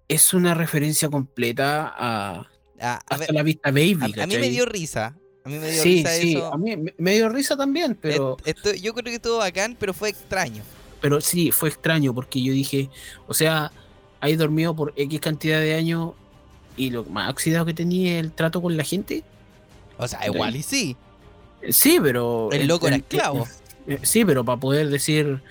es 0.08 0.34
una 0.34 0.54
referencia 0.54 1.08
completa 1.08 1.92
a, 1.96 2.46
Ah, 2.80 2.94
a 2.94 3.14
hasta 3.14 3.16
ver, 3.18 3.34
la 3.34 3.42
vista 3.42 3.70
baby. 3.70 3.98
a- 4.18 4.22
a 4.24 4.26
mí 4.26 4.36
me 4.36 4.50
dio 4.50 4.66
risa. 4.66 5.16
A 5.44 5.48
mí 5.48 5.58
me 5.58 5.70
dio 5.70 5.82
sí, 5.82 5.96
risa 5.96 6.10
sí, 6.16 6.32
eso. 6.36 6.52
a 6.52 6.58
mí 6.58 6.74
me, 6.98 7.12
dio 7.14 7.28
risa 7.28 7.56
también, 7.56 7.96
pero, 8.00 8.36
esto- 8.44 8.74
yo 8.74 8.92
creo 8.94 9.04
que 9.04 9.14
estuvo 9.16 9.38
bacán, 9.38 9.76
pero 9.78 9.94
fue 9.94 10.08
extraño. 10.10 10.62
pero 11.00 11.20
sí, 11.20 11.50
fue 11.50 11.68
extraño 11.68 12.14
porque 12.14 12.42
yo 12.42 12.52
dije, 12.52 12.88
o 13.26 13.34
sea, 13.34 13.70
hay 14.20 14.36
dormido 14.36 14.74
por 14.74 14.92
X 14.96 15.20
cantidad 15.20 15.60
de 15.60 15.74
años 15.74 16.12
y 16.76 16.90
lo 16.90 17.04
más 17.04 17.30
oxidado 17.30 17.66
que 17.66 17.74
tenía 17.74 18.18
el 18.18 18.32
trato 18.32 18.60
con 18.62 18.76
la 18.76 18.84
gente. 18.84 19.22
O 19.98 20.08
sea, 20.08 20.26
igual 20.26 20.56
y 20.56 20.62
sí. 20.62 20.96
Sí, 21.70 21.98
pero... 22.02 22.48
El 22.52 22.66
loco 22.66 22.86
era 22.86 22.96
el- 22.96 23.02
esclavo. 23.02 23.46
Sí, 24.02 24.24
pero 24.24 24.44
para 24.46 24.58
poder 24.58 24.88
decir 24.88 25.42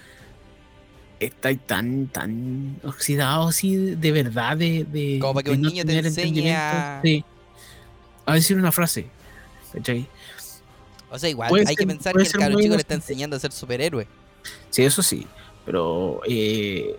estáis 1.19 1.59
tan, 1.65 2.07
tan 2.07 2.77
oxidado 2.83 3.47
así 3.47 3.75
de, 3.75 4.11
verdad 4.11 4.57
de, 4.57 4.85
de- 4.85 5.19
Como 5.19 5.35
para 5.35 5.43
que 5.43 5.49
de 5.51 5.55
un 5.57 5.61
no 5.63 5.69
niño 5.69 5.85
te 5.85 5.97
enseñe 5.97 6.07
entendimiento. 6.27 6.59
a- 6.61 7.01
Sí. 7.03 7.25
A 8.25 8.33
decir 8.35 8.57
una 8.57 8.71
frase. 8.71 9.07
¿cachai? 9.73 10.07
O 11.09 11.17
sea, 11.19 11.29
igual 11.29 11.49
Puede 11.49 11.65
hay 11.67 11.75
que 11.75 11.85
pensar 11.87 12.13
que 12.15 12.21
el 12.23 12.51
muy 12.51 12.63
chico 12.63 12.75
le 12.75 12.81
está 12.81 12.93
enseñando 12.95 13.35
a 13.35 13.39
ser 13.39 13.51
superhéroe. 13.51 14.07
Sí, 14.69 14.83
eso 14.83 15.01
sí. 15.03 15.27
Pero 15.65 16.21
eh, 16.27 16.95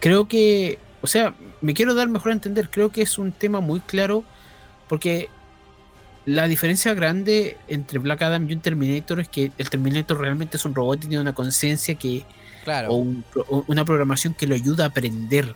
creo 0.00 0.26
que, 0.28 0.78
o 1.00 1.06
sea, 1.06 1.34
me 1.60 1.74
quiero 1.74 1.94
dar 1.94 2.08
mejor 2.08 2.30
a 2.30 2.34
entender. 2.34 2.68
Creo 2.70 2.90
que 2.90 3.02
es 3.02 3.18
un 3.18 3.32
tema 3.32 3.60
muy 3.60 3.80
claro 3.80 4.24
porque 4.88 5.28
la 6.26 6.46
diferencia 6.48 6.94
grande 6.94 7.56
entre 7.68 7.98
Black 7.98 8.22
Adam 8.22 8.48
y 8.48 8.54
un 8.54 8.60
Terminator 8.60 9.20
es 9.20 9.28
que 9.28 9.52
el 9.58 9.70
Terminator 9.70 10.18
realmente 10.18 10.56
es 10.56 10.64
un 10.64 10.74
robot 10.74 10.98
y 11.04 11.08
tiene 11.08 11.20
una 11.20 11.34
conciencia 11.34 11.94
que 11.94 12.24
Claro. 12.64 12.88
o, 12.92 13.64
una 13.68 13.84
programación 13.84 14.34
que 14.34 14.46
lo 14.46 14.54
ayuda 14.54 14.84
a 14.84 14.88
aprender. 14.88 15.54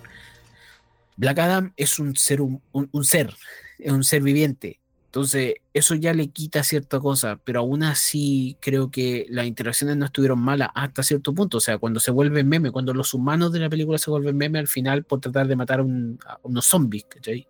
Black 1.16 1.38
Adam 1.38 1.72
es 1.76 1.98
un 1.98 2.14
ser, 2.14 2.40
un, 2.40 2.60
ser, 3.02 3.34
es 3.78 3.90
un 3.92 4.04
ser 4.04 4.22
viviente. 4.22 4.80
Entonces, 5.06 5.54
eso 5.72 5.94
ya 5.94 6.12
le 6.12 6.28
quita 6.28 6.62
cierta 6.62 7.00
cosa, 7.00 7.40
pero 7.42 7.60
aún 7.60 7.82
así 7.82 8.56
creo 8.60 8.90
que 8.90 9.26
las 9.30 9.46
interacciones 9.46 9.96
no 9.96 10.04
estuvieron 10.04 10.38
malas 10.38 10.68
hasta 10.74 11.02
cierto 11.02 11.34
punto. 11.34 11.56
O 11.56 11.60
sea, 11.60 11.78
cuando 11.78 11.98
se 11.98 12.10
vuelven 12.10 12.46
meme, 12.48 12.70
cuando 12.70 12.92
los 12.92 13.14
humanos 13.14 13.50
de 13.52 13.60
la 13.60 13.70
película 13.70 13.96
se 13.98 14.10
vuelven 14.10 14.36
meme 14.36 14.58
al 14.58 14.68
final 14.68 15.04
por 15.04 15.20
tratar 15.20 15.48
de 15.48 15.56
matar 15.56 15.80
un- 15.80 16.20
a 16.26 16.38
unos 16.42 16.66
zombies, 16.66 17.06
¿cachai? 17.08 17.48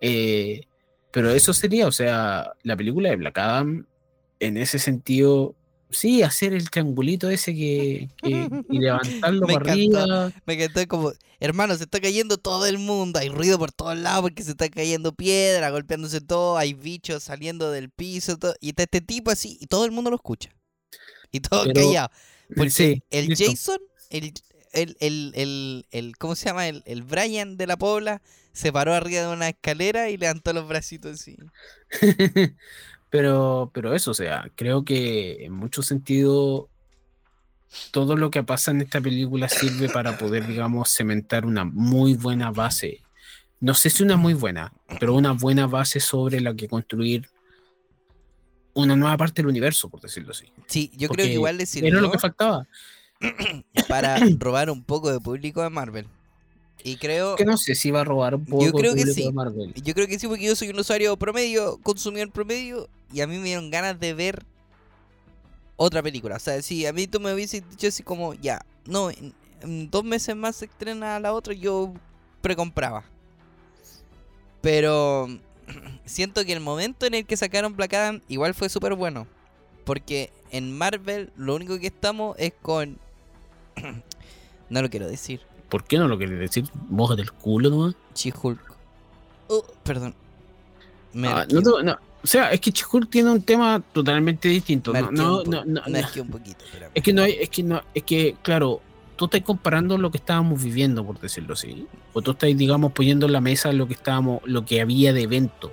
Eh, 0.00 0.62
pero 1.10 1.30
eso 1.30 1.52
sería, 1.52 1.86
o 1.86 1.92
sea, 1.92 2.52
la 2.62 2.76
película 2.76 3.10
de 3.10 3.16
Black 3.16 3.38
Adam, 3.38 3.86
en 4.38 4.56
ese 4.56 4.78
sentido, 4.78 5.54
sí, 5.90 6.22
hacer 6.22 6.52
el 6.54 6.70
triangulito 6.70 7.28
ese 7.30 7.54
que, 7.54 8.08
que- 8.22 8.48
y 8.70 8.78
levantarlo 8.78 9.46
Me 9.46 9.54
para 9.54 9.74
encantó. 9.74 9.98
arriba. 10.00 10.32
Me 10.46 10.56
quedé 10.56 10.86
como, 10.86 11.12
hermano, 11.40 11.76
se 11.76 11.84
está 11.84 12.00
cayendo 12.00 12.38
todo 12.38 12.66
el 12.66 12.78
mundo, 12.78 13.18
hay 13.18 13.28
ruido 13.28 13.58
por 13.58 13.72
todos 13.72 13.96
lados 13.98 14.22
porque 14.22 14.42
se 14.42 14.52
está 14.52 14.68
cayendo 14.68 15.12
piedra, 15.14 15.70
golpeándose 15.70 16.20
todo, 16.20 16.56
hay 16.56 16.74
bichos 16.74 17.22
saliendo 17.24 17.70
del 17.70 17.90
piso, 17.90 18.38
todo, 18.38 18.54
y 18.60 18.70
está 18.70 18.84
este 18.84 19.00
tipo 19.00 19.30
así, 19.30 19.58
y 19.60 19.66
todo 19.66 19.84
el 19.84 19.90
mundo 19.90 20.10
lo 20.10 20.16
escucha. 20.16 20.50
Y 21.32 21.40
todos 21.40 21.66
Pero- 21.72 21.86
callados. 21.86 22.10
Porque 22.56 22.70
Sí, 22.70 23.02
el 23.10 23.26
listo. 23.28 23.44
Jason, 23.48 23.78
el, 24.10 24.32
el, 24.72 24.96
el, 25.00 25.32
el, 25.36 25.86
el- 25.92 26.16
¿cómo 26.18 26.34
se 26.34 26.46
llama? 26.46 26.66
El, 26.66 26.82
el 26.86 27.02
Brian 27.04 27.56
de 27.56 27.66
la 27.68 27.76
Pobla 27.76 28.22
se 28.52 28.72
paró 28.72 28.92
arriba 28.94 29.20
de 29.22 29.28
una 29.28 29.48
escalera 29.50 30.10
y 30.10 30.16
levantó 30.16 30.52
los 30.52 30.66
bracitos 30.66 31.20
así. 31.20 31.36
pero, 33.10 33.70
pero 33.74 33.94
eso, 33.94 34.12
o 34.12 34.14
sea, 34.14 34.50
creo 34.54 34.84
que 34.84 35.44
en 35.44 35.52
muchos 35.52 35.86
sentidos 35.86 36.66
todo 37.90 38.16
lo 38.16 38.30
que 38.30 38.42
pasa 38.42 38.70
en 38.70 38.80
esta 38.80 39.00
película 39.00 39.48
sirve 39.48 39.88
para 39.88 40.18
poder, 40.18 40.46
digamos, 40.46 40.90
cementar 40.90 41.44
una 41.44 41.64
muy 41.64 42.14
buena 42.14 42.50
base. 42.50 43.02
No 43.60 43.74
sé 43.74 43.90
si 43.90 44.02
una 44.02 44.16
muy 44.16 44.34
buena, 44.34 44.72
pero 44.98 45.14
una 45.14 45.32
buena 45.32 45.66
base 45.66 46.00
sobre 46.00 46.40
la 46.40 46.54
que 46.54 46.68
construir 46.68 47.28
una 48.74 48.96
nueva 48.96 49.16
parte 49.16 49.42
del 49.42 49.48
universo, 49.48 49.88
por 49.88 50.00
decirlo 50.00 50.30
así. 50.30 50.46
Sí, 50.66 50.90
yo 50.96 51.08
creo 51.08 51.26
que 51.26 51.34
igual 51.34 51.56
le 51.56 51.64
Era 51.64 51.70
sirvió 51.70 52.00
lo 52.00 52.10
que 52.10 52.18
faltaba. 52.18 52.66
para 53.88 54.18
robar 54.38 54.70
un 54.70 54.82
poco 54.82 55.12
de 55.12 55.20
público 55.20 55.62
a 55.62 55.70
Marvel. 55.70 56.06
Y 56.82 56.96
creo, 56.96 57.36
Que 57.36 57.44
no 57.44 57.56
sé 57.56 57.74
si 57.74 57.90
va 57.90 58.00
a 58.00 58.04
robar 58.04 58.34
un 58.34 58.44
poco 58.44 58.64
el 58.64 58.72
creo 58.72 58.94
que 58.94 59.06
sí. 59.06 59.30
Marvel. 59.32 59.72
yo 59.74 59.94
creo 59.94 60.06
que 60.06 60.18
sí, 60.18 60.26
porque 60.26 60.44
yo 60.44 60.56
soy 60.56 60.70
un 60.70 60.78
usuario 60.78 61.16
promedio, 61.16 61.78
consumidor 61.82 62.30
promedio, 62.30 62.88
y 63.12 63.20
a 63.20 63.26
mí 63.26 63.38
me 63.38 63.44
dieron 63.44 63.70
ganas 63.70 63.98
de 64.00 64.14
ver 64.14 64.44
otra 65.76 66.02
película. 66.02 66.36
O 66.36 66.40
sea, 66.40 66.60
si 66.62 66.86
a 66.86 66.92
mí 66.92 67.06
tú 67.06 67.20
me 67.20 67.32
hubieses 67.34 67.68
dicho 67.68 67.88
así 67.88 68.02
como, 68.02 68.34
ya, 68.34 68.64
no, 68.86 69.10
en, 69.10 69.34
en 69.62 69.90
dos 69.90 70.04
meses 70.04 70.36
más 70.36 70.56
se 70.56 70.66
estrena 70.66 71.20
la 71.20 71.32
otra, 71.32 71.54
yo 71.54 71.92
precompraba. 72.40 73.04
Pero 74.60 75.28
siento 76.04 76.44
que 76.44 76.52
el 76.52 76.60
momento 76.60 77.06
en 77.06 77.14
el 77.14 77.26
que 77.26 77.36
sacaron 77.36 77.76
Black 77.76 77.94
Adam 77.94 78.20
igual 78.28 78.54
fue 78.54 78.68
súper 78.68 78.94
bueno. 78.94 79.26
Porque 79.84 80.30
en 80.50 80.76
Marvel 80.76 81.32
lo 81.36 81.54
único 81.54 81.78
que 81.78 81.88
estamos 81.88 82.36
es 82.38 82.52
con... 82.60 82.98
no 84.70 84.82
lo 84.82 84.90
quiero 84.90 85.08
decir. 85.08 85.40
¿Por 85.70 85.84
qué 85.84 85.96
no 85.98 86.06
lo 86.08 86.18
querés 86.18 86.38
decir? 86.38 86.64
Mójate 86.90 87.22
el 87.22 87.32
culo 87.32 87.70
nomás. 87.70 87.94
She-Hulk. 88.14 88.60
Oh, 89.48 89.64
perdón. 89.82 90.14
Ah, 91.24 91.46
no 91.50 91.60
no. 91.82 91.98
O 92.22 92.26
sea, 92.26 92.52
es 92.52 92.60
que 92.60 92.70
Chihul 92.70 93.08
tiene 93.08 93.30
un 93.30 93.40
tema 93.42 93.82
totalmente 93.92 94.46
distinto. 94.48 94.92
No, 94.92 95.10
no, 95.10 95.42
no, 95.44 95.64
no, 95.64 95.82
me 95.86 96.00
no. 96.00 96.06
arqueó 96.06 96.22
un 96.22 96.28
poquito, 96.28 96.64
espérame. 96.66 96.90
Es 96.94 97.02
que 97.02 97.12
no 97.14 97.22
hay, 97.22 97.32
es 97.40 97.48
que 97.48 97.62
no, 97.62 97.80
es 97.94 98.02
que, 98.02 98.36
claro, 98.42 98.82
tú 99.16 99.24
estás 99.24 99.40
comparando 99.40 99.96
lo 99.96 100.10
que 100.10 100.18
estábamos 100.18 100.62
viviendo, 100.62 101.02
por 101.04 101.18
decirlo 101.18 101.54
así. 101.54 101.86
O 102.12 102.20
tú 102.20 102.32
estás, 102.32 102.54
digamos, 102.56 102.92
poniendo 102.92 103.24
en 103.24 103.32
la 103.32 103.40
mesa 103.40 103.72
lo 103.72 103.86
que 103.88 103.94
estábamos, 103.94 104.42
lo 104.44 104.66
que 104.66 104.82
había 104.82 105.14
de 105.14 105.22
evento. 105.22 105.72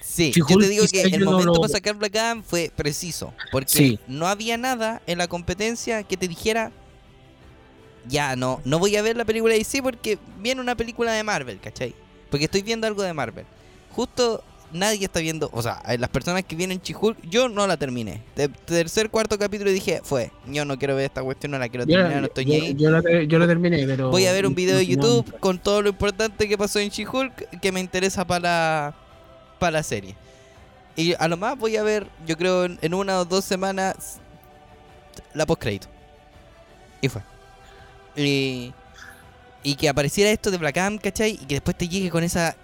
Sí, 0.00 0.30
yo 0.32 0.46
te 0.46 0.68
digo 0.68 0.84
que 0.90 1.02
el 1.02 1.24
no 1.24 1.32
momento 1.32 1.54
lo- 1.54 1.60
para 1.60 1.72
sacar 1.72 1.96
Black 1.96 2.14
Adam 2.14 2.44
fue 2.44 2.70
preciso. 2.74 3.34
Porque 3.50 3.68
Sí. 3.70 3.98
no 4.06 4.28
había 4.28 4.56
nada 4.56 5.02
en 5.08 5.18
la 5.18 5.26
competencia 5.26 6.04
que 6.04 6.16
te 6.16 6.28
dijera. 6.28 6.70
Ya, 8.08 8.36
no, 8.36 8.60
no 8.64 8.78
voy 8.78 8.96
a 8.96 9.02
ver 9.02 9.16
la 9.16 9.24
película 9.24 9.52
de 9.52 9.58
DC 9.60 9.82
porque 9.82 10.18
viene 10.40 10.60
una 10.60 10.74
película 10.76 11.12
de 11.12 11.22
Marvel, 11.22 11.58
¿cachai? 11.60 11.94
Porque 12.30 12.44
estoy 12.46 12.62
viendo 12.62 12.86
algo 12.86 13.02
de 13.02 13.12
Marvel. 13.14 13.44
Justo 13.92 14.42
nadie 14.72 15.04
está 15.04 15.20
viendo, 15.20 15.48
o 15.52 15.62
sea, 15.62 15.80
las 15.98 16.10
personas 16.10 16.42
que 16.44 16.56
vienen 16.56 16.80
Chihulk, 16.82 17.16
yo 17.30 17.48
no 17.48 17.64
la 17.66 17.76
terminé. 17.76 18.20
De- 18.34 18.48
tercer, 18.48 19.08
cuarto 19.08 19.38
capítulo 19.38 19.70
dije, 19.70 20.00
fue, 20.02 20.32
yo 20.48 20.64
no 20.64 20.76
quiero 20.78 20.96
ver 20.96 21.04
esta 21.04 21.22
cuestión, 21.22 21.52
no 21.52 21.58
la 21.58 21.68
quiero 21.68 21.84
Yo, 21.86 21.96
terminar, 21.96 22.20
no 22.20 22.26
estoy 22.26 22.44
yo- 22.44 22.52
ahí. 22.54 22.74
yo 22.74 22.90
la, 22.90 23.00
ter- 23.00 23.28
yo 23.28 23.38
la 23.38 23.46
terminé, 23.46 23.86
pero. 23.86 24.10
Voy 24.10 24.26
a 24.26 24.32
ver 24.32 24.46
un 24.46 24.54
video 24.54 24.76
de 24.76 24.84
no- 24.84 24.90
YouTube 24.90 25.38
con 25.38 25.58
todo 25.58 25.80
lo 25.80 25.90
importante 25.90 26.48
que 26.48 26.58
pasó 26.58 26.80
en 26.80 26.88
She-Hulk 26.90 27.60
que 27.60 27.72
me 27.72 27.78
interesa 27.80 28.26
para 28.26 28.40
la, 28.40 28.94
para 29.60 29.70
la 29.70 29.82
serie. 29.84 30.16
Y 30.96 31.14
a 31.18 31.28
lo 31.28 31.36
más 31.36 31.56
voy 31.56 31.76
a 31.76 31.82
ver, 31.84 32.08
yo 32.26 32.36
creo, 32.36 32.64
en, 32.64 32.78
en 32.82 32.94
una 32.94 33.20
o 33.20 33.24
dos 33.24 33.44
semanas, 33.44 34.18
la 35.34 35.46
postcrédito. 35.46 35.86
Y 37.00 37.08
fue. 37.08 37.22
Y, 38.16 38.72
y 39.62 39.74
que 39.76 39.88
apareciera 39.88 40.30
esto 40.30 40.50
de 40.50 40.58
Black 40.58 40.76
Adam, 40.78 40.98
¿cachai? 40.98 41.32
Y 41.32 41.46
que 41.46 41.54
después 41.56 41.76
te 41.76 41.88
llegue 41.88 42.10
con 42.10 42.22
esa 42.22 42.56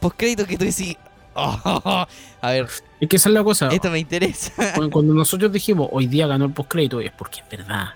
postcrédito 0.00 0.46
que 0.46 0.56
tú 0.58 0.64
decís, 0.64 0.96
"Oh, 1.34 2.06
a 2.40 2.50
ver, 2.50 2.68
Es 3.00 3.08
que 3.08 3.16
esa 3.16 3.28
es 3.28 3.34
la 3.34 3.42
cosa. 3.44 3.68
esto 3.68 3.90
me 3.90 3.98
interesa. 3.98 4.52
Cuando, 4.74 4.90
cuando 4.90 5.14
nosotros 5.14 5.52
dijimos 5.52 5.88
hoy 5.92 6.06
día 6.06 6.26
ganó 6.26 6.44
el 6.46 6.52
postcrédito, 6.52 7.00
es 7.00 7.12
porque 7.12 7.40
es 7.40 7.48
verdad. 7.58 7.90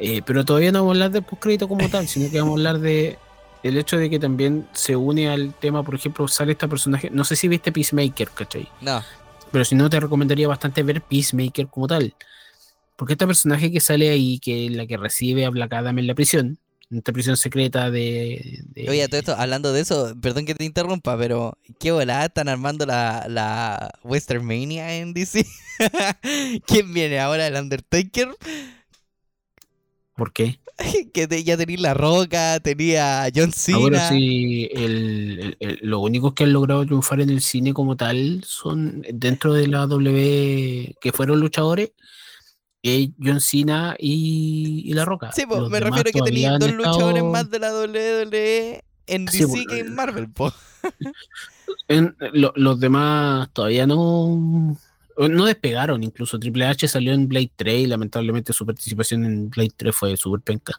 Eh, 0.00 0.22
pero 0.24 0.44
todavía 0.44 0.70
no 0.70 0.80
vamos 0.80 0.90
a 0.90 0.94
hablar 0.94 1.10
del 1.10 1.22
postcrédito 1.24 1.66
como 1.68 1.88
tal, 1.88 2.06
sino 2.06 2.30
que 2.30 2.38
vamos 2.40 2.52
a 2.52 2.58
hablar 2.58 2.78
de 2.78 3.18
el 3.64 3.76
hecho 3.76 3.96
de 3.98 4.08
que 4.08 4.20
también 4.20 4.68
se 4.72 4.94
une 4.94 5.28
al 5.28 5.52
tema, 5.54 5.82
por 5.82 5.96
ejemplo, 5.96 6.28
sale 6.28 6.52
este 6.52 6.68
personaje. 6.68 7.10
No 7.10 7.24
sé 7.24 7.34
si 7.34 7.48
viste 7.48 7.72
Peacemaker, 7.72 8.28
¿cachai? 8.30 8.68
No, 8.80 9.02
Pero 9.50 9.64
si 9.64 9.74
no, 9.74 9.90
te 9.90 9.98
recomendaría 9.98 10.46
bastante 10.46 10.84
ver 10.84 11.02
Peacemaker 11.02 11.66
como 11.66 11.88
tal. 11.88 12.14
Porque 12.98 13.12
este 13.14 13.26
personaje 13.28 13.70
que 13.70 13.78
sale 13.80 14.10
ahí, 14.10 14.40
que 14.40 14.66
es 14.66 14.72
la 14.72 14.84
que 14.86 14.96
recibe 14.96 15.44
a 15.46 15.50
Black 15.50 15.72
Adam 15.72 15.98
en 16.00 16.08
la 16.08 16.14
prisión, 16.16 16.58
en 16.90 16.98
esta 16.98 17.12
prisión 17.12 17.36
secreta 17.36 17.90
de. 17.92 18.60
de- 18.74 18.90
Oye, 18.90 19.06
todo 19.06 19.20
esto, 19.20 19.34
hablando 19.38 19.72
de 19.72 19.80
eso, 19.82 20.14
perdón 20.20 20.46
que 20.46 20.54
te 20.56 20.64
interrumpa, 20.64 21.16
pero 21.16 21.56
qué 21.78 21.92
volada 21.92 22.24
están 22.24 22.48
armando 22.48 22.86
la, 22.86 23.24
la 23.28 23.90
Western 24.02 24.44
Mania 24.44 24.96
en 24.98 25.14
DC. 25.14 25.46
¿Quién 26.66 26.92
viene 26.92 27.20
ahora? 27.20 27.46
¿El 27.46 27.54
Undertaker? 27.54 28.28
¿Por 30.16 30.32
qué? 30.32 30.58
que 31.14 31.26
te- 31.28 31.44
ya 31.44 31.56
tenía 31.56 31.78
La 31.78 31.94
Roca, 31.94 32.58
tenía 32.60 33.28
John 33.34 33.52
Cena. 33.52 33.78
Ahora 33.78 34.08
sí, 34.08 34.68
el, 34.72 35.38
el- 35.40 35.56
el- 35.60 35.78
los 35.82 36.00
únicos 36.00 36.34
que 36.34 36.44
han 36.44 36.52
logrado 36.52 36.84
triunfar 36.84 37.20
en 37.20 37.30
el 37.30 37.40
cine 37.42 37.72
como 37.72 37.96
tal 37.96 38.42
son 38.44 39.02
dentro 39.12 39.52
de 39.52 39.66
la 39.68 39.86
W, 39.86 40.94
que 41.00 41.12
fueron 41.12 41.40
luchadores, 41.40 41.90
eh, 42.82 43.10
John 43.22 43.40
Cena 43.40 43.96
y, 43.98 44.82
y 44.86 44.92
La 44.92 45.04
Roca. 45.04 45.32
Sí, 45.32 45.44
po, 45.46 45.68
me 45.68 45.80
refiero 45.80 46.00
a 46.00 46.04
que 46.04 46.12
todavía 46.18 46.24
tenía 46.24 46.54
han 46.54 46.58
dos 46.60 46.72
luchadores 46.72 47.16
estado 47.16 47.32
más 47.32 47.50
de 47.50 47.58
la 47.58 47.72
WWE 47.72 48.84
en 49.06 49.28
Sí, 49.28 49.38
DC 49.44 49.64
que 49.68 49.78
en 49.80 49.94
Marvel, 49.94 50.28
po. 50.30 50.52
en- 51.88 52.16
lo- 52.32 52.52
los 52.56 52.78
demás 52.80 53.48
todavía 53.52 53.86
no, 53.86 54.76
no 55.16 55.44
despegaron. 55.44 56.02
Incluso 56.02 56.38
Triple 56.38 56.66
H 56.66 56.86
salió 56.88 57.12
en 57.12 57.28
Blade 57.28 57.50
3 57.56 57.80
y 57.82 57.86
lamentablemente 57.86 58.52
su 58.52 58.64
participación 58.66 59.24
en 59.24 59.50
Blade 59.50 59.72
3 59.76 59.94
fue 59.94 60.16
súper 60.16 60.40
penca. 60.40 60.78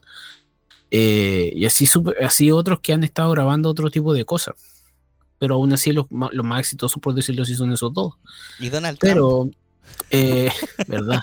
Eh, 0.92 1.52
y 1.56 1.66
así, 1.66 1.88
así 2.22 2.52
otros 2.52 2.80
que 2.80 2.94
han 2.94 3.04
estado 3.04 3.32
grabando 3.32 3.70
otro 3.70 3.90
tipo 3.92 4.14
de 4.14 4.26
cosas. 4.26 4.56
Pero 5.38 5.56
aún 5.56 5.72
así 5.72 5.92
los, 5.94 6.06
más 6.10 6.60
exitosos, 6.60 7.02
por 7.02 7.14
decirlo 7.14 7.44
así, 7.44 7.56
son 7.56 7.72
esos 7.72 7.94
dos. 7.94 8.16
Y 8.60 8.70
Donald 8.70 8.98
Trump. 8.98 9.54
Eh, 10.12 10.50
¿verdad? 10.88 11.22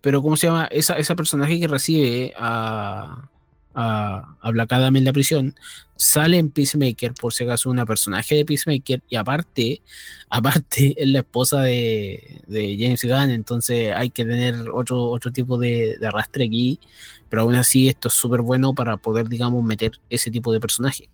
Pero, 0.00 0.22
¿cómo 0.22 0.36
se 0.36 0.46
llama? 0.46 0.66
Esa, 0.66 0.94
esa 0.98 1.14
personaje 1.14 1.60
que 1.60 1.68
recibe 1.68 2.32
a, 2.38 3.28
a, 3.74 4.36
a 4.40 4.50
Black 4.50 4.72
Adam 4.72 4.96
en 4.96 5.04
la 5.04 5.12
prisión 5.12 5.54
sale 6.02 6.38
en 6.38 6.50
Peacemaker, 6.50 7.14
por 7.14 7.32
si 7.32 7.44
acaso, 7.44 7.70
una 7.70 7.86
personaje 7.86 8.34
de 8.34 8.44
Peacemaker, 8.44 9.02
y 9.08 9.14
aparte, 9.14 9.82
aparte, 10.30 10.94
es 11.00 11.08
la 11.08 11.20
esposa 11.20 11.60
de, 11.62 12.42
de 12.48 12.76
James 12.78 13.04
Gunn, 13.04 13.30
entonces 13.30 13.92
hay 13.94 14.10
que 14.10 14.24
tener 14.24 14.68
otro, 14.70 15.04
otro 15.04 15.30
tipo 15.30 15.58
de, 15.58 15.96
de 16.00 16.06
arrastre 16.06 16.44
aquí, 16.44 16.80
pero 17.28 17.42
aún 17.42 17.54
así 17.54 17.88
esto 17.88 18.08
es 18.08 18.14
súper 18.14 18.40
bueno 18.42 18.74
para 18.74 18.96
poder, 18.96 19.28
digamos, 19.28 19.62
meter 19.64 19.92
ese 20.10 20.30
tipo 20.30 20.52
de 20.52 20.60
personaje. 20.60 21.08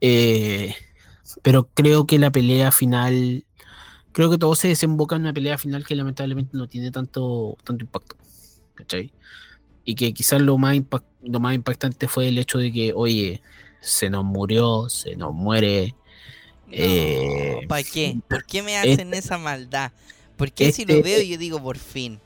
Eh, 0.00 0.74
pero 1.42 1.68
creo 1.74 2.06
que 2.06 2.18
la 2.18 2.30
pelea 2.30 2.72
final 2.72 3.44
creo 4.12 4.30
que 4.30 4.38
todo 4.38 4.54
se 4.54 4.68
desemboca 4.68 5.16
en 5.16 5.22
una 5.22 5.32
pelea 5.32 5.58
final 5.58 5.84
que 5.86 5.94
lamentablemente 5.94 6.56
no 6.56 6.68
tiene 6.68 6.90
tanto, 6.90 7.56
tanto 7.64 7.84
impacto. 7.84 8.16
¿Cachai? 8.74 9.12
Y 9.84 9.94
que 9.94 10.12
quizás 10.12 10.40
lo 10.40 10.56
más, 10.58 10.74
impact- 10.76 11.04
lo 11.22 11.40
más 11.40 11.54
impactante 11.54 12.08
fue 12.08 12.28
el 12.28 12.38
hecho 12.38 12.58
de 12.58 12.72
que, 12.72 12.92
oye, 12.94 13.42
se 13.80 14.08
nos 14.10 14.24
murió, 14.24 14.88
se 14.88 15.16
nos 15.16 15.32
muere. 15.34 15.94
eh, 16.70 17.60
¿Para 17.68 17.82
qué? 17.82 18.18
¿Por 18.28 18.44
qué 18.44 18.62
me 18.62 18.76
hacen 18.76 19.12
esa 19.14 19.38
maldad? 19.38 19.92
¿Por 20.36 20.52
qué 20.52 20.72
si 20.72 20.82
este- 20.82 20.96
lo 20.96 21.02
veo 21.02 21.22
yo 21.22 21.36
digo 21.38 21.62
por 21.62 21.78
fin? 21.78 22.20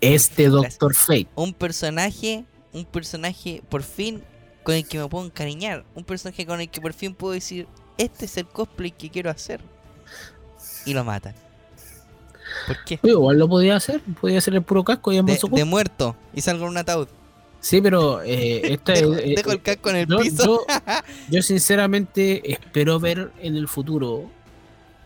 este 0.00 0.44
fin, 0.44 0.52
Doctor 0.52 0.94
Fate. 0.94 1.28
Un 1.34 1.52
personaje, 1.52 2.44
un 2.72 2.84
personaje 2.84 3.62
por 3.68 3.82
fin 3.82 4.22
con 4.62 4.74
el 4.74 4.86
que 4.86 4.98
me 4.98 5.08
puedo 5.08 5.24
encariñar. 5.26 5.84
Un 5.94 6.04
personaje 6.04 6.46
con 6.46 6.60
el 6.60 6.68
que 6.70 6.80
por 6.80 6.92
fin 6.92 7.14
puedo 7.14 7.32
decir, 7.34 7.66
este 7.98 8.24
es 8.26 8.36
el 8.36 8.46
cosplay 8.46 8.90
que 8.92 9.10
quiero 9.10 9.30
hacer. 9.30 9.60
Y 10.88 10.94
lo 10.94 11.04
matan. 11.04 11.34
¿Por 12.66 12.84
qué? 12.84 12.98
Oye, 13.02 13.12
igual 13.12 13.38
lo 13.38 13.48
podía 13.48 13.76
hacer, 13.76 14.00
podía 14.20 14.38
hacer 14.38 14.54
el 14.54 14.62
puro 14.62 14.84
casco 14.84 15.12
y 15.12 15.20
De, 15.22 15.38
de 15.52 15.64
muerto 15.64 16.16
y 16.34 16.40
salgo 16.40 16.64
en 16.64 16.70
un 16.70 16.76
ataúd. 16.78 17.08
Sí, 17.60 17.80
pero 17.80 18.22
eh, 18.22 18.60
esta 18.72 18.92
Dejo, 18.92 19.14
es- 19.14 19.24
eh, 19.24 19.34
dejo 19.36 19.52
el 19.52 19.62
casco 19.62 19.90
en 19.90 19.96
el 19.96 20.06
yo, 20.06 20.18
piso. 20.18 20.44
yo- 20.44 20.66
yo 21.30 21.42
sinceramente 21.42 22.50
espero 22.52 22.98
ver 23.00 23.30
en 23.40 23.56
el 23.56 23.68
futuro, 23.68 24.30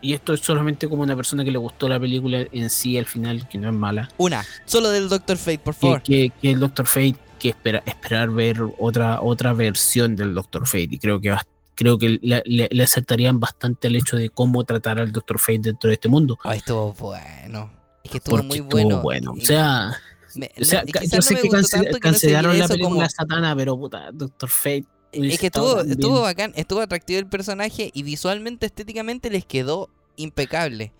y 0.01 0.13
esto 0.13 0.33
es 0.33 0.41
solamente 0.41 0.87
como 0.87 1.01
una 1.03 1.15
persona 1.15 1.43
que 1.43 1.51
le 1.51 1.57
gustó 1.57 1.87
la 1.89 1.99
película 1.99 2.45
en 2.51 2.69
sí 2.69 2.97
al 2.97 3.05
final, 3.05 3.47
que 3.47 3.57
no 3.57 3.69
es 3.69 3.73
mala, 3.75 4.09
Una, 4.17 4.45
solo 4.65 4.89
del 4.89 5.09
Doctor 5.09 5.37
Fate, 5.37 5.59
por 5.59 5.73
que, 5.75 5.79
favor. 5.81 6.01
que, 6.03 6.31
que 6.41 6.51
el 6.51 6.59
Doctor 6.59 6.85
Fate, 6.85 7.15
que 7.39 7.49
espera, 7.49 7.81
esperar 7.85 8.29
ver 8.29 8.61
otra, 8.79 9.21
otra 9.21 9.53
versión 9.53 10.15
del 10.15 10.33
Doctor 10.33 10.65
Fate, 10.67 10.87
y 10.91 10.99
creo 10.99 11.19
que 11.21 11.29
va- 11.31 11.45
creo 11.75 11.97
que 11.97 12.19
le, 12.21 12.43
le- 12.45 12.69
le 12.71 12.83
acertarían 12.83 13.39
bastante 13.39 13.87
el 13.87 13.95
hecho 13.95 14.15
de 14.17 14.29
cómo 14.29 14.63
tratar 14.63 14.99
al 14.99 15.11
Doctor 15.11 15.39
Fate 15.39 15.59
dentro 15.59 15.89
de 15.89 15.93
este 15.95 16.09
mundo. 16.09 16.37
Ay, 16.43 16.59
estuvo 16.59 16.93
bueno. 16.93 17.71
Es 18.03 18.11
que 18.11 18.17
estuvo 18.17 18.35
porque 18.37 18.47
muy 18.47 18.57
estuvo 18.59 19.01
bueno. 19.01 19.31
O 19.31 19.41
sea, 19.45 19.97
me- 20.35 20.51
o 20.59 20.63
sea, 20.65 20.83
no, 20.83 21.01
yo 21.01 21.21
sé 21.21 21.35
que 21.35 21.41
que 21.41 21.99
cancelaron 21.99 22.57
la 22.57 22.67
película 22.67 22.95
como- 22.95 23.09
Satana, 23.09 23.55
pero 23.55 23.77
puta, 23.77 24.09
Doctor 24.11 24.49
Fate. 24.49 24.85
Es 25.11 25.39
que 25.39 25.45
estuvo, 25.47 25.79
estuvo 25.81 26.21
bacán, 26.21 26.53
estuvo 26.55 26.81
atractivo 26.81 27.19
el 27.19 27.27
personaje 27.27 27.91
y 27.93 28.01
visualmente, 28.01 28.65
estéticamente 28.65 29.29
les 29.29 29.45
quedó 29.45 29.89
impecable. 30.15 30.91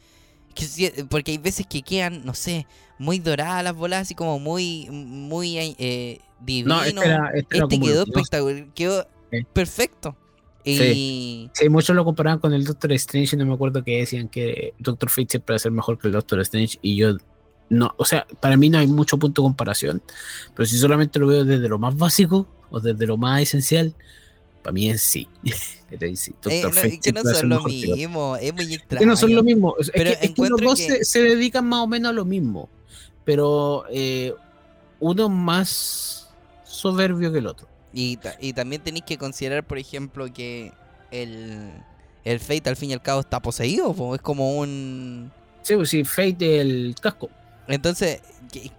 Porque 1.10 1.32
hay 1.32 1.38
veces 1.40 1.66
que 1.68 1.82
quedan, 1.82 2.24
no 2.24 2.36
sé, 2.36 2.68
muy 3.00 3.18
doradas 3.18 3.64
las 3.64 3.74
bolas, 3.76 4.04
así 4.04 4.14
como 4.14 4.38
muy, 4.38 4.88
muy 4.92 5.58
eh, 5.58 6.20
divino. 6.40 6.76
No, 6.76 6.84
este, 6.84 7.06
era, 7.06 7.32
este, 7.34 7.58
Este 7.58 7.80
quedó 7.80 8.04
espectacular, 8.04 8.68
quedó 8.76 9.08
perfecto. 9.52 10.16
Y 10.66 11.50
Sí, 11.54 11.70
muchos 11.70 11.96
lo 11.96 12.06
comparaban 12.06 12.40
con 12.40 12.54
el 12.54 12.64
Doctor 12.64 12.92
Strange 12.94 13.36
y 13.36 13.40
no 13.40 13.46
me 13.46 13.54
acuerdo 13.54 13.84
que 13.84 13.98
decían 14.00 14.30
que 14.30 14.74
Doctor 14.80 15.10
Fate 15.10 15.28
siempre 15.32 15.54
va 15.54 15.56
a 15.58 15.60
ser 15.60 15.72
mejor 15.72 15.98
que 16.00 16.08
el 16.08 16.14
Doctor 16.14 16.40
Strange 16.42 16.80
y 16.82 16.96
yo 16.96 17.18
no, 17.70 17.94
o 17.98 18.06
sea, 18.06 18.28
para 18.40 18.56
mí 18.56 18.70
no 18.70 18.78
hay 18.78 18.88
mucho 18.88 19.18
punto 19.18 19.42
de 19.42 19.46
comparación, 19.48 20.02
pero 20.56 20.66
si 20.66 20.78
solamente 20.78 21.18
lo 21.20 21.28
veo 21.28 21.44
desde 21.44 21.68
lo 21.68 21.80
más 21.80 21.98
básico 21.98 22.48
o 22.70 22.80
desde 22.80 23.08
lo 23.08 23.18
más 23.18 23.42
esencial, 23.42 23.96
para 24.62 24.74
mí 24.74 24.90
es 24.90 25.02
sí. 25.02 25.28
Doctor 25.92 26.52
eh, 26.52 26.62
no, 26.64 26.72
Fate 26.72 27.00
que 27.02 27.12
no 27.14 27.24
son 27.24 27.50
lo 27.50 27.64
mismo, 27.64 28.36
es 28.38 28.54
muy 28.54 28.64
Es 28.66 28.72
extraño. 28.74 29.00
que 29.00 29.06
no 29.06 29.18
son 29.18 29.36
lo 29.36 29.44
mismo, 29.44 29.76
es, 29.80 29.88
es 29.88 29.94
Pero 29.96 30.10
que, 30.20 30.26
es 30.26 30.32
que 30.34 30.50
los 30.50 30.62
dos 30.62 30.80
que- 30.80 30.98
se, 30.98 31.06
se 31.06 31.24
dedican 31.24 31.66
más 31.68 31.80
o 31.82 31.88
menos 31.88 32.10
a 32.12 32.14
lo 32.14 32.26
mismo, 32.26 32.70
pero 33.26 33.86
eh, 33.92 34.34
uno 35.00 35.30
más 35.30 36.30
soberbio 36.64 37.32
que 37.32 37.40
el 37.40 37.48
otro. 37.48 37.68
Y, 37.94 38.18
ta- 38.18 38.36
y 38.40 38.54
también 38.54 38.82
tenéis 38.82 39.06
que 39.06 39.18
considerar, 39.18 39.64
por 39.64 39.78
ejemplo, 39.78 40.32
que 40.34 40.72
el, 41.12 41.72
el 42.24 42.40
Fate 42.40 42.70
al 42.70 42.76
fin 42.76 42.90
y 42.90 42.94
al 42.94 43.02
cabo 43.02 43.20
está 43.22 43.40
poseído, 43.42 43.94
po, 43.94 44.16
es 44.16 44.22
como 44.22 44.58
un... 44.58 45.32
Sí, 45.62 45.76
pues 45.76 45.90
sí, 45.90 46.04
Fate 46.04 46.36
del 46.38 46.96
casco. 47.00 47.30
Entonces, 47.68 48.22
que- 48.52 48.62
que- 48.64 48.72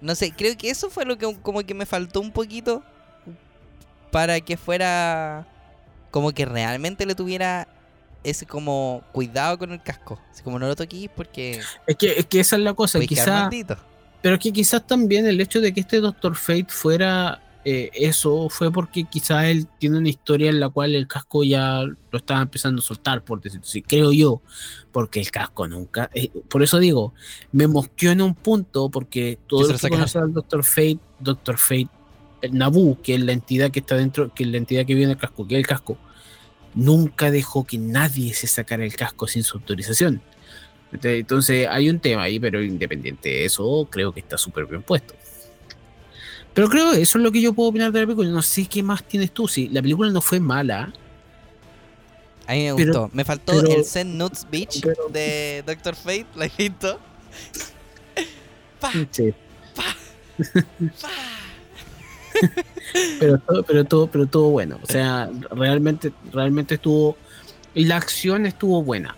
no 0.00 0.14
sé, 0.14 0.30
creo 0.32 0.56
que 0.56 0.70
eso 0.70 0.88
fue 0.90 1.04
lo 1.04 1.18
que 1.18 1.36
como 1.42 1.62
que 1.64 1.74
me 1.74 1.84
faltó 1.84 2.20
un 2.20 2.30
poquito 2.30 2.82
para 4.10 4.40
que 4.40 4.56
fuera 4.56 5.46
como 6.10 6.32
que 6.32 6.44
realmente 6.46 7.04
le 7.04 7.14
tuviera 7.14 7.68
ese 8.24 8.46
como 8.46 9.02
cuidado 9.12 9.58
con 9.58 9.72
el 9.72 9.82
casco. 9.82 10.20
Así 10.30 10.42
como 10.42 10.58
no 10.58 10.66
lo 10.66 10.76
toquís 10.76 11.10
porque 11.14 11.60
Es 11.86 11.96
que, 11.96 12.12
es 12.18 12.26
que 12.26 12.40
esa 12.40 12.56
es 12.56 12.62
la 12.62 12.74
cosa, 12.74 12.98
puedes 12.98 13.08
quedar 13.08 13.24
quizá, 13.26 13.40
maldito. 13.42 13.76
pero 14.22 14.36
es 14.36 14.40
que 14.40 14.52
quizás 14.52 14.86
también 14.86 15.26
el 15.26 15.40
hecho 15.40 15.60
de 15.60 15.72
que 15.74 15.80
este 15.80 16.00
Doctor 16.00 16.34
Fate 16.36 16.66
fuera 16.68 17.42
eh, 17.70 17.90
eso 17.92 18.48
fue 18.48 18.72
porque 18.72 19.04
quizás 19.04 19.44
él 19.44 19.66
tiene 19.78 19.98
una 19.98 20.08
historia 20.08 20.48
en 20.48 20.58
la 20.60 20.68
cual 20.70 20.94
el 20.94 21.06
casco 21.06 21.44
ya 21.44 21.82
lo 21.82 22.18
estaba 22.18 22.40
empezando 22.40 22.80
a 22.80 22.84
soltar, 22.84 23.22
por 23.24 23.40
decirlo 23.42 23.66
así, 23.66 23.82
creo 23.82 24.12
yo, 24.12 24.40
porque 24.92 25.20
el 25.20 25.30
casco 25.30 25.66
nunca, 25.68 26.08
eh, 26.14 26.30
por 26.48 26.62
eso 26.62 26.78
digo, 26.78 27.12
me 27.52 27.66
mosqueó 27.66 28.10
en 28.12 28.22
un 28.22 28.34
punto 28.34 28.88
porque 28.90 29.38
todo 29.46 29.60
el 29.62 29.72
lo 29.72 29.78
que 29.78 29.88
conoce 29.90 30.18
al 30.18 30.32
Doctor 30.32 30.64
Fate, 30.64 30.98
Doctor 31.20 31.58
Fate, 31.58 31.88
el 32.40 32.56
Nabu, 32.56 32.96
que 33.02 33.16
es 33.16 33.20
la 33.20 33.32
entidad 33.32 33.70
que 33.70 33.80
está 33.80 33.96
dentro, 33.96 34.32
que 34.32 34.44
es 34.44 34.48
la 34.50 34.56
entidad 34.58 34.86
que 34.86 34.94
vive 34.94 35.04
en 35.04 35.10
el 35.10 35.16
casco, 35.18 35.46
que 35.46 35.54
es 35.56 35.58
el 35.58 35.66
casco, 35.66 35.98
nunca 36.74 37.30
dejó 37.30 37.64
que 37.66 37.78
nadie 37.78 38.32
se 38.34 38.46
sacara 38.46 38.84
el 38.84 38.94
casco 38.94 39.26
sin 39.26 39.42
su 39.42 39.58
autorización. 39.58 40.22
Entonces- 40.92 41.20
Entonces 41.20 41.68
hay 41.70 41.90
un 41.90 41.98
tema 42.00 42.22
ahí, 42.22 42.40
pero 42.40 42.62
independiente 42.62 43.28
de 43.28 43.44
eso, 43.44 43.86
creo 43.90 44.12
que 44.12 44.20
está 44.20 44.38
súper 44.38 44.64
bien 44.66 44.82
puesto. 44.82 45.14
Pero 46.58 46.68
creo 46.70 46.90
que 46.90 47.02
eso 47.02 47.18
es 47.18 47.22
lo 47.24 47.30
que 47.30 47.40
yo 47.40 47.52
puedo 47.52 47.68
opinar 47.68 47.92
de 47.92 48.00
la 48.00 48.06
película. 48.06 48.28
No 48.30 48.42
sé 48.42 48.66
qué 48.66 48.82
más 48.82 49.04
tienes 49.04 49.30
tú. 49.30 49.46
Si 49.46 49.68
la 49.68 49.80
película 49.80 50.10
no 50.10 50.20
fue 50.20 50.40
mala, 50.40 50.92
A 52.48 52.52
mí 52.52 52.64
me 52.64 52.74
pero- 52.74 52.86
gustó. 52.86 53.10
Me 53.12 53.24
faltó 53.24 53.52
pero- 53.62 53.76
el 53.76 53.84
Zen 53.84 54.18
Nuts 54.18 54.44
Beach 54.50 54.80
pero- 54.82 55.08
de 55.08 55.62
Doctor 55.64 55.94
Fate, 55.94 56.26
¿la 56.34 56.50
visto? 56.58 56.98
Pa, 58.80 58.90
sí, 59.12 59.32
pa. 59.76 59.84
pero 63.20 63.38
todo, 63.38 63.62
pero 63.62 63.84
todo, 63.84 64.06
pero 64.08 64.26
todo 64.26 64.48
bueno. 64.50 64.80
O 64.82 64.86
sea, 64.86 65.30
realmente, 65.52 66.12
realmente 66.32 66.74
estuvo. 66.74 67.16
Y 67.72 67.84
la 67.84 67.98
acción 67.98 68.46
estuvo 68.46 68.82
buena. 68.82 69.14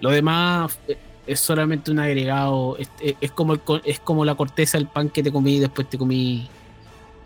Lo 0.00 0.10
demás 0.10 0.78
eh, 0.88 0.98
es 1.26 1.40
solamente 1.40 1.90
un 1.90 1.98
agregado. 1.98 2.76
Es, 2.78 2.88
es- 3.00 3.14
es 3.20 3.30
como 3.32 3.54
el 3.54 3.60
es 3.84 4.00
como 4.00 4.24
la 4.24 4.34
corteza 4.34 4.78
del 4.78 4.86
pan 4.88 5.08
que 5.10 5.22
te 5.22 5.32
comí 5.32 5.56
y 5.56 5.60
después 5.60 5.88
te 5.88 5.98
comí 5.98 6.48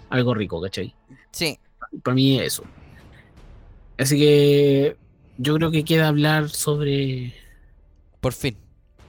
algo 0.08 0.34
rico, 0.34 0.60
¿cachai? 0.60 0.94
Sí, 1.30 1.58
Para 2.02 2.14
mí 2.14 2.38
es 2.40 2.46
eso. 2.54 2.64
Así 3.98 4.18
que 4.18 4.96
yo 5.38 5.54
creo 5.56 5.70
que 5.70 5.84
queda 5.84 6.08
hablar 6.08 6.48
sobre 6.48 7.34
por 8.20 8.32
fin. 8.32 8.56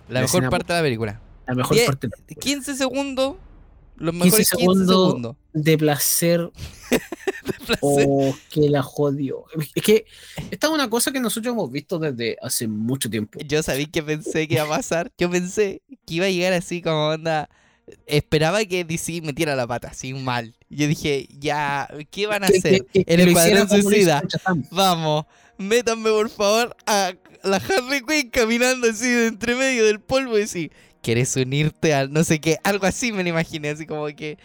La 0.10 0.22
mejor 0.22 0.50
parte 0.50 0.74
de 0.74 0.80
la 0.80 0.84
película. 0.84 1.22
la 1.48 1.56
mejor 1.56 1.78
parte 1.86 2.08
de 2.08 2.12
la 2.18 2.24
película. 2.26 2.44
15 2.44 2.76
segundos. 2.76 3.36
Los 3.96 4.14
15 4.14 4.26
mejores 4.26 4.50
15 4.52 4.58
segundos. 4.62 4.88
segundos. 5.08 5.36
de 5.54 5.78
Placer. 5.78 6.52
o 7.82 8.36
que 8.50 8.70
la 8.70 8.82
jodió. 8.84 9.46
Es 9.76 9.84
que 9.84 10.06
esta 10.52 10.68
es 10.68 10.74
una 10.74 10.90
cosa 10.90 11.12
que 11.12 11.20
nosotros 11.20 11.54
hemos 11.54 11.72
visto 11.72 12.00
desde 12.00 12.38
hace 12.42 12.68
mucho 12.68 13.10
tiempo. 13.10 13.40
Yo 13.46 13.62
sabía 13.64 13.88
que 13.92 14.04
pensé 14.04 14.48
que 14.48 14.56
iba 14.56 14.64
a 14.64 14.68
pasar. 14.70 15.12
Yo 15.18 15.30
pensé 15.30 15.82
que 16.06 16.14
iba 16.16 16.26
a 16.26 16.30
llegar 16.30 16.54
así 16.54 16.82
como 16.82 17.10
onda. 17.10 17.50
Esperaba 18.06 18.64
que 18.66 18.86
DC 18.86 19.22
metiera 19.22 19.56
la 19.56 19.68
pata, 19.68 19.90
así 19.90 20.14
mal. 20.14 20.56
Yo 20.70 20.88
dije, 20.88 21.28
ya, 21.40 21.90
¿qué 22.10 22.26
van 22.28 22.44
a 22.44 22.48
Que- 22.48 22.58
hacer? 22.58 22.86
que- 22.86 23.04
que 23.04 23.14
El 23.14 23.20
Escuadrón 23.22 23.68
Suicida. 23.70 24.24
Vamos, 24.72 25.26
métanme 25.58 26.10
por 26.10 26.30
favor 26.30 26.76
a 26.86 27.14
la 27.44 27.58
Harley 27.58 28.02
Quinn 28.08 28.30
caminando 28.30 28.88
así 28.90 29.10
de 29.10 29.28
entre 29.28 29.56
medio 29.56 29.86
del 29.86 30.00
polvo 30.00 30.38
y 30.38 30.42
decir, 30.42 30.72
¿quieres 31.02 31.36
unirte 31.36 31.94
al 31.94 32.14
no 32.14 32.24
sé 32.24 32.40
qué? 32.40 32.58
Algo 32.64 32.86
así 32.86 33.12
me 33.12 33.24
lo 33.24 33.30
imaginé, 33.30 33.70
así 33.70 33.86
como 33.86 34.06
que... 34.08 34.38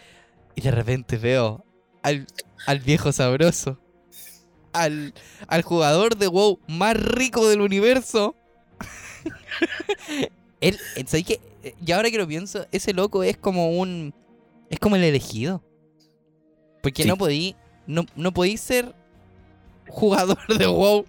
Y 0.55 0.61
de 0.61 0.71
repente 0.71 1.17
veo 1.17 1.63
al, 2.01 2.25
al 2.65 2.79
viejo 2.79 3.11
sabroso, 3.11 3.79
al, 4.73 5.13
al 5.47 5.61
jugador 5.61 6.17
de 6.17 6.27
WoW 6.27 6.59
más 6.67 6.95
rico 6.95 7.47
del 7.47 7.61
universo. 7.61 8.35
Él, 10.61 10.79
él- 10.95 11.07
¿sabes 11.07 11.25
qué? 11.25 11.41
Y 11.85 11.91
ahora 11.91 12.09
que 12.09 12.17
lo 12.17 12.27
pienso, 12.27 12.65
ese 12.71 12.93
loco 12.93 13.23
es 13.23 13.37
como 13.37 13.71
un... 13.77 14.13
Es 14.69 14.79
como 14.79 14.95
el 14.95 15.03
elegido. 15.03 15.63
Porque 16.81 17.03
Sí. 17.03 17.09
no 17.09 17.17
podí... 17.17 17.55
No, 17.85 18.05
no 18.15 18.33
podí 18.33 18.57
ser 18.57 18.93
jugador 19.87 20.37
de 20.57 20.67
WoW 20.67 21.05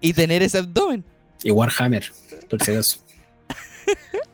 y 0.00 0.12
tener 0.12 0.42
ese 0.42 0.58
abdomen. 0.58 1.04
Y 1.42 1.50
Warhammer, 1.50 2.12
por. 2.50 2.58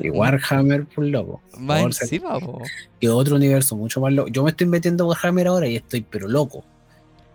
Y 0.00 0.10
Warhammer, 0.10 0.86
por 0.86 1.04
loco. 1.06 1.40
Por 1.50 1.60
Más 1.60 2.02
encima, 2.02 2.38
po. 2.38 2.62
que 3.00 3.08
otro 3.08 3.36
universo 3.36 3.76
mucho 3.76 4.00
más 4.00 4.12
loco. 4.12 4.28
Yo 4.28 4.44
me 4.44 4.50
estoy 4.50 4.66
metiendo 4.66 5.06
Warhammer 5.06 5.48
ahora 5.48 5.66
y 5.68 5.76
estoy 5.76 6.02
pero 6.02 6.28
loco. 6.28 6.64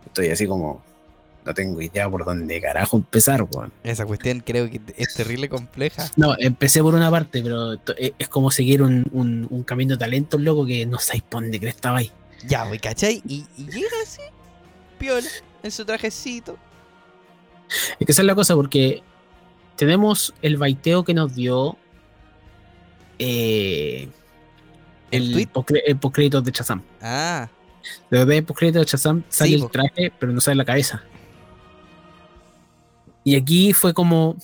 Estoy 0.05 0.27
así 0.29 0.47
como 0.47 0.81
no 1.43 1.53
tengo 1.55 1.81
idea 1.81 2.07
por 2.09 2.23
dónde 2.23 2.61
carajo 2.61 2.97
empezar, 2.97 3.41
weón. 3.43 3.73
Esa 3.83 4.05
cuestión 4.05 4.41
creo 4.41 4.69
que 4.69 4.79
es 4.95 5.13
terrible 5.15 5.49
compleja. 5.49 6.09
No, 6.15 6.35
empecé 6.37 6.81
por 6.83 6.93
una 6.93 7.09
parte, 7.09 7.41
pero 7.41 7.77
to- 7.77 7.95
es 7.97 8.29
como 8.29 8.51
seguir 8.51 8.81
un, 8.83 9.05
un, 9.11 9.47
un 9.49 9.63
camino 9.63 9.95
de 9.95 9.97
talentos, 9.97 10.39
loco, 10.39 10.65
que 10.67 10.85
no 10.85 10.99
sabéis 10.99 11.23
por 11.23 11.41
dónde 11.41 11.59
crees 11.59 11.75
estaba 11.75 11.97
ahí. 11.97 12.11
Ya, 12.47 12.63
güey, 12.65 12.79
¿cachai? 12.79 13.21
Y, 13.27 13.45
y 13.57 13.65
llega 13.65 13.87
así, 14.03 14.21
piola, 14.99 15.27
en 15.63 15.71
su 15.71 15.83
trajecito. 15.83 16.57
Es 17.99 18.05
que 18.05 18.11
esa 18.11 18.21
es 18.21 18.25
la 18.27 18.35
cosa, 18.35 18.53
porque 18.55 19.01
tenemos 19.77 20.33
el 20.43 20.57
baiteo 20.57 21.03
que 21.03 21.13
nos 21.15 21.33
dio 21.33 21.75
eh, 23.23 24.09
¿El 25.11 25.37
el, 25.39 25.97
postcrédito 25.97 26.41
de 26.41 26.51
Shazam. 26.51 26.81
Ah, 27.01 27.49
De 28.09 28.21
el 28.37 28.43
postcrédito 28.45 28.79
de 28.79 28.85
Shazam 28.85 29.23
sale 29.29 29.49
Sí, 29.57 29.61
el 29.61 29.69
traje, 29.69 30.11
pero 30.19 30.31
no 30.31 30.39
sale 30.41 30.55
la 30.55 30.65
cabeza. 30.65 31.03
Y 33.23 33.35
aquí 33.35 33.73
fue 33.73 33.93
como. 33.93 34.35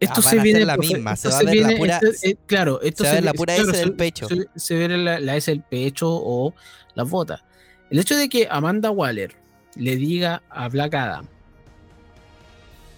Esto 0.00 0.20
Ah, 0.20 0.30
se 0.30 0.38
viene. 0.40 0.64
la 0.66 0.76
misma, 0.76 1.16
se 1.16 1.28
va 1.28 1.38
a 1.38 1.42
ver 1.42 1.46
la 1.46 1.52
viene- 1.68 1.76
pura- 1.78 2.00
claro, 2.46 2.80
esto 2.82 3.04
se 3.04 3.12
ver 3.12 3.24
la 3.24 3.32
ve- 3.32 3.38
pura 3.38 3.56
S 3.56 3.72
del 3.72 3.92
pecho. 3.94 4.28
Se, 4.28 4.46
se 4.56 4.74
ve 4.74 4.98
la, 4.98 5.18
la 5.20 5.36
S 5.36 5.50
del 5.50 5.62
pecho 5.62 6.08
o 6.10 6.52
las 6.94 7.08
botas. 7.08 7.42
El 7.90 7.98
hecho 8.00 8.16
de 8.16 8.28
que 8.28 8.46
Amanda 8.50 8.90
Waller 8.90 9.34
le 9.76 9.96
diga 9.96 10.42
a 10.50 10.68
Black 10.68 10.94
Adam: 10.94 11.26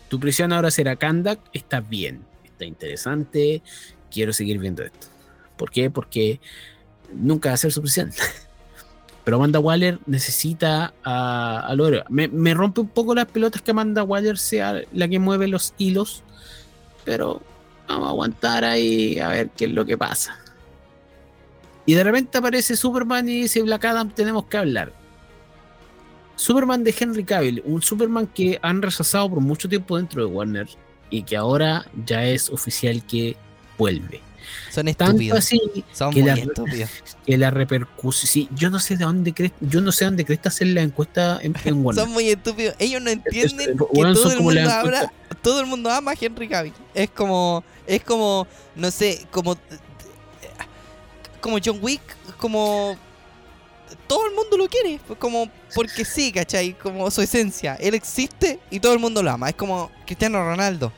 Tu 0.08 0.18
prisión 0.18 0.52
ahora 0.52 0.70
será 0.72 0.96
Kandak, 0.96 1.38
está 1.52 1.80
bien, 1.80 2.24
está 2.56 2.64
interesante, 2.64 3.62
quiero 4.10 4.32
seguir 4.32 4.58
viendo 4.58 4.82
esto. 4.82 5.06
¿Por 5.56 5.70
qué? 5.70 5.90
Porque 5.90 6.40
nunca 7.12 7.50
va 7.50 7.54
a 7.54 7.58
ser 7.58 7.72
su 7.72 7.82
prisión. 7.82 8.10
Pero 9.24 9.36
Amanda 9.36 9.58
Waller 9.58 9.98
necesita 10.06 10.94
a, 11.04 11.60
a 11.60 11.74
Lore. 11.74 12.04
Me, 12.08 12.28
me 12.28 12.54
rompe 12.54 12.80
un 12.80 12.88
poco 12.88 13.14
las 13.14 13.26
pelotas 13.26 13.60
que 13.60 13.72
Amanda 13.72 14.04
Waller 14.04 14.38
sea 14.38 14.82
la 14.92 15.08
que 15.08 15.18
mueve 15.18 15.48
los 15.48 15.74
hilos. 15.78 16.22
Pero 17.04 17.42
vamos 17.88 18.06
a 18.06 18.10
aguantar 18.10 18.64
ahí 18.64 19.18
a 19.18 19.28
ver 19.28 19.50
qué 19.50 19.64
es 19.66 19.72
lo 19.72 19.84
que 19.84 19.98
pasa. 19.98 20.38
Y 21.84 21.94
de 21.94 22.04
repente 22.04 22.38
aparece 22.38 22.76
Superman 22.76 23.28
y 23.28 23.42
dice 23.42 23.62
Black 23.62 23.84
Adam, 23.84 24.10
tenemos 24.10 24.46
que 24.46 24.56
hablar. 24.56 24.92
Superman 26.36 26.84
de 26.84 26.94
Henry 26.98 27.24
Cavill, 27.24 27.62
un 27.64 27.82
Superman 27.82 28.26
que 28.26 28.58
han 28.62 28.82
rechazado 28.82 29.30
por 29.30 29.40
mucho 29.40 29.68
tiempo 29.68 29.96
dentro 29.96 30.24
de 30.24 30.32
Warner. 30.32 30.68
Y 31.10 31.22
que 31.22 31.36
ahora 31.36 31.86
ya 32.04 32.24
es 32.24 32.50
oficial 32.50 33.04
que 33.06 33.36
vuelve. 33.78 34.20
Son 34.70 34.84
Tanto 34.86 35.04
estúpidos. 35.04 35.38
así 35.38 35.60
Son 35.92 36.12
que 36.12 36.20
muy 36.20 36.30
la- 36.30 36.36
estúpidos. 36.36 36.90
que 37.26 37.36
la 37.38 37.50
repercusión. 37.50 38.28
Sí, 38.28 38.48
yo 38.54 38.70
no 38.70 38.78
sé 38.78 38.96
de 38.96 39.04
dónde 39.04 39.32
crees, 39.34 39.52
yo 39.60 39.80
no 39.80 39.90
sé 39.92 40.04
dónde 40.04 40.24
crees 40.24 40.40
hacer 40.46 40.68
la 40.68 40.82
encuesta 40.82 41.38
en, 41.42 41.54
en 41.64 41.74
Warner. 41.84 42.04
Son 42.04 42.12
muy 42.12 42.28
estúpidos. 42.28 42.74
Ellos 42.78 43.02
no 43.02 43.10
entienden 43.10 43.60
es- 43.60 43.66
que 43.66 43.74
todo 43.76 44.30
el, 44.32 44.40
mundo 44.40 44.60
la 44.60 44.80
habla- 44.80 45.12
todo 45.42 45.60
el 45.60 45.66
mundo 45.66 45.90
ama 45.90 46.12
a 46.12 46.14
Henry 46.20 46.48
Cavill. 46.48 46.72
Es 46.94 47.10
como, 47.10 47.64
es 47.86 48.02
como, 48.04 48.46
no 48.76 48.90
sé, 48.90 49.26
como, 49.30 49.56
como 51.40 51.58
John 51.64 51.78
Wick, 51.80 52.02
como 52.38 52.96
todo 54.06 54.26
el 54.28 54.34
mundo 54.34 54.56
lo 54.56 54.68
quiere, 54.68 55.00
pues 55.06 55.18
como 55.18 55.50
porque 55.74 56.04
sí, 56.04 56.32
¿cachai? 56.32 56.72
Como 56.74 57.10
su 57.10 57.22
esencia. 57.22 57.74
Él 57.76 57.94
existe 57.94 58.58
y 58.70 58.80
todo 58.80 58.92
el 58.92 58.98
mundo 58.98 59.22
lo 59.22 59.30
ama. 59.30 59.48
Es 59.48 59.54
como 59.54 59.90
Cristiano 60.04 60.42
Ronaldo, 60.44 60.92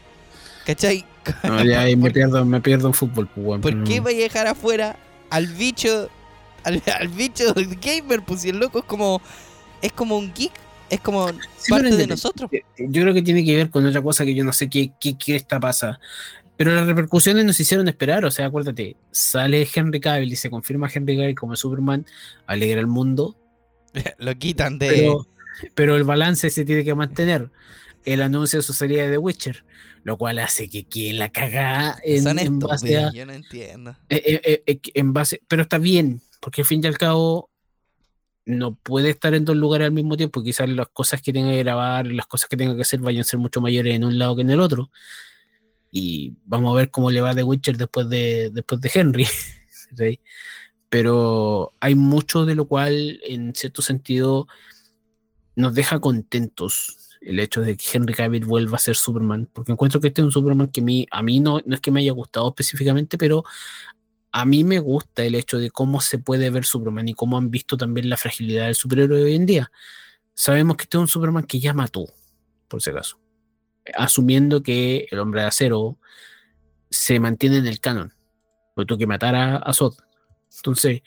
¿cachai? 0.67 1.05
No, 1.45 1.65
ya 1.65 1.81
ahí 1.83 1.97
me 1.97 2.11
pierdo, 2.11 2.45
me 2.45 2.61
pierdo 2.61 2.89
en 2.89 2.95
fútbol, 2.95 3.29
pues, 3.29 3.61
¿Por 3.61 3.85
qué 3.85 4.01
va 4.01 4.11
a 4.11 4.15
dejar 4.15 4.47
afuera 4.47 4.97
al 5.31 5.47
bicho, 5.47 6.09
al, 6.65 6.83
al 6.99 7.09
bicho 7.09 7.55
gamer? 7.83 8.23
Pues 8.23 8.43
si 8.43 8.51
el 8.51 8.59
loco 8.59 8.79
es 8.79 8.85
como, 8.85 9.21
es 9.83 9.93
como 9.93 10.17
un 10.17 10.33
geek, 10.33 10.53
es 10.91 11.01
como 11.01 11.29
Sí, 11.59 11.71
parte 11.71 11.97
de 11.97 12.07
nosotros. 12.07 12.51
Yo 12.79 13.03
creo 13.03 13.15
que 13.15 13.23
tiene 13.23 13.45
que 13.45 13.57
ver 13.57 13.71
con 13.71 13.85
otra 13.87 14.01
cosa 14.03 14.25
que 14.25 14.35
yo 14.35 14.45
no 14.45 14.53
sé 14.53 14.69
qué, 14.71 14.93
qué, 14.99 15.17
qué 15.19 15.37
esta 15.37 15.61
pasa. 15.61 16.01
Pero 16.59 16.75
las 16.75 16.87
repercusiones 16.87 17.47
nos 17.47 17.59
hicieron 17.59 17.89
esperar, 17.89 18.27
o 18.27 18.31
sea, 18.31 18.47
acuérdate, 18.47 18.97
sale 19.11 19.67
Henry 19.73 20.01
Cavill 20.01 20.33
y 20.33 20.37
se 20.37 20.51
confirma 20.51 20.91
Henry 20.93 21.17
Cavill 21.17 21.35
como 21.35 21.57
Superman, 21.57 22.05
alegra 22.47 22.81
el 22.81 22.89
mundo, 22.89 23.37
Lo 24.19 24.35
quitan 24.37 24.79
de. 24.79 24.89
pero, 24.89 25.27
pero 25.75 25.97
el 25.97 26.05
balance 26.05 26.51
se 26.51 26.65
tiene 26.65 26.85
que 26.85 26.95
mantener. 26.95 27.51
El 28.05 28.23
anuncio 28.23 28.59
de 28.59 28.63
su 28.63 28.73
serie 28.73 29.03
de 29.03 29.13
The 29.13 29.19
Witcher, 29.19 29.65
lo 30.05 30.17
cual 30.17 30.39
hace 30.39 30.69
que 30.69 30.85
quien 30.85 31.19
la 31.19 31.31
caga 31.31 31.99
en, 32.03 32.23
Son 32.23 32.39
en 32.39 32.59
base 32.59 32.97
a, 32.97 33.09
estúpidos, 33.09 33.15
yo 33.15 33.27
no 33.27 33.33
entiendo. 33.33 33.91
eh, 34.09 34.23
eh, 34.25 34.41
eh, 34.45 34.63
eh, 34.67 34.81
en 34.95 35.13
base, 35.13 35.43
pero 35.49 35.63
está 35.63 35.79
bien, 35.79 36.23
porque 36.41 36.63
al 36.63 36.67
fin 36.67 36.81
y 36.83 36.87
al 36.87 36.97
cabo 36.97 37.51
no 38.47 38.75
puede 38.77 39.11
estar 39.11 39.35
en 39.35 39.45
dos 39.45 39.57
lugares 39.57 39.87
al 39.87 39.93
mismo 39.93 40.17
tiempo. 40.17 40.43
Quizás 40.43 40.69
las 40.71 40.89
cosas 40.89 41.21
que 41.21 41.33
tenga 41.33 41.51
que 41.51 41.59
grabar, 41.59 42.07
las 42.07 42.27
cosas 42.27 42.49
que 42.49 42.57
tenga 42.57 42.75
que 42.75 42.83
hacer 42.83 43.01
vayan 43.01 43.21
a 43.21 43.25
ser 43.25 43.39
mucho 43.39 43.61
mayores 43.61 43.95
en 43.95 44.05
un 44.05 44.19
lado 44.19 44.37
que 44.37 44.43
en 44.43 44.51
el 44.51 44.61
otro. 44.61 44.91
Y 45.91 46.35
vamos 46.45 46.73
a 46.73 46.77
ver 46.77 46.91
cómo 46.91 47.11
le 47.11 47.21
va 47.21 47.35
The 47.35 47.43
Witcher 47.43 47.77
después 47.77 48.09
de, 48.09 48.51
después 48.53 48.81
de 48.81 48.91
Henry. 48.93 49.27
Pero 50.91 51.75
hay 51.81 51.95
mucho 51.95 52.47
de 52.47 52.55
lo 52.55 52.67
cual, 52.67 53.21
en 53.25 53.55
cierto 53.55 53.83
sentido, 53.83 54.47
nos 55.55 55.75
deja 55.75 56.01
contentos 56.01 56.97
el 57.21 57.41
hecho 57.41 57.61
de 57.61 57.77
que 57.77 57.85
Henry 57.93 58.15
Cavill 58.15 58.45
vuelva 58.45 58.77
a 58.77 58.81
ser 58.81 58.97
Superman, 58.97 59.49
porque 59.53 59.73
encuentro 59.73 60.01
que 60.01 60.09
este 60.09 60.21
es 60.21 60.27
un 60.27 60.33
Superman 60.33 60.69
que 60.69 60.81
a 60.81 60.85
mí, 60.85 61.07
a 61.11 61.23
mí 61.23 61.41
no, 61.41 61.61
no 61.65 61.75
es 61.75 61.81
que 61.81 61.91
me 61.91 62.01
haya 62.01 62.13
gustado 62.13 62.49
específicamente, 62.49 63.19
pero 63.19 63.45
a 64.31 64.45
mí 64.45 64.65
me 64.65 64.79
gusta 64.79 65.25
el 65.25 65.35
hecho 65.35 65.59
de 65.59 65.71
cómo 65.71 66.01
se 66.01 66.19
puede 66.19 66.51
ver 66.51 66.65
Superman 66.65 67.09
y 67.09 67.15
cómo 67.15 67.37
han 67.37 67.51
visto 67.51 67.77
también 67.77 68.09
la 68.09 68.17
fragilidad 68.17 68.67
del 68.67 68.75
superhéroe 68.75 69.25
hoy 69.25 69.35
en 69.35 69.47
día. 69.47 69.71
Sabemos 70.35 70.77
que 70.77 70.85
este 70.85 70.97
es 70.97 71.01
un 71.01 71.09
Superman 71.09 71.45
que 71.45 71.59
ya 71.59 71.75
mató, 71.75 72.07
por 72.69 72.81
si 72.81 72.91
acaso, 72.91 73.19
asumiendo 73.95 74.63
que 74.63 75.07
el 75.11 75.19
hombre 75.19 75.43
de 75.43 75.47
acero 75.49 75.99
se 76.91 77.21
mantiene 77.21 77.59
en 77.59 77.67
el 77.67 77.81
canon, 77.81 78.13
porque 78.75 78.89
tuvo 78.89 78.99
que 78.99 79.07
matar 79.07 79.35
a, 79.35 79.57
a. 79.57 79.73
Entonces, 80.57 81.03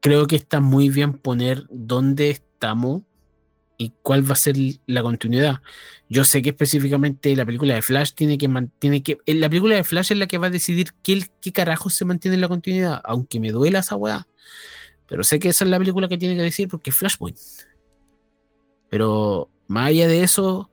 creo 0.00 0.26
que 0.26 0.36
está 0.36 0.60
muy 0.60 0.88
bien 0.88 1.14
poner 1.14 1.64
dónde 1.70 2.30
estamos 2.30 3.02
y 3.76 3.92
cuál 4.02 4.28
va 4.28 4.34
a 4.34 4.36
ser 4.36 4.56
la 4.86 5.02
continuidad. 5.02 5.62
Yo 6.08 6.24
sé 6.24 6.42
que 6.42 6.50
específicamente 6.50 7.34
la 7.34 7.46
película 7.46 7.74
de 7.74 7.82
Flash 7.82 8.12
tiene 8.12 8.36
que 8.36 8.48
mantiene 8.48 9.02
que 9.02 9.18
en 9.26 9.40
la 9.40 9.48
película 9.48 9.74
de 9.74 9.84
Flash 9.84 10.12
es 10.12 10.18
la 10.18 10.26
que 10.26 10.38
va 10.38 10.48
a 10.48 10.50
decidir 10.50 10.88
qué, 11.02 11.26
qué 11.40 11.52
carajo 11.52 11.88
se 11.88 12.04
mantiene 12.04 12.34
en 12.34 12.42
la 12.42 12.48
continuidad, 12.48 13.00
aunque 13.04 13.40
me 13.40 13.50
duela 13.50 13.78
esa 13.78 13.96
weá. 13.96 14.26
Pero 15.06 15.24
sé 15.24 15.38
que 15.38 15.48
esa 15.48 15.64
es 15.64 15.70
la 15.70 15.78
película 15.78 16.08
que 16.08 16.18
tiene 16.18 16.36
que 16.36 16.42
decir 16.42 16.68
porque 16.68 16.90
es 16.90 16.96
Flashpoint. 16.96 17.38
Pero 18.90 19.50
más 19.66 19.88
allá 19.88 20.08
de 20.08 20.22
eso, 20.22 20.69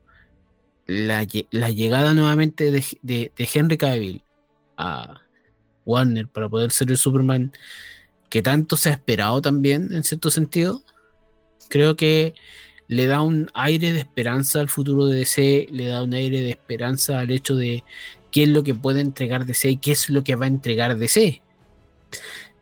la, 0.88 1.24
lle- 1.24 1.48
la 1.52 1.70
llegada 1.70 2.14
nuevamente 2.14 2.72
de 2.72 3.32
Henry 3.38 3.78
Cavill 3.78 4.24
a 4.78 5.22
Warner 5.86 6.28
para 6.28 6.50
poder 6.50 6.72
ser 6.72 6.90
el 6.92 6.98
Superman 6.98 7.52
que 8.30 8.42
tanto 8.42 8.76
se 8.78 8.90
ha 8.90 8.94
esperado 8.94 9.42
también, 9.42 9.90
en 9.94 10.04
cierto 10.04 10.30
sentido, 10.32 10.82
creo 11.70 11.96
que 11.96 12.34
le 12.88 13.06
da 13.06 13.22
un 13.22 13.50
aire 13.54 13.94
de 13.94 14.00
esperanza 14.00 14.60
al 14.60 14.70
futuro 14.70 15.06
de 15.08 15.20
DC, 15.20 15.68
le 15.72 15.88
da 15.88 16.04
un 16.04 16.14
aire 16.14 16.42
de 16.42 16.50
esperanza 16.52 17.20
al 17.20 17.32
hecho 17.32 17.56
de 17.56 17.84
qué 18.32 18.44
es 18.44 18.50
lo 18.50 18.64
que 18.64 18.76
puede 18.76 19.02
entregar 19.02 19.46
DC 19.46 19.70
y 19.72 19.78
qué 19.78 19.92
es 19.94 20.10
lo 20.10 20.24
que 20.24 20.36
va 20.36 20.46
a 20.46 20.50
entregar 20.50 20.98
DC. 20.98 21.42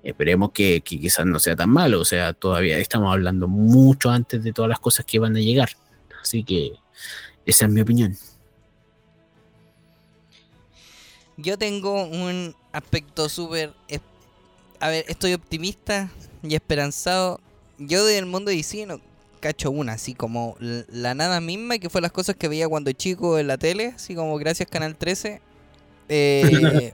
Esperemos 0.04 0.52
que, 0.52 0.82
que 0.82 1.00
quizás 1.00 1.26
no 1.26 1.40
sea 1.40 1.56
tan 1.56 1.70
malo, 1.72 2.00
o 2.00 2.06
sea, 2.06 2.34
todavía 2.34 2.78
estamos 2.78 3.12
hablando 3.12 3.48
mucho 3.48 4.12
antes 4.12 4.44
de 4.44 4.54
todas 4.54 4.70
las 4.70 4.80
cosas 4.80 5.06
que 5.06 5.18
van 5.18 5.36
a 5.36 5.40
llegar. 5.40 5.70
Así 6.22 6.44
que 6.44 6.74
esa 7.46 7.66
es 7.66 7.72
mi 7.72 7.82
opinión. 7.82 8.18
Yo 11.38 11.58
tengo 11.58 12.06
un 12.06 12.56
aspecto 12.72 13.30
súper. 13.30 13.74
A 14.80 14.90
ver, 14.90 15.06
estoy 15.08 15.34
optimista 15.34 16.10
y 16.44 16.56
esperanzado. 16.56 17.40
Yo 17.78 18.06
del 18.06 18.26
mundo 18.26 18.52
de 18.52 18.58
DC 18.58 18.86
no 18.86 19.02
cacho 19.42 19.70
una, 19.70 19.94
así 19.94 20.16
como 20.16 20.56
la 20.60 21.14
nada 21.14 21.40
misma, 21.40 21.78
que 21.78 21.90
fue 21.90 22.02
las 22.02 22.12
cosas 22.12 22.36
que 22.36 22.48
veía 22.48 22.68
cuando 22.68 22.92
chico 22.94 23.38
en 23.38 23.48
la 23.48 23.58
tele, 23.58 23.94
así 23.96 24.16
como 24.16 24.38
gracias 24.38 24.70
Canal 24.70 24.96
13. 24.96 25.42
Eh, 26.10 26.94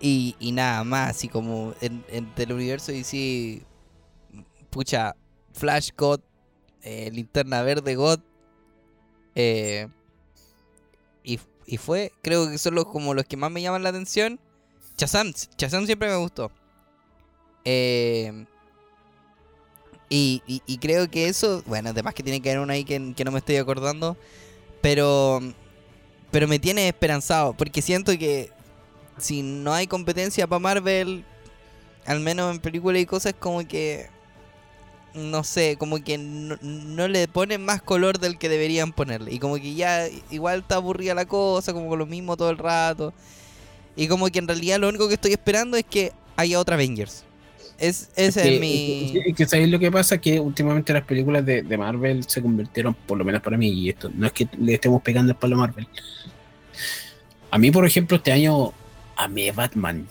y, 0.00 0.52
nada 0.52 0.84
más, 0.84 1.10
así 1.10 1.28
como 1.28 1.74
en, 1.80 2.04
en 2.08 2.32
del 2.36 2.52
universo 2.52 2.92
DC. 2.92 3.62
Pucha, 4.70 5.16
Flash 5.52 5.90
God, 5.96 6.20
eh, 6.82 7.10
Linterna 7.12 7.62
Verde 7.62 7.94
God. 7.96 8.20
Eh, 9.36 9.88
y, 11.24 11.40
y 11.66 11.76
fue, 11.76 12.12
creo 12.22 12.48
que 12.50 12.58
son 12.58 12.74
los, 12.74 12.86
como 12.86 13.14
los 13.14 13.24
que 13.24 13.36
más 13.36 13.50
me 13.50 13.62
llaman 13.62 13.82
la 13.82 13.90
atención. 13.90 14.38
Shazam, 14.98 15.32
Shazam 15.58 15.86
siempre 15.86 16.08
me 16.08 16.16
gustó. 16.16 16.50
Eh, 17.64 18.46
y, 20.08 20.42
y- 20.66 20.78
creo 20.78 21.10
que 21.10 21.28
eso, 21.28 21.62
bueno, 21.66 21.90
además 21.90 22.14
que 22.14 22.22
tiene 22.22 22.40
que 22.40 22.50
haber 22.50 22.60
una 22.62 22.74
ahí 22.74 22.84
que, 22.84 23.12
que 23.16 23.24
no 23.24 23.32
me 23.32 23.38
estoy 23.38 23.56
acordando, 23.56 24.16
pero, 24.82 25.40
pero 26.30 26.48
me 26.48 26.58
tiene 26.58 26.88
esperanzado, 26.88 27.54
porque 27.54 27.82
siento 27.82 28.16
que 28.18 28.50
si 29.18 29.42
no 29.42 29.74
hay 29.74 29.86
competencia 29.88 30.46
para 30.46 30.60
Marvel, 30.60 31.24
al 32.06 32.20
menos 32.20 32.54
en 32.54 32.60
películas 32.60 33.02
y 33.02 33.06
cosas, 33.06 33.34
como 33.38 33.66
que, 33.68 34.08
no 35.16 35.42
sé, 35.44 35.76
como 35.78 36.02
que 36.02 36.18
no, 36.18 36.56
no 36.62 37.08
le 37.08 37.26
ponen 37.28 37.64
más 37.64 37.82
color 37.82 38.18
del 38.18 38.38
que 38.38 38.48
deberían 38.48 38.92
ponerle, 38.92 39.32
y 39.32 39.38
como 39.38 39.56
que 39.56 39.74
ya 39.74 40.06
igual 40.30 40.60
está 40.60 40.76
aburrida 40.76 41.14
la 41.14 41.24
cosa, 41.26 41.72
como 41.72 41.88
con 41.88 41.98
lo 41.98 42.06
mismo 42.06 42.36
todo 42.36 42.50
el 42.50 42.58
rato. 42.58 43.12
Y 43.96 44.08
como 44.08 44.28
que 44.28 44.38
en 44.38 44.46
realidad 44.46 44.78
lo 44.78 44.88
único 44.90 45.08
que 45.08 45.14
estoy 45.14 45.32
esperando 45.32 45.76
es 45.76 45.84
que 45.84 46.12
haya 46.36 46.60
otra 46.60 46.74
Avengers. 46.74 47.24
Es, 47.78 48.10
ese 48.16 48.40
es, 48.40 48.46
que, 48.48 48.60
mi... 48.60 49.12
que- 49.24 49.32
que 49.34 49.46
¿sabéis 49.46 49.70
lo 49.70 49.78
que 49.78 49.90
pasa? 49.90 50.18
Que 50.18 50.38
últimamente 50.38 50.92
las 50.92 51.04
películas 51.04 51.44
de, 51.44 51.62
de 51.62 51.78
Marvel 51.78 52.24
se 52.24 52.40
convirtieron, 52.42 52.94
por 52.94 53.18
lo 53.18 53.24
menos 53.24 53.42
para 53.42 53.56
mí, 53.56 53.68
y 53.68 53.88
esto 53.90 54.10
no 54.14 54.26
es 54.26 54.32
que 54.32 54.48
le 54.58 54.74
estemos 54.74 55.02
pegando 55.02 55.32
el 55.32 55.38
palo 55.38 55.56
a 55.56 55.58
Marvel. 55.60 55.86
A 57.50 57.58
mí, 57.58 57.70
por 57.70 57.86
ejemplo, 57.86 58.16
este 58.18 58.32
año, 58.32 58.72
a 59.16 59.28
mí 59.28 59.50
Batman, 59.50 60.06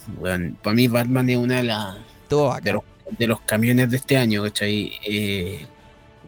para 0.63 0.75
mí 0.75 0.87
Batman 0.87 1.29
es 1.29 1.37
una 1.37 1.57
de 1.57 1.63
las 1.63 1.95
de 2.63 2.73
los, 2.73 2.83
de 3.17 3.27
los 3.27 3.41
camiones 3.41 3.89
de 3.89 3.97
este 3.97 4.17
año, 4.17 4.43
¿cachai? 4.43 4.93
Eh, 5.05 5.65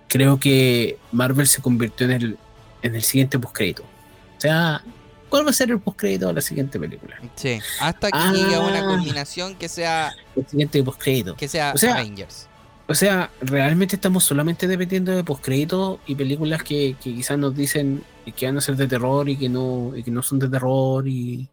creo 0.07 0.39
que 0.39 0.97
Marvel 1.11 1.47
se 1.47 1.61
convirtió 1.61 2.05
en 2.05 2.11
el, 2.13 2.37
en 2.81 2.95
el 2.95 3.01
siguiente 3.03 3.39
postcrédito. 3.39 3.83
O 3.83 4.39
sea, 4.41 4.83
¿cuál 5.29 5.45
va 5.45 5.49
a 5.49 5.53
ser 5.53 5.71
el 5.71 5.79
postcrédito 5.79 6.27
de 6.27 6.33
la 6.33 6.41
siguiente 6.41 6.79
película? 6.79 7.17
Sí, 7.35 7.59
hasta 7.79 8.11
que 8.11 8.17
Ah. 8.17 8.31
llegue 8.31 8.55
a 8.55 8.59
una 8.59 8.85
culminación 8.85 9.55
que 9.55 9.67
sea, 9.67 10.13
El 10.35 10.47
siguiente 10.47 10.83
postcrédito. 10.83 11.35
que 11.35 11.47
sea, 11.47 11.71
O 11.73 11.77
sea, 11.77 11.95
Avengers. 11.95 12.47
O 12.89 12.95
sea, 12.95 13.29
realmente 13.41 13.97
estamos 13.97 14.23
solamente 14.23 14.65
dependiendo 14.65 15.11
de 15.13 15.21
postcréditos 15.23 15.99
y 16.07 16.15
películas 16.15 16.63
que, 16.63 16.95
que 17.03 17.13
quizás 17.15 17.37
nos 17.37 17.53
dicen 17.53 18.01
que 18.35 18.45
van 18.45 18.57
a 18.57 18.61
ser 18.61 18.75
de 18.77 18.87
terror 18.87 19.27
y 19.27 19.35
que 19.35 19.49
no, 19.49 19.91
y 19.95 20.03
que 20.03 20.11
no 20.11 20.21
son 20.21 20.39
de 20.39 20.47
terror 20.47 21.05
y 21.07 21.49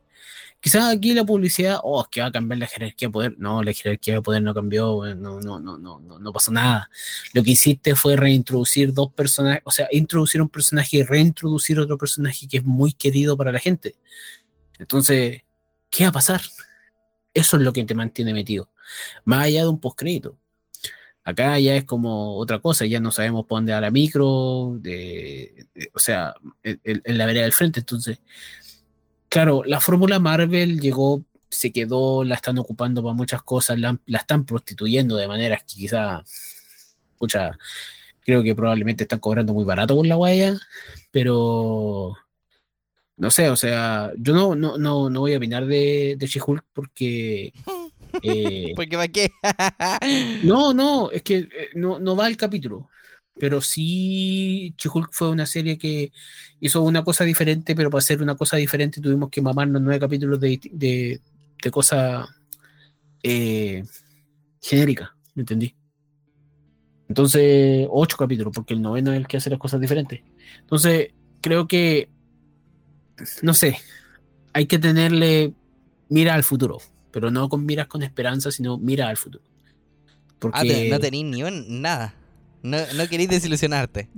quizás 0.65 0.97
aquí 0.97 1.13
la 1.13 1.25
publicidad, 1.27 1.79
oh, 1.83 2.01
es 2.01 2.09
que 2.09 2.23
va 2.23 2.29
a 2.29 2.33
cambiar 2.33 2.59
la 2.59 2.67
jerarquía 2.67 3.09
de 3.09 3.13
poder. 3.13 3.35
No, 3.37 3.63
la 3.63 3.75
jerarquía 3.75 4.15
de 4.15 4.23
poder 4.23 4.41
no 4.41 4.55
cambió, 4.55 5.15
no, 5.15 5.39
no, 5.39 5.61
no, 5.61 5.77
no, 5.77 6.01
no, 6.01 6.33
pasó 6.33 6.51
nada. 6.53 6.89
Lo 7.35 7.43
que 7.43 7.51
hiciste 7.51 7.95
fue 7.95 8.17
reintroducir 8.17 8.95
dos 8.95 9.13
personajes, 9.13 9.61
o 9.67 9.71
sea, 9.71 9.89
introducir 9.93 10.41
un 10.41 10.49
personaje 10.49 10.97
y 10.97 11.03
reintroducir 11.03 11.79
otro 11.79 11.99
personaje 11.99 12.49
que 12.49 12.57
es 12.57 12.65
muy 12.65 12.95
querido 12.95 13.37
para 13.37 13.53
la 13.53 13.59
gente. 13.59 13.95
Entonces, 14.79 15.43
¿qué 15.91 16.05
va 16.05 16.09
a 16.09 16.13
pasar? 16.13 16.41
Eso 17.35 17.59
es 17.59 17.63
lo 17.63 17.71
que 17.75 17.85
te 17.85 17.95
mantiene 17.95 18.33
metido. 18.33 18.71
Más 19.27 19.45
allá 19.45 19.65
de 19.65 19.69
un 19.69 19.81
postcrédito. 19.81 20.39
Acá 21.25 21.59
ya 21.59 21.77
es 21.77 21.85
como 21.85 22.39
otra 22.39 22.59
cosa, 22.59 22.87
ya 22.87 23.01
no 23.01 23.11
sabemos 23.11 23.45
por 23.45 23.59
dónde 23.59 23.75
va 23.75 23.83
la 23.83 23.91
micro, 23.91 24.79
de, 24.81 25.67
o 25.93 25.99
sea, 25.99 26.35
en 26.63 27.19
la 27.19 27.27
vereda 27.27 27.43
del 27.43 27.53
frente. 27.53 27.81
Entonces, 27.81 28.19
claro, 29.35 29.65
la 29.67 29.81
fórmula 29.81 30.21
Marvel 30.21 30.79
llegó, 30.79 31.25
se 31.49 31.73
quedó, 31.73 32.23
la 32.23 32.37
están 32.37 32.57
ocupando 32.57 33.03
para 33.03 33.15
muchas 33.15 33.43
cosas, 33.43 33.77
la, 33.81 33.99
la 34.07 34.19
están 34.19 34.45
prostituyendo 34.45 35.17
de 35.17 35.27
maneras 35.27 35.65
que 35.65 35.75
quizá, 35.75 36.23
escucha, 37.15 37.59
creo 38.21 38.45
que 38.45 38.55
probablemente 38.55 39.03
están 39.03 39.19
cobrando 39.19 39.53
muy 39.53 39.65
barato 39.65 39.97
con 39.97 40.09
la 40.09 40.15
guaya, 40.15 40.57
pero 41.11 42.17
no 43.17 43.31
sé, 43.33 43.51
o 43.51 43.57
sea, 43.57 44.13
yo 44.17 44.35
no, 44.35 44.55
no, 44.55 44.79
no, 44.79 45.11
no 45.11 45.21
voy 45.21 45.35
a 45.35 45.39
opinar 45.39 45.67
de, 45.67 46.15
de 46.17 46.27
She-Hulk 46.29 46.65
porque... 46.73 47.53
eh, 48.23 48.73
Porque 48.77 48.97
para 48.97 49.09
qué. 49.09 49.33
no, 50.45 50.73
no, 50.73 51.11
es 51.11 51.23
que 51.23 51.39
eh, 51.39 51.71
no, 51.75 51.99
no 51.99 52.15
va 52.15 52.29
el 52.29 52.37
capítulo. 52.37 52.89
Pero 53.39 53.61
sí, 53.61 54.75
She-Hulk 54.79 55.09
fue 55.13 55.31
una 55.31 55.47
serie 55.47 55.77
que 55.77 56.13
hizo 56.61 56.83
una 56.83 57.03
cosa 57.03 57.25
diferente, 57.25 57.75
pero 57.75 57.91
para 57.91 57.99
hacer 57.99 58.23
una 58.23 58.37
cosa 58.37 58.57
diferente 58.57 59.01
tuvimos 59.01 59.31
que 59.31 59.43
mamarnos 59.43 59.83
nueve 59.83 60.01
capítulos 60.01 60.39
de, 60.41 60.61
de, 60.73 61.21
de 61.63 61.71
cosas 61.71 62.29
eh, 63.23 63.85
genéricas, 64.63 65.11
¿me 65.35 65.43
entendí? 65.43 65.75
Entonces, 67.09 67.87
ocho 67.91 68.17
capítulos, 68.17 68.53
porque 68.55 68.75
el 68.75 68.83
noveno 68.83 69.13
es 69.13 69.19
el 69.19 69.27
que 69.27 69.37
hace 69.37 69.51
las 69.51 69.59
cosas 69.59 69.81
diferentes. 69.81 70.23
Entonces, 70.61 71.13
creo 71.41 71.67
que, 71.67 72.09
no 73.43 73.53
sé, 73.53 73.79
hay 74.53 74.67
que 74.67 74.79
tenerle 74.79 75.53
mira 76.09 76.35
al 76.35 76.45
futuro, 76.45 76.79
pero 77.11 77.31
no 77.31 77.49
con 77.49 77.67
miras 77.67 77.89
con 77.89 78.03
esperanza, 78.03 78.51
sino 78.51 78.79
mira 78.79 79.09
al 79.09 79.17
futuro. 79.17 79.45
Porque... 80.39 80.89
Ah, 80.89 80.95
no 80.95 81.01
tenéis 81.01 81.25
ni 81.25 81.43
un, 81.43 81.83
nada. 81.83 82.15
No, 82.65 82.79
no 82.97 83.07
queréis 83.09 83.29
desilusionarte. 83.31 84.09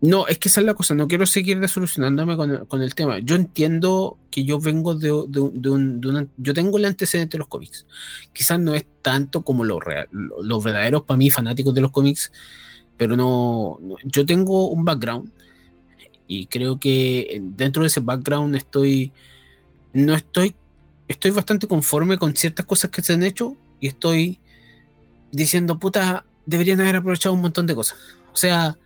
No, 0.00 0.26
es 0.28 0.38
que 0.38 0.48
esa 0.48 0.60
es 0.60 0.66
la 0.66 0.72
cosa, 0.74 0.94
no 0.94 1.08
quiero 1.08 1.26
seguir 1.26 1.60
desolucionándome 1.60 2.36
con, 2.36 2.64
con 2.66 2.80
el 2.82 2.94
tema. 2.94 3.18
Yo 3.18 3.34
entiendo 3.36 4.16
que 4.30 4.44
yo 4.44 4.58
vengo 4.58 4.94
de, 4.94 5.08
de 5.08 5.68
un- 5.70 6.30
Yo 6.38 6.54
tengo 6.54 6.78
el 6.78 6.86
antecedente 6.86 7.32
de 7.34 7.40
los 7.40 7.48
cómics. 7.48 7.84
Quizás 8.32 8.58
no 8.58 8.74
es 8.74 8.86
tanto 9.02 9.42
como 9.42 9.64
los 9.64 9.80
verdaderos, 10.64 11.02
para 11.02 11.18
mí, 11.18 11.28
fanáticos 11.30 11.74
de 11.74 11.82
los 11.82 11.90
cómics, 11.90 12.32
pero 12.96 13.14
no, 13.16 13.76
no- 13.82 13.96
Yo 14.04 14.24
tengo 14.24 14.70
un 14.70 14.84
background 14.86 15.32
y 16.26 16.46
creo 16.46 16.78
que 16.80 17.42
dentro 17.42 17.82
de 17.82 17.88
ese 17.88 18.00
background 18.00 18.54
estoy... 18.56 19.12
No 19.92 20.14
estoy... 20.14 20.54
Estoy 21.08 21.32
bastante 21.32 21.66
conforme 21.66 22.16
con 22.18 22.36
ciertas 22.36 22.64
cosas 22.64 22.90
que 22.92 23.02
se 23.02 23.14
han 23.14 23.24
hecho 23.24 23.56
y 23.80 23.88
estoy 23.88 24.38
diciendo, 25.32 25.76
puta, 25.78 26.24
deberían 26.50 26.80
haber 26.80 26.96
aprovechado 26.96 27.34
un 27.34 27.40
montón 27.40 27.66
de 27.66 27.74
cosas. 27.74 27.96
O 28.32 28.36
sea... 28.36 28.76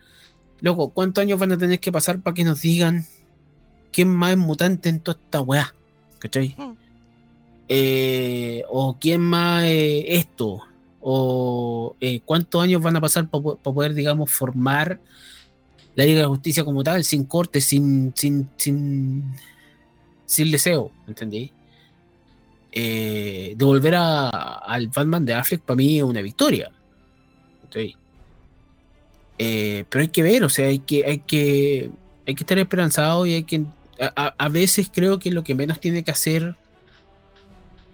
Loco, 0.61 0.89
¿cuántos 0.89 1.21
años 1.21 1.37
van 1.37 1.51
a 1.51 1.57
tener 1.57 1.79
que 1.79 1.91
pasar 1.91 2.21
para 2.21 2.33
que 2.33 2.45
nos 2.45 2.61
digan 2.61 3.05
quién 3.91 4.09
más 4.09 4.31
es 4.31 4.37
mutante 4.37 4.89
en 4.89 5.01
toda 5.01 5.19
esta 5.21 5.41
weá? 5.41 5.75
¿Cachai? 6.17 6.55
Mm. 6.57 6.71
Eh, 7.67 8.63
o 8.69 8.97
quién 8.97 9.21
más 9.21 9.63
eh, 9.65 10.15
esto. 10.15 10.61
O 11.01 11.95
eh, 11.99 12.21
cuántos 12.23 12.63
años 12.63 12.81
van 12.81 12.95
a 12.95 13.01
pasar 13.01 13.27
para 13.27 13.43
poder, 13.55 13.93
digamos, 13.93 14.31
formar 14.31 14.99
la 15.93 16.05
Liga 16.05 16.17
de 16.19 16.23
la 16.23 16.29
Justicia 16.29 16.63
como 16.63 16.83
tal, 16.83 17.03
sin 17.03 17.25
corte, 17.25 17.61
sin, 17.61 18.13
sin, 18.15 18.49
sin, 18.55 19.23
sin 20.25 20.51
deseo, 20.51 20.91
¿entendí? 21.05 21.51
Eh, 22.71 23.53
devolver 23.55 23.95
a, 23.95 24.29
al 24.29 24.87
Batman 24.87 25.25
de 25.25 25.33
Affleck 25.33 25.61
para 25.61 25.77
mí 25.77 25.97
es 25.97 26.03
una 26.03 26.21
victoria. 26.21 26.71
¿Cachai? 27.65 27.97
Eh, 29.37 29.85
pero 29.89 30.01
hay 30.01 30.07
que 30.07 30.23
ver, 30.23 30.43
o 30.43 30.49
sea, 30.49 30.67
hay 30.67 30.79
que, 30.79 31.05
hay 31.05 31.19
que, 31.19 31.91
hay 32.25 32.35
que 32.35 32.43
estar 32.43 32.57
esperanzado 32.57 33.25
y 33.25 33.33
hay 33.33 33.43
que. 33.43 33.65
A, 34.15 34.49
veces 34.49 34.89
creo 34.93 35.19
que 35.19 35.31
lo 35.31 35.43
que 35.43 35.55
menos 35.55 35.79
tiene 35.79 36.03
que 36.03 36.11
hacer. 36.11 36.55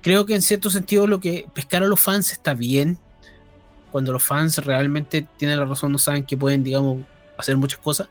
Creo 0.01 0.25
que 0.25 0.33
en 0.33 0.41
cierto 0.41 0.71
sentido 0.71 1.05
lo 1.05 1.19
que 1.19 1.45
pescar 1.53 1.83
a 1.83 1.87
los 1.87 1.99
fans 1.99 2.31
está 2.31 2.55
bien. 2.55 2.97
Cuando 3.91 4.11
los 4.11 4.23
fans 4.23 4.57
realmente 4.59 5.27
tienen 5.37 5.59
la 5.59 5.65
razón, 5.65 5.91
no 5.91 5.99
saben 5.99 6.23
que 6.23 6.37
pueden, 6.37 6.63
digamos, 6.63 7.03
hacer 7.37 7.55
muchas 7.57 7.79
cosas. 7.79 8.09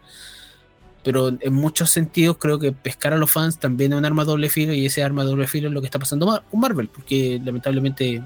Pero 1.03 1.31
en 1.41 1.53
muchos 1.53 1.91
sentidos 1.91 2.37
creo 2.39 2.59
que 2.59 2.73
pescar 2.73 3.13
a 3.13 3.17
los 3.17 3.31
fans 3.31 3.59
también 3.59 3.93
es 3.93 3.99
un 3.99 4.05
arma 4.05 4.25
doble 4.25 4.51
filo 4.51 4.73
y 4.73 4.87
ese 4.87 5.03
arma 5.03 5.25
doble 5.25 5.47
filo 5.47 5.69
es 5.69 5.75
lo 5.75 5.81
que 5.81 5.87
está 5.87 5.99
pasando 5.99 6.45
con 6.49 6.61
Marvel, 6.61 6.89
porque 6.89 7.41
lamentablemente, 7.43 8.23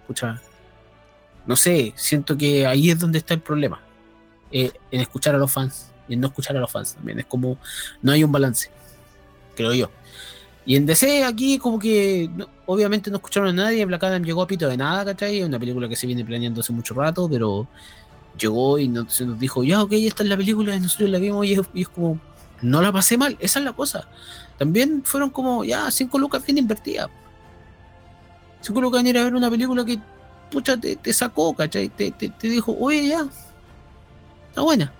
escucha, 0.00 0.42
no 1.48 1.56
sé, 1.56 1.92
siento 1.96 2.36
que 2.36 2.64
ahí 2.66 2.90
es 2.90 2.98
donde 3.00 3.18
está 3.18 3.34
el 3.34 3.40
problema 3.40 3.80
eh, 4.52 4.70
en 4.92 5.00
escuchar 5.00 5.34
a 5.34 5.38
los 5.38 5.50
fans 5.50 5.90
y 6.06 6.14
en 6.14 6.20
no 6.20 6.28
escuchar 6.28 6.56
a 6.56 6.60
los 6.60 6.70
fans 6.70 6.94
también. 6.94 7.18
Es 7.18 7.26
como, 7.26 7.58
no 8.02 8.12
hay 8.12 8.22
un 8.22 8.30
balance, 8.30 8.70
creo 9.56 9.74
yo. 9.74 9.90
Y 10.64 10.76
en 10.76 10.84
DC 10.86 11.24
aquí 11.24 11.58
como 11.58 11.78
que 11.78 12.30
obviamente 12.66 13.10
no 13.10 13.16
escucharon 13.16 13.48
a 13.48 13.52
nadie, 13.64 13.84
Black 13.86 14.04
Adam 14.04 14.22
llegó 14.22 14.42
a 14.42 14.46
pito 14.46 14.68
de 14.68 14.76
nada, 14.76 15.04
¿cachai? 15.06 15.42
Una 15.42 15.58
película 15.58 15.88
que 15.88 15.96
se 15.96 16.06
viene 16.06 16.24
planeando 16.24 16.60
hace 16.60 16.72
mucho 16.72 16.92
rato, 16.94 17.28
pero 17.28 17.66
llegó 18.38 18.78
y 18.78 18.86
no- 18.88 19.08
se 19.08 19.24
nos 19.24 19.38
dijo, 19.40 19.64
ya, 19.64 19.82
ok, 19.82 19.92
esta 19.94 20.22
es 20.22 20.28
la 20.28 20.36
película, 20.36 20.76
y 20.76 20.80
nosotros 20.80 21.08
la 21.10 21.18
vimos 21.18 21.44
y 21.46 21.54
es, 21.54 21.60
y 21.72 21.80
es 21.82 21.88
como, 21.88 22.20
no 22.60 22.82
la 22.82 22.92
pasé 22.92 23.16
mal, 23.16 23.36
esa 23.40 23.58
es 23.58 23.64
la 23.64 23.72
cosa. 23.72 24.06
También 24.58 25.02
fueron 25.04 25.30
como, 25.30 25.64
ya, 25.64 25.90
cinco 25.90 26.18
lucas 26.18 26.44
bien 26.44 26.58
invertidas. 26.58 27.08
Cinco 28.60 28.80
lucas 28.80 29.00
en 29.00 29.06
ir 29.06 29.18
a 29.18 29.24
ver 29.24 29.34
una 29.34 29.50
película 29.50 29.84
que, 29.84 29.98
pucha, 30.50 30.76
te, 30.76 30.96
te 30.96 31.12
sacó, 31.12 31.54
¿cachai? 31.54 31.88
Te, 31.88 32.10
te, 32.10 32.28
te 32.28 32.48
dijo, 32.48 32.76
oye, 32.78 33.08
ya, 33.08 33.26
está 34.48 34.62
buena. 34.62 34.92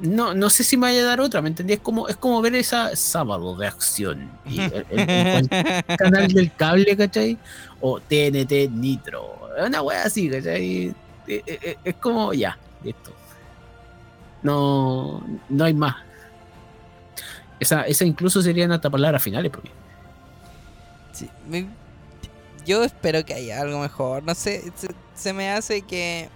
No, 0.00 0.32
no 0.32 0.48
sé 0.48 0.62
si 0.62 0.76
me 0.76 0.82
vaya 0.86 1.00
a 1.02 1.06
dar 1.06 1.20
otra, 1.20 1.42
¿me 1.42 1.48
entendí? 1.48 1.72
Es 1.72 1.80
como, 1.80 2.06
es 2.06 2.16
como 2.16 2.40
ver 2.40 2.54
esa 2.54 2.94
sábado 2.94 3.56
de 3.56 3.66
acción. 3.66 4.30
Y 4.48 4.58
cualquier 4.68 5.84
canal 5.98 6.28
del 6.28 6.52
cable, 6.54 6.96
¿cachai? 6.96 7.36
O 7.80 7.98
TNT 8.00 8.68
Nitro. 8.70 9.48
Una 9.66 9.82
wea 9.82 10.04
así, 10.04 10.30
¿cachai? 10.30 10.86
Eh, 10.86 10.94
eh, 11.26 11.42
eh, 11.62 11.76
Es 11.82 11.96
como, 11.96 12.32
ya, 12.32 12.56
listo. 12.84 13.12
No, 14.42 15.20
no 15.48 15.64
hay 15.64 15.74
más. 15.74 15.96
Esa, 17.58 17.82
esa 17.82 18.04
incluso 18.04 18.40
serían 18.40 18.70
hasta 18.70 18.88
palabras 18.88 19.20
finales, 19.20 19.50
porque 19.50 19.70
Sí, 21.12 21.28
me- 21.48 21.66
yo 22.68 22.84
espero 22.84 23.24
que 23.24 23.32
haya 23.32 23.62
algo 23.62 23.80
mejor. 23.80 24.22
No 24.22 24.34
sé, 24.34 24.62
se, 25.14 25.32
me 25.32 25.48
hace 25.50 25.82
que. 25.82 26.28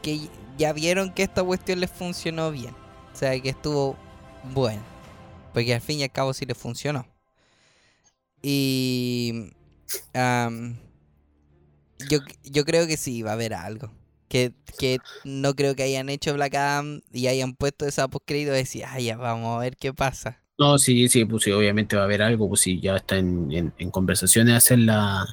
que 0.00 0.28
ya 0.56 0.72
vieron 0.72 1.12
que 1.12 1.24
esta 1.24 1.42
cuestión 1.42 1.80
les 1.80 1.90
funcionó 1.90 2.52
bien. 2.52 2.74
O 3.12 3.16
sea, 3.16 3.38
que 3.40 3.48
estuvo 3.48 3.96
bueno. 4.54 4.80
Porque 5.52 5.74
al 5.74 5.80
fin 5.80 5.98
y 5.98 6.04
al 6.04 6.12
cabo 6.12 6.32
sí 6.32 6.46
les 6.46 6.56
funcionó. 6.56 7.04
Y. 8.42 9.50
am, 10.14 10.78
yo, 12.08 12.20
yo 12.44 12.64
creo 12.64 12.86
que 12.86 12.96
sí, 12.96 13.22
va 13.22 13.30
a 13.30 13.34
haber 13.34 13.54
algo. 13.54 13.90
Que, 14.28 14.54
que 14.78 14.98
no 15.24 15.54
creo 15.54 15.74
que 15.74 15.82
hayan 15.82 16.08
hecho 16.10 16.32
Black 16.34 16.54
Adam 16.54 17.00
y 17.12 17.26
hayan 17.26 17.54
puesto 17.54 17.86
esa 17.86 18.08
postcrédito 18.08 18.52
y 18.52 18.58
decir, 18.58 18.84
ah, 18.86 19.00
ya, 19.00 19.16
vamos 19.16 19.56
a 19.56 19.60
ver 19.60 19.76
qué 19.76 19.92
pasa. 19.92 20.41
No, 20.62 20.78
sí, 20.78 21.08
sí, 21.08 21.24
pues 21.24 21.42
sí, 21.42 21.50
obviamente 21.50 21.96
va 21.96 22.02
a 22.02 22.04
haber 22.04 22.22
algo, 22.22 22.48
pues 22.48 22.60
sí, 22.60 22.78
ya 22.80 22.94
está 22.94 23.16
en, 23.16 23.50
en, 23.50 23.72
en 23.78 23.90
conversaciones 23.90 24.54
hacer 24.54 24.78
la, 24.78 25.26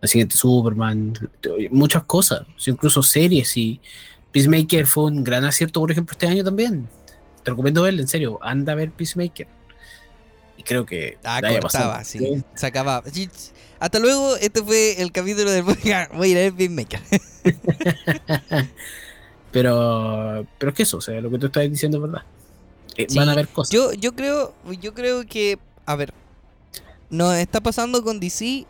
la 0.00 0.08
siguiente 0.08 0.36
Superman, 0.36 1.14
muchas 1.72 2.04
cosas, 2.04 2.46
incluso 2.64 3.02
series 3.02 3.56
y 3.56 3.80
Peacemaker 4.30 4.86
fue 4.86 5.06
un 5.06 5.24
gran 5.24 5.44
acierto, 5.44 5.80
por 5.80 5.90
ejemplo, 5.90 6.12
este 6.12 6.28
año 6.28 6.44
también. 6.44 6.86
Te 7.42 7.50
recomiendo 7.50 7.82
verlo, 7.82 8.02
en 8.02 8.06
serio, 8.06 8.38
anda 8.40 8.72
a 8.72 8.76
ver 8.76 8.92
Peacemaker. 8.92 9.48
Y 10.58 10.62
creo 10.62 10.86
que 10.86 11.18
Ah, 11.24 11.40
cortaba, 11.60 12.04
sí. 12.04 12.44
Se 12.54 12.66
acababa. 12.66 13.02
Hasta 13.80 13.98
luego, 13.98 14.36
este 14.36 14.62
fue 14.62 15.02
el 15.02 15.10
capítulo 15.10 15.50
del 15.50 15.64
podcast. 15.64 16.14
Voy 16.14 16.28
a 16.28 16.30
ir 16.30 16.38
a 16.38 16.40
ver 16.42 16.52
Beatmaker. 16.52 17.00
Pero, 19.52 20.46
pero 20.58 20.70
es 20.70 20.76
que 20.76 20.82
eso, 20.82 20.98
o 20.98 21.00
sea, 21.00 21.18
lo 21.18 21.30
que 21.30 21.38
tú 21.38 21.46
estás 21.46 21.62
diciendo 21.70 21.96
es 21.96 22.02
verdad. 22.02 22.26
Eh, 22.96 23.06
Sí, 23.08 23.18
Van 23.18 23.28
a 23.28 23.32
haber 23.32 23.48
cosas. 23.48 23.72
Yo, 23.72 23.92
yo 23.92 24.14
creo, 24.14 24.54
yo 24.80 24.94
creo 24.94 25.26
que, 25.26 25.58
a 25.84 25.96
ver, 25.96 26.14
nos 27.10 27.34
está 27.36 27.60
pasando 27.60 28.02
con 28.02 28.20
DC. 28.20 28.66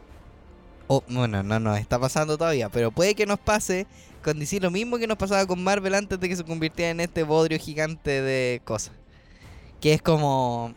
O, 0.88 1.02
bueno, 1.08 1.42
no 1.42 1.58
nos 1.58 1.78
está 1.78 1.98
pasando 1.98 2.38
todavía, 2.38 2.68
pero 2.68 2.90
puede 2.92 3.14
que 3.14 3.26
nos 3.26 3.40
pase 3.40 3.86
con 4.22 4.38
DC 4.38 4.60
lo 4.60 4.70
mismo 4.70 4.98
que 4.98 5.06
nos 5.06 5.16
pasaba 5.16 5.46
con 5.46 5.62
Marvel 5.62 5.94
antes 5.94 6.18
de 6.18 6.28
que 6.28 6.36
se 6.36 6.44
convirtiera 6.44 6.90
en 6.90 7.00
este 7.00 7.22
bodrio 7.22 7.58
gigante 7.58 8.22
de 8.22 8.60
cosas. 8.64 8.92
Que 9.80 9.94
es 9.94 10.02
como. 10.02 10.74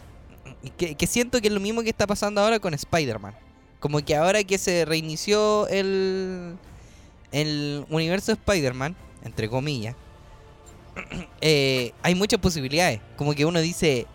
Que, 0.77 0.95
que 0.95 1.07
siento 1.07 1.41
que 1.41 1.47
es 1.47 1.53
lo 1.53 1.59
mismo 1.59 1.83
que 1.83 1.89
está 1.89 2.07
pasando 2.07 2.41
ahora 2.41 2.59
con 2.59 2.73
Spider-Man. 2.73 3.35
Como 3.79 4.03
que 4.03 4.15
ahora 4.15 4.43
que 4.43 4.57
se 4.57 4.85
reinició 4.85 5.67
el. 5.67 6.57
El 7.31 7.85
universo 7.89 8.31
de 8.31 8.39
Spider-Man, 8.39 8.95
entre 9.23 9.49
comillas. 9.49 9.95
eh, 11.41 11.93
hay 12.01 12.15
muchas 12.15 12.39
posibilidades. 12.39 12.99
Como 13.15 13.33
que 13.33 13.45
uno 13.45 13.59
dice. 13.59 14.07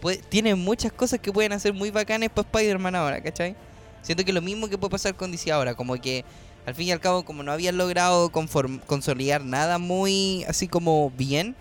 puede- 0.00 0.18
tiene 0.18 0.54
muchas 0.54 0.92
cosas 0.92 1.20
que 1.20 1.32
pueden 1.32 1.52
hacer 1.52 1.72
muy 1.72 1.90
bacanes 1.90 2.30
para 2.30 2.46
Spider-Man 2.46 2.94
ahora, 2.94 3.22
¿cachai? 3.22 3.54
Siento 4.02 4.24
que 4.24 4.32
lo 4.32 4.42
mismo 4.42 4.68
que 4.68 4.76
puede 4.78 4.90
pasar 4.90 5.14
con 5.14 5.30
DC 5.30 5.50
ahora. 5.52 5.74
Como 5.74 5.94
que 6.00 6.24
al 6.66 6.74
fin 6.74 6.88
y 6.88 6.92
al 6.92 7.00
cabo, 7.00 7.24
como 7.24 7.42
no 7.42 7.52
habían 7.52 7.76
logrado 7.76 8.30
consolidar 8.30 9.44
nada 9.44 9.78
muy 9.78 10.44
así 10.48 10.68
como 10.68 11.10
bien, 11.16 11.54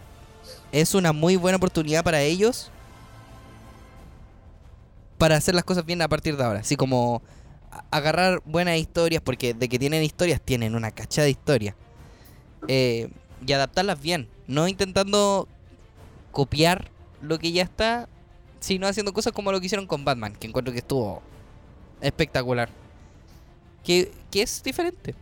es 0.72 0.96
una 0.96 1.14
muy 1.14 1.36
buena 1.36 1.58
oportunidad 1.58 2.04
para 2.04 2.22
ellos 2.22 2.72
para 5.18 5.36
hacer 5.36 5.54
las 5.54 5.64
cosas 5.64 5.86
bien 5.86 6.02
a 6.02 6.08
partir 6.08 6.36
de 6.36 6.44
ahora. 6.44 6.60
Así 6.62 6.76
como 6.76 7.22
agarrar 7.92 8.42
buenas 8.46 8.78
historias, 8.78 9.22
porque 9.22 9.54
de 9.54 9.70
que 9.70 9.78
tienen 9.80 10.04
historias, 10.04 10.42
tienen 10.42 10.76
una 10.76 10.92
cachada 10.92 11.26
de 11.26 11.32
historias. 11.32 11.76
Eh, 12.68 13.08
y 13.46 13.54
adaptarlas 13.54 14.02
bien, 14.02 14.28
no 14.48 14.68
intentando 14.68 15.48
copiar 16.32 16.89
lo 17.22 17.39
que 17.39 17.52
ya 17.52 17.64
está, 17.64 18.08
sino 18.60 18.88
haciendo 18.88 19.14
cosas 19.14 19.34
como 19.34 19.52
lo 19.52 19.60
que 19.60 19.66
hicieron 19.66 19.88
con 19.88 20.06
Batman, 20.06 20.34
que 20.34 20.48
encuentro 20.48 20.72
que 20.72 20.80
estuvo 20.80 21.22
espectacular. 22.02 22.70
Que, 23.84 24.12
que 24.30 24.44
es 24.44 24.62
diferente. 24.64 25.16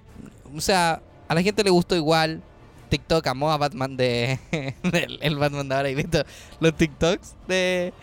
O 0.55 0.61
sea, 0.61 1.01
a 1.27 1.35
la 1.35 1.41
gente 1.41 1.63
le 1.63 1.69
gustó 1.69 1.95
igual. 1.95 2.41
TikTok 2.89 3.25
amó 3.27 3.51
a 3.51 3.57
Batman 3.57 3.95
de. 3.95 4.39
el 5.21 5.37
Batman 5.37 5.69
de 5.69 5.75
ahora 5.75 5.89
y 5.89 5.95
visto 5.95 6.23
los 6.59 6.75
TikToks 6.75 7.35
de. 7.47 7.93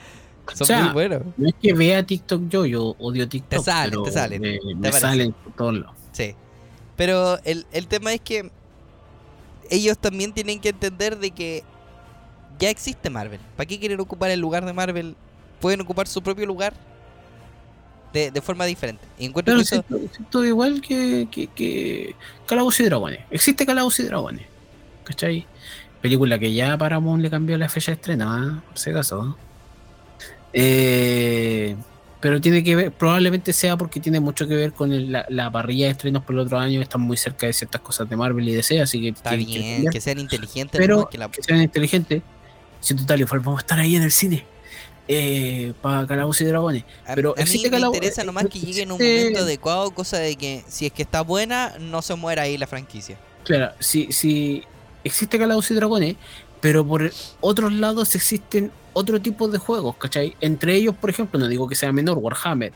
Son 0.55 0.65
O 0.65 0.67
sea, 0.67 0.85
muy 0.85 0.93
buenos. 0.93 1.23
No 1.37 1.49
es 1.49 1.55
que 1.61 1.73
vea 1.75 2.07
TikTok 2.07 2.49
yo, 2.49 2.65
yo 2.67 2.95
odio 2.99 3.29
TikTok. 3.29 3.59
Te 3.59 3.65
salen, 3.65 4.03
te 4.05 4.13
salen, 4.13 4.43
te 4.43 4.75
me 4.77 4.93
salen 4.93 5.33
por 5.33 5.53
todos 5.55 5.75
lados. 5.75 5.97
Sí. 6.13 6.35
Pero 6.95 7.39
el, 7.43 7.67
el 7.73 7.89
tema 7.89 8.15
es 8.15 8.21
que 8.21 8.51
ellos 9.71 9.99
también 9.99 10.33
tienen 10.33 10.61
que 10.61 10.71
entender 10.71 11.19
de 11.19 11.31
que 11.31 11.65
ya 12.59 12.71
existe 12.71 13.11
Marvel. 13.11 13.41
¿Para 13.57 13.67
qué 13.67 13.79
quieren 13.79 14.01
ocupar 14.01 14.31
el 14.31 14.41
lugar 14.41 14.65
de 14.65 14.73
Marvel? 14.73 15.17
Pueden 15.61 15.81
ocupar 15.81 16.07
su 16.07 16.23
propio 16.23 16.47
lugar 16.47 16.75
de, 18.13 18.31
de 18.31 18.41
forma 18.41 18.65
diferente. 18.65 19.05
Y 19.19 19.27
encuentro 19.27 19.53
Pero 19.53 19.59
que 19.59 19.63
eso... 19.63 19.85
siento, 19.89 20.15
siento 20.15 20.45
igual 20.45 20.81
que, 20.81 21.29
que, 21.31 22.15
y 22.81 22.85
Dragones. 22.85 23.21
Existe 23.31 23.67
Calabozos 23.67 24.01
y 24.01 24.05
Dragones. 24.05 24.47
¿Cachai? 25.05 25.47
Película 26.01 26.39
que 26.39 26.53
ya 26.53 26.77
Paramount 26.77 27.23
le 27.23 27.31
cambió 27.31 27.57
la 27.59 27.69
fecha 27.69 27.93
de 27.93 27.97
estreno, 27.97 28.27
¿ah? 28.29 28.63
por 28.69 28.79
si 28.79 28.91
acaso. 28.91 29.23
¿ah? 29.23 29.37
Eh, 30.53 31.77
pero 32.21 32.41
tiene 32.41 32.65
que 32.65 32.75
ver, 32.77 32.93
probablemente 32.93 33.53
sea 33.53 33.77
porque 33.77 34.01
tiene 34.01 34.21
mucho 34.21 34.47
que 34.49 34.55
ver 34.55 34.73
con 34.73 34.93
el- 34.93 35.13
la, 35.13 35.27
la 35.29 35.51
parrilla 35.51 35.87
de 35.87 35.93
estrenos 35.93 36.23
por 36.25 36.35
el 36.35 36.41
otro 36.41 36.59
año. 36.59 36.81
Están 36.81 37.01
muy 37.03 37.17
cerca 37.17 37.47
de 37.47 37.53
ciertas 37.53 37.81
cosas 37.81 38.09
de 38.09 38.17
Marvel 38.17 38.49
y 38.49 38.55
DC, 38.55 38.81
así 38.81 39.01
que 39.01 39.09
Está 39.09 39.31
que 39.31 39.37
bien, 39.37 39.75
cambiar. 39.75 39.93
que 39.93 40.01
sean 40.01 40.19
inteligentes. 40.19 40.79
pero 40.79 41.09
que 41.09 41.19
la- 41.19 41.31
que 41.31 41.43
sean 41.43 41.61
inteligentes. 41.63 42.23
Si 42.81 42.95
total 42.95 43.21
igual 43.21 43.41
vamos 43.41 43.59
a 43.59 43.63
estar 43.63 43.79
ahí 43.79 43.97
en 43.97 44.03
el 44.03 44.13
cine 44.13 44.45
eh, 45.09 45.73
para 45.83 46.07
Calabozos 46.07 46.41
y 46.43 46.45
Dragones. 46.47 46.85
A, 47.07 47.15
pero 47.15 47.33
a 47.33 47.37
mí 47.37 47.43
existe 47.43 47.71
me 47.71 47.79
interesa 47.79 48.23
eh, 48.23 48.25
nomás 48.25 48.47
que 48.47 48.59
llegue 48.61 48.83
en 48.83 48.93
un 48.93 48.99
momento 48.99 49.41
adecuado, 49.41 49.91
cosa 49.93 50.19
de 50.19 50.37
que 50.37 50.65
si 50.69 50.87
es 50.87 50.93
que 50.93 51.03
está 51.03 51.21
buena, 51.23 51.75
no 51.79 52.03
se 52.03 52.15
muera 52.17 52.43
ahí 52.43 52.59
la 52.59 52.67
franquicia. 52.67 53.17
Claro, 53.45 53.73
si, 53.79 54.11
si 54.13 54.65
existe 55.05 55.39
Calabozos 55.39 55.71
y 55.71 55.75
Dragones, 55.75 56.17
pero 56.61 56.85
por 56.85 57.11
otros 57.41 57.73
lados 57.73 58.15
existen 58.17 58.73
otro 58.99 59.21
tipo 59.21 59.47
de 59.49 59.59
juegos, 59.59 59.97
¿cachai? 59.97 60.35
Entre 60.41 60.75
ellos, 60.75 60.95
por 60.97 61.11
ejemplo, 61.11 61.39
no 61.39 61.49
digo 61.49 61.69
que 61.69 61.75
sea 61.75 61.93
menor, 61.93 62.17
Warhammer, 62.19 62.73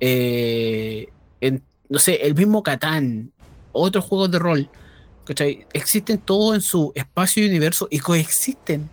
eh, 0.00 1.08
en- 1.40 1.62
no 1.88 1.98
sé, 1.98 2.14
el 2.26 2.34
mismo 2.34 2.62
Catán, 2.62 3.32
otros 3.72 4.04
juegos 4.04 4.30
de 4.30 4.38
rol, 4.38 4.70
¿cachai? 5.24 5.66
Existen 5.72 6.18
todos 6.18 6.54
en 6.54 6.60
su 6.60 6.92
espacio 6.94 7.44
y 7.44 7.48
universo 7.48 7.88
y 7.90 7.98
coexisten 7.98 8.88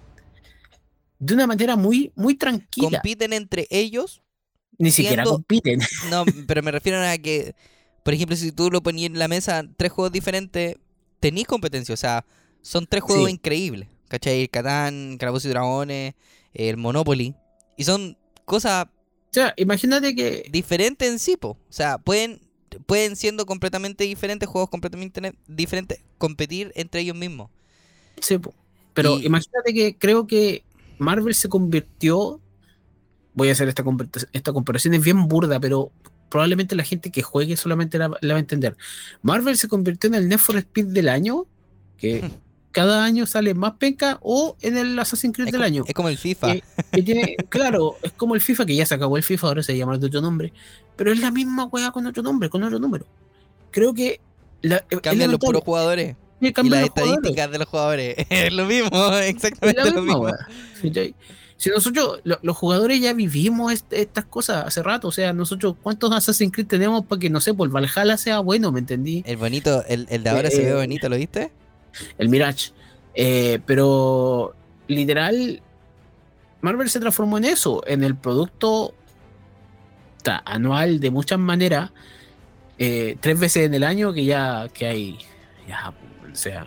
de 1.19 1.33
una 1.33 1.47
manera 1.47 1.75
muy, 1.75 2.11
muy 2.15 2.35
tranquila. 2.35 2.89
Compiten 3.01 3.33
entre 3.33 3.67
ellos 3.69 4.21
Ni 4.77 4.91
siquiera 4.91 5.23
siendo- 5.23 5.31
compiten. 5.37 5.79
No, 6.09 6.25
pero 6.47 6.61
me 6.63 6.71
refiero 6.71 6.99
a 7.01 7.17
que, 7.17 7.55
por 8.03 8.13
ejemplo, 8.13 8.35
si 8.35 8.51
tú 8.51 8.69
lo 8.71 8.81
ponías 8.81 9.11
en 9.11 9.19
la 9.19 9.27
mesa 9.27 9.63
tres 9.77 9.91
juegos 9.91 10.11
diferentes, 10.11 10.75
tenís 11.19 11.45
competencia. 11.47 11.93
O 11.93 11.97
sea, 11.97 12.25
son 12.61 12.85
tres 12.87 13.03
juegos 13.03 13.27
Sí. 13.27 13.33
increíbles. 13.33 13.87
¿Cachai? 14.09 14.47
Catán, 14.47 15.17
Calabozos 15.17 15.45
y 15.45 15.49
Dragones, 15.49 16.13
el 16.53 16.77
Monopoly. 16.77 17.35
Y 17.77 17.83
son 17.85 18.17
cosas 18.45 18.87
O 18.87 19.33
sea, 19.33 19.53
imagínate 19.57 20.15
que 20.15 20.45
diferentes 20.51 21.09
en 21.11 21.19
sí, 21.19 21.37
po. 21.37 21.49
O 21.51 21.73
sea, 21.73 21.97
pueden, 21.97 22.41
pueden 22.85 23.15
siendo 23.15 23.45
completamente 23.45 24.03
diferentes, 24.03 24.47
juegos 24.49 24.69
completamente 24.69 25.33
diferentes, 25.47 26.03
competir 26.17 26.71
entre 26.75 27.01
ellos 27.01 27.15
mismos. 27.15 27.49
Sí, 28.21 28.37
po. 28.37 28.53
pero 28.93 29.19
Y- 29.19 29.25
imagínate 29.25 29.73
que 29.73 29.97
creo 29.97 30.27
que 30.27 30.65
Marvel 30.97 31.35
se 31.35 31.49
convirtió. 31.49 32.41
Voy 33.33 33.49
a 33.49 33.53
hacer 33.53 33.67
esta, 33.67 33.83
esta 34.33 34.53
comparación, 34.53 34.93
es 34.93 35.01
bien 35.03 35.27
burda, 35.27 35.59
pero 35.59 35.91
probablemente 36.29 36.75
la 36.75 36.83
gente 36.83 37.11
que 37.11 37.23
juegue 37.23 37.57
solamente 37.57 37.97
la, 37.97 38.09
la 38.21 38.33
va 38.33 38.37
a 38.37 38.39
entender. 38.39 38.77
Marvel 39.23 39.57
se 39.57 39.67
convirtió 39.67 40.07
en 40.09 40.15
el 40.15 40.29
Need 40.29 40.39
for 40.39 40.57
Speed 40.57 40.87
del 40.87 41.09
año, 41.09 41.45
que 41.97 42.21
cada 42.73 43.05
año 43.05 43.25
sale 43.25 43.53
más 43.53 43.73
penca, 43.79 44.17
o 44.21 44.57
en 44.61 44.75
el 44.75 44.99
Assassin's 44.99 45.33
Creed 45.33 45.47
Es, 45.47 45.53
del 45.53 45.63
año. 45.63 45.83
es 45.87 45.93
como 45.93 46.09
el 46.09 46.17
FIFA. 46.17 46.55
Eh, 46.55 46.63
que 46.91 47.01
tiene, 47.03 47.35
claro, 47.49 47.95
es 48.01 48.11
como 48.11 48.35
el 48.35 48.41
FIFA, 48.41 48.65
que 48.65 48.75
ya 48.75 48.85
se 48.85 48.95
acabó 48.95 49.15
el 49.15 49.23
FIFA, 49.23 49.47
ahora 49.47 49.63
se 49.63 49.77
llama 49.77 49.97
de 49.97 50.07
otro 50.07 50.19
nombre, 50.19 50.51
pero 50.97 51.11
es 51.13 51.19
la 51.19 51.31
misma 51.31 51.65
wea 51.65 51.91
con 51.91 52.05
otro 52.05 52.21
nombre, 52.21 52.49
con 52.49 52.61
otro 52.63 52.79
número. 52.79 53.05
Creo 53.71 53.93
que 53.93 54.19
la, 54.61 54.83
es 54.89 54.99
Cambian 54.99 55.31
los 55.31 55.39
puros 55.39 55.63
jugadores. 55.63 56.15
Y 56.41 56.51
las 56.69 56.83
estadísticas 56.83 57.49
de 57.51 57.57
los 57.59 57.67
jugadores. 57.69 58.15
Es 58.29 58.51
lo 58.51 58.65
mismo, 58.65 58.89
Es 59.13 59.27
exactamente 59.27 59.81
la 59.81 59.89
lo 59.91 60.01
misma 60.01 60.31
mismo. 60.81 61.15
Si 61.55 61.69
nosotros, 61.69 62.19
lo- 62.25 62.39
los 62.41 62.57
jugadores 62.57 62.99
ya 62.99 63.13
vivimos 63.13 63.71
est- 63.71 63.93
estas 63.93 64.25
cosas 64.25 64.65
hace 64.65 64.83
rato, 64.83 65.07
o 65.07 65.11
sea, 65.13 65.31
nosotros, 65.31 65.75
¿cuántos 65.81 66.11
Assassin's 66.11 66.51
Creed 66.51 66.67
tenemos 66.67 67.05
para 67.05 67.19
que, 67.19 67.29
no 67.29 67.39
sé, 67.39 67.53
por 67.53 67.69
Valhalla 67.69 68.17
sea 68.17 68.39
bueno, 68.39 68.71
¿me 68.73 68.79
entendí? 68.79 69.23
El 69.25 69.37
bonito, 69.37 69.85
el, 69.87 70.05
el 70.09 70.23
de 70.23 70.29
ahora 70.29 70.49
se 70.51 70.61
ve 70.61 70.71
Eh, 70.71 70.73
bonito, 70.75 71.07
¿lo 71.07 71.15
viste? 71.15 71.51
El 72.17 72.29
Mirage. 72.29 72.71
Eh, 73.15 73.59
pero, 73.65 74.55
literal, 74.87 75.61
Marvel 76.61 76.89
se 76.89 76.99
transformó 76.99 77.37
en 77.37 77.45
eso, 77.45 77.83
en 77.85 78.03
el 78.03 78.15
producto 78.15 78.93
ta, 80.23 80.41
anual 80.45 80.99
de 80.99 81.11
muchas 81.11 81.39
maneras, 81.39 81.91
eh, 82.77 83.17
tres 83.19 83.39
veces 83.39 83.65
en 83.67 83.73
el 83.73 83.83
año 83.83 84.13
que 84.13 84.25
ya 84.25 84.67
que 84.73 84.87
hay, 84.87 85.17
ya, 85.67 85.93
o 86.31 86.35
sea, 86.35 86.65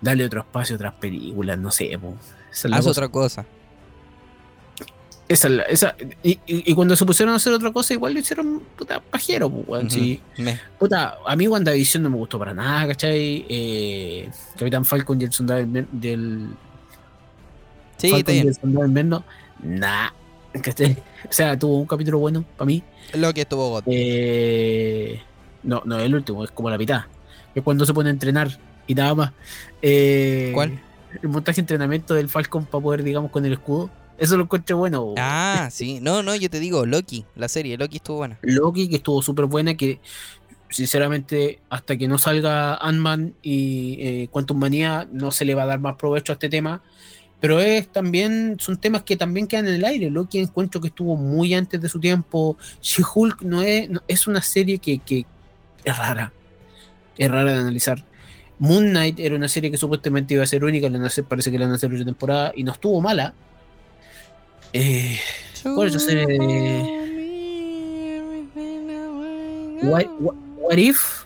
darle 0.00 0.24
otro 0.26 0.40
espacio 0.40 0.74
a 0.74 0.76
otras 0.76 0.94
películas, 0.94 1.58
no 1.58 1.70
sé, 1.70 1.98
po. 1.98 2.16
Esa 2.52 2.68
es 2.68 2.70
la 2.70 2.76
Haz 2.76 2.84
cosa. 2.84 3.00
otra 3.00 3.08
cosa. 3.08 3.46
Esa, 5.26 5.48
esa, 5.68 5.96
y, 6.22 6.38
y- 6.46 6.74
cuando 6.74 6.94
se 6.96 7.06
pusieron 7.06 7.32
a 7.32 7.36
hacer 7.36 7.52
otra 7.54 7.72
cosa, 7.72 7.94
igual 7.94 8.12
lo 8.12 8.20
hicieron 8.20 8.60
puta 8.76 9.00
pajero, 9.00 9.48
pues, 9.48 9.90
sí. 9.92 10.20
Puta, 10.78 11.16
a 11.26 11.34
mí 11.34 11.48
WandaVision 11.48 12.02
no 12.02 12.10
me 12.10 12.16
gustó 12.16 12.38
para 12.38 12.52
nada, 12.52 12.88
¿cachai? 12.88 13.46
Eh, 13.48 14.28
Capitán 14.58 14.84
Falcon 14.84 15.18
y 15.20 15.24
el 15.24 15.32
soldado 15.32 15.60
del, 15.64 15.86
del 15.92 16.48
Sí, 17.96 18.10
Falcon 18.10 18.34
y 18.34 18.38
el 18.40 18.54
soldado 18.54 18.86
invierno, 18.86 19.24
nah, 19.62 20.10
¿cachai? 20.60 20.92
O 21.26 21.32
sea, 21.32 21.58
tuvo 21.58 21.78
un 21.78 21.86
capítulo 21.86 22.18
bueno 22.18 22.44
para 22.58 22.66
mí. 22.66 22.82
Lo 23.14 23.32
que 23.32 23.40
estuvo 23.42 23.70
God. 23.70 23.84
Eh, 23.86 25.22
no, 25.62 25.80
no 25.86 25.98
es 25.98 26.04
el 26.04 26.14
último, 26.14 26.44
es 26.44 26.50
como 26.50 26.68
la 26.68 26.76
mitad. 26.76 27.04
Es 27.54 27.62
cuando 27.62 27.86
se 27.86 27.94
pone 27.94 28.10
a 28.10 28.12
entrenar 28.12 28.58
y 28.86 28.94
nada 28.94 29.14
más. 29.14 29.32
Eh, 29.80 30.50
¿Cuál? 30.52 30.78
El 31.22 31.28
montaje 31.30 31.56
de 31.56 31.60
entrenamiento 31.60 32.12
del 32.12 32.28
Falcon 32.28 32.66
para 32.66 32.82
poder, 32.82 33.02
digamos, 33.02 33.30
con 33.30 33.46
el 33.46 33.54
escudo. 33.54 33.88
Eso 34.18 34.36
lo 34.36 34.44
encuentro 34.44 34.76
bueno. 34.76 35.14
Ah, 35.16 35.68
sí. 35.72 35.98
No, 36.00 36.22
no, 36.22 36.34
yo 36.36 36.48
te 36.50 36.60
digo, 36.60 36.86
Loki, 36.86 37.24
la 37.36 37.48
serie, 37.48 37.76
Loki 37.76 37.96
estuvo 37.96 38.18
buena. 38.18 38.38
Loki, 38.42 38.88
que 38.88 38.96
estuvo 38.96 39.22
súper 39.22 39.46
buena, 39.46 39.74
que 39.76 40.00
sinceramente 40.70 41.60
hasta 41.70 41.96
que 41.96 42.08
no 42.08 42.18
salga 42.18 42.74
Ant-Man 42.74 43.34
y 43.42 43.96
eh, 44.00 44.28
Quantum 44.30 44.58
Manía 44.58 45.06
no 45.12 45.30
se 45.30 45.44
le 45.44 45.54
va 45.54 45.62
a 45.62 45.66
dar 45.66 45.80
más 45.80 45.96
provecho 45.96 46.32
a 46.32 46.34
este 46.34 46.48
tema. 46.48 46.82
Pero 47.40 47.60
es 47.60 47.88
también, 47.92 48.56
son 48.58 48.78
temas 48.78 49.02
que 49.02 49.16
también 49.16 49.46
quedan 49.46 49.68
en 49.68 49.74
el 49.74 49.84
aire. 49.84 50.10
Loki 50.10 50.38
encuentro 50.38 50.80
que 50.80 50.88
estuvo 50.88 51.14
muy 51.16 51.52
antes 51.52 51.80
de 51.80 51.88
su 51.88 52.00
tiempo. 52.00 52.56
She-Hulk 52.80 53.42
no 53.42 53.60
es, 53.62 53.90
no- 53.90 54.02
es 54.08 54.26
una 54.26 54.40
serie 54.40 54.78
que, 54.78 54.98
que 55.00 55.26
es 55.84 55.98
rara. 55.98 56.32
Es 57.18 57.30
rara 57.30 57.52
de 57.52 57.58
analizar. 57.58 58.02
Moon 58.58 58.88
Knight 58.90 59.18
era 59.20 59.36
una 59.36 59.48
serie 59.48 59.70
que 59.70 59.76
supuestamente 59.76 60.34
iba 60.34 60.42
a 60.42 60.46
ser 60.46 60.64
única, 60.64 60.88
parece 61.28 61.50
que 61.50 61.58
le 61.58 61.64
van 61.64 61.72
a 61.72 61.76
hacer 61.76 61.92
otra 61.92 62.04
temporada 62.04 62.52
y 62.56 62.64
no 62.64 62.72
estuvo 62.72 63.00
mala. 63.00 63.34
Eh, 64.74 65.18
¿Cuál 65.62 65.88
es 65.88 66.06
What, 69.82 70.04
what- 70.20 70.34
what 70.58 70.76
if? 70.78 71.24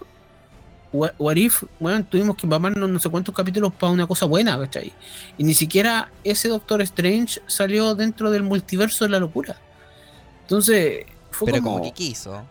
What, 0.92 1.12
what 1.18 1.36
if? 1.36 1.62
Bueno, 1.80 2.05
tuvimos 2.05 2.36
que 2.36 2.46
mamarnos 2.46 2.88
no 2.88 2.99
sé 2.99 3.09
cuántos 3.09 3.34
capítulos 3.34 3.72
para 3.72 3.92
una 3.92 4.07
cosa 4.07 4.26
buena, 4.26 4.59
¿cachai? 4.59 4.92
Y 5.36 5.44
ni 5.44 5.55
siquiera 5.55 6.11
ese 6.24 6.49
Doctor 6.49 6.82
Strange 6.82 7.40
salió 7.46 7.94
dentro 7.94 8.30
del 8.30 8.42
multiverso 8.42 9.05
de 9.05 9.11
la 9.11 9.18
locura. 9.18 9.57
Entonces, 10.42 11.05
fue 11.30 11.46
Pero 11.53 11.62
como. 11.62 11.78
como 11.78 11.84
que 11.84 11.92
quiso. 11.92 12.42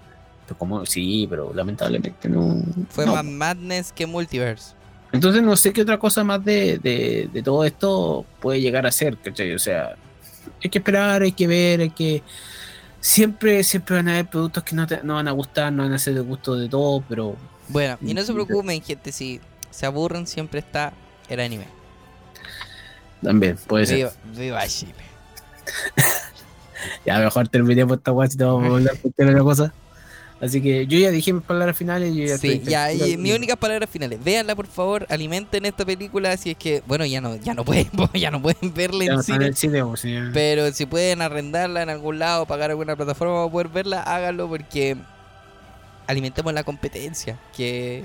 pero 0.45 0.57
como- 0.57 0.85
sí, 0.85 1.27
pero 1.29 1.51
lamentablemente 1.53 2.27
no. 2.29 2.61
Fue 2.89 3.05
no. 3.05 3.13
más 3.13 3.25
Madness 3.25 3.91
que 3.91 4.05
Multiverse. 4.05 4.73
Entonces, 5.11 5.41
no 5.41 5.55
sé 5.55 5.73
qué 5.73 5.81
otra 5.83 5.97
cosa 5.99 6.23
más 6.23 6.43
de, 6.43 6.77
de, 6.79 7.29
de 7.31 7.43
todo 7.43 7.63
esto 7.65 8.25
puede 8.39 8.61
llegar 8.61 8.85
a 8.85 8.91
ser, 8.91 9.17
¿cachai? 9.17 9.53
O 9.53 9.59
sea, 9.59 9.95
hay 10.63 10.69
que 10.69 10.77
esperar, 10.79 11.21
hay 11.21 11.31
que 11.31 11.47
ver, 11.47 11.81
hay 11.81 11.89
que. 11.89 12.23
siempre, 12.99 13.63
siempre 13.63 13.95
van 13.95 14.07
a 14.09 14.11
haber 14.13 14.27
productos 14.27 14.63
que 14.63 14.75
no, 14.75 14.85
te- 14.87 15.01
no 15.03 15.15
van 15.15 15.27
a 15.27 15.31
gustar, 15.31 15.71
no 15.71 15.83
van 15.83 15.93
a 15.93 15.99
ser 15.99 16.13
de 16.15 16.21
gusto 16.21 16.55
de 16.55 16.67
todos, 16.69 17.03
pero 17.07 17.35
Bueno, 17.69 17.97
y 18.01 18.13
no 18.13 18.23
se 18.23 18.31
Mm, 18.31 18.35
preocupen, 18.35 18.81
gente, 18.81 19.11
si 19.11 19.39
se 19.71 19.85
aburren, 19.85 20.25
siempre 20.27 20.59
está 20.59 20.93
el 21.29 21.39
anime. 21.39 21.65
también 23.21 23.57
puede 23.67 23.85
ser. 23.85 23.97
Viva, 23.97 24.11
viva 24.35 24.67
Chile. 24.67 24.93
Ya 27.05 27.17
mejor 27.19 27.47
terminemos 27.47 27.97
esta 27.97 28.11
weá 28.11 28.27
si 28.29 28.37
te 28.37 28.43
vamos 28.43 28.63
a 28.71 28.75
hablar 28.75 28.95
por 28.97 29.11
otra 29.11 29.39
cosa. 29.41 29.73
Así 30.39 30.61
que 30.61 30.85
yo 30.85 30.99
ya 30.99 31.09
dije 31.09 31.33
mis 31.33 31.41
palabras 31.43 31.75
finales. 31.75 32.13
Yo 32.15 32.23
ya 32.25 32.37
Sí, 32.37 32.61
ya, 32.63 32.93
y 32.93 33.17
mis 33.17 33.35
únicas 33.35 33.57
palabras 33.57 33.89
finales. 33.89 34.23
Véanla, 34.23 34.55
por 34.55 34.67
favor, 34.67 35.05
alimenten 35.09 35.65
esta 35.65 35.83
película 35.83 36.37
si 36.37 36.51
es 36.51 36.57
que, 36.57 36.83
bueno, 36.85 37.05
ya 37.07 37.21
no, 37.21 37.35
ya 37.37 37.55
no 37.55 37.65
pueden, 37.65 37.89
ya 38.13 38.29
no 38.29 38.39
pueden 38.41 38.71
verla 38.73 39.05
Ya 39.05 39.09
en 39.11 39.15
no 39.15 39.19
está 39.21 39.33
en 39.33 39.39
cine. 39.39 39.47
el 39.47 39.55
cine, 39.55 39.83
pues, 39.83 40.03
ya. 40.03 40.29
Pero 40.33 40.71
si 40.73 40.85
pueden 40.85 41.21
arrendarla 41.23 41.81
en 41.81 41.89
algún 41.89 42.19
lado, 42.19 42.45
pagar 42.45 42.69
alguna 42.69 42.95
plataforma 42.95 43.33
para 43.35 43.51
poder 43.51 43.67
verla, 43.69 44.03
háganlo 44.03 44.47
porque 44.47 44.95
alimentemos 46.05 46.53
la 46.53 46.63
competencia. 46.63 47.39
Que, 47.55 48.03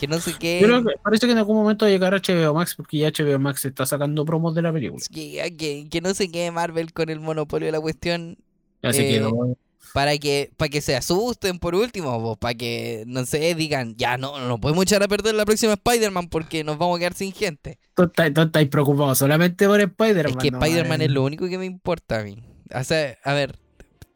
que 0.00 0.06
no 0.08 0.18
sé 0.20 0.32
qué. 0.38 0.60
Que 0.62 0.94
parece 1.02 1.26
que 1.26 1.32
en 1.32 1.38
algún 1.38 1.56
momento 1.56 1.84
va 1.84 1.88
a 1.88 1.92
llegar 1.92 2.14
a 2.14 2.18
HBO 2.18 2.54
Max 2.54 2.74
porque 2.74 2.98
ya 2.98 3.10
HBO 3.10 3.38
Max 3.38 3.64
está 3.64 3.84
sacando 3.86 4.24
promos 4.24 4.54
de 4.54 4.62
la 4.62 4.72
película. 4.72 5.02
Que, 5.12 5.54
que, 5.58 5.88
que 5.90 6.00
no 6.00 6.14
se 6.14 6.30
quede 6.30 6.50
Marvel 6.50 6.92
con 6.92 7.08
el 7.10 7.20
monopolio 7.20 7.66
de 7.66 7.72
la 7.72 7.80
cuestión 7.80 8.38
Así 8.82 9.00
Eh, 9.02 9.12
que 9.14 9.20
no- 9.20 9.56
para 9.92 10.16
que 10.18 10.50
para 10.56 10.68
que 10.68 10.80
se 10.80 10.96
asusten 10.96 11.58
por 11.58 11.74
último, 11.74 12.36
para 12.36 12.54
que, 12.54 13.04
no 13.06 13.24
sé, 13.24 13.54
digan, 13.54 13.94
ya 13.96 14.16
no, 14.16 14.38
no 14.38 14.58
podemos 14.58 14.82
echar 14.82 15.02
a 15.02 15.08
perder 15.08 15.34
la 15.34 15.44
próxima 15.44 15.74
Spider-Man 15.74 16.28
porque 16.28 16.64
nos 16.64 16.78
vamos 16.78 16.96
a 16.96 16.98
quedar 17.00 17.14
sin 17.14 17.32
gente. 17.32 17.78
tú 17.94 18.04
estás, 18.04 18.32
tú 18.32 18.42
estás 18.42 18.64
preocupado 18.66 19.14
solamente 19.14 19.66
por 19.66 19.80
Spider-Man. 19.80 20.36
Es 20.38 20.42
que 20.42 20.50
no, 20.50 20.58
Spider-Man 20.58 21.00
eh. 21.00 21.04
es 21.06 21.10
lo 21.10 21.24
único 21.24 21.48
que 21.48 21.58
me 21.58 21.66
importa 21.66 22.20
a 22.20 22.22
mí. 22.22 22.42
O 22.74 22.84
sea, 22.84 23.16
a 23.22 23.32
ver, 23.32 23.58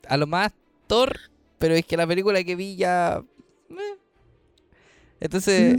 a 0.08 0.16
lo 0.16 0.26
más 0.26 0.52
Thor, 0.86 1.18
pero 1.58 1.74
es 1.74 1.84
que 1.86 1.96
la 1.96 2.06
película 2.06 2.42
que 2.42 2.56
vi 2.56 2.76
ya... 2.76 3.22
eh. 3.70 3.98
Entonces, 5.20 5.78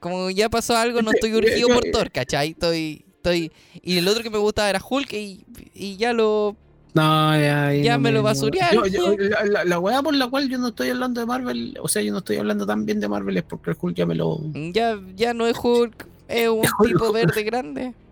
como 0.00 0.30
ya 0.30 0.48
pasó 0.48 0.76
algo, 0.76 1.02
no 1.02 1.12
estoy 1.12 1.34
urgido 1.34 1.68
por 1.68 1.84
Thor, 1.92 2.10
¿cachai? 2.10 2.50
Estoy... 2.50 3.04
estoy 3.16 3.52
Y 3.82 3.98
el 3.98 4.08
otro 4.08 4.22
que 4.22 4.30
me 4.30 4.38
gustaba 4.38 4.70
era 4.70 4.82
Hulk 4.86 5.12
y, 5.12 5.44
y 5.74 5.96
ya 5.96 6.12
lo... 6.12 6.56
No, 6.96 7.38
ya, 7.38 7.74
Ya 7.74 7.96
no 7.96 8.00
me 8.04 8.10
lo 8.12 8.22
basurearon. 8.22 8.88
Yo- 8.90 9.16
la, 9.50 9.64
la, 9.64 9.78
weá 9.78 10.02
por 10.02 10.14
la 10.14 10.28
cual 10.28 10.48
yo 10.48 10.56
no 10.56 10.68
estoy 10.68 10.88
hablando 10.90 11.20
de 11.20 11.26
Marvel, 11.26 11.78
o 11.82 11.88
sea, 11.88 12.00
yo 12.00 12.10
no 12.10 12.18
estoy 12.18 12.36
hablando 12.38 12.64
tan 12.64 12.86
bien 12.86 13.00
de 13.00 13.08
Marvel 13.08 13.36
es 13.36 13.42
porque 13.42 13.70
el 13.70 13.76
Hulk 13.78 13.94
ya 13.96 14.06
me 14.06 14.14
lo. 14.14 14.40
Ya, 14.72 14.98
ya 15.14 15.34
no 15.34 15.46
es 15.46 15.56
Hulk, 15.62 16.06
es 16.28 16.48
un 16.48 16.60
Hulk. 16.60 16.86
tipo 16.86 17.12
verde 17.12 17.42
grande. 17.42 17.94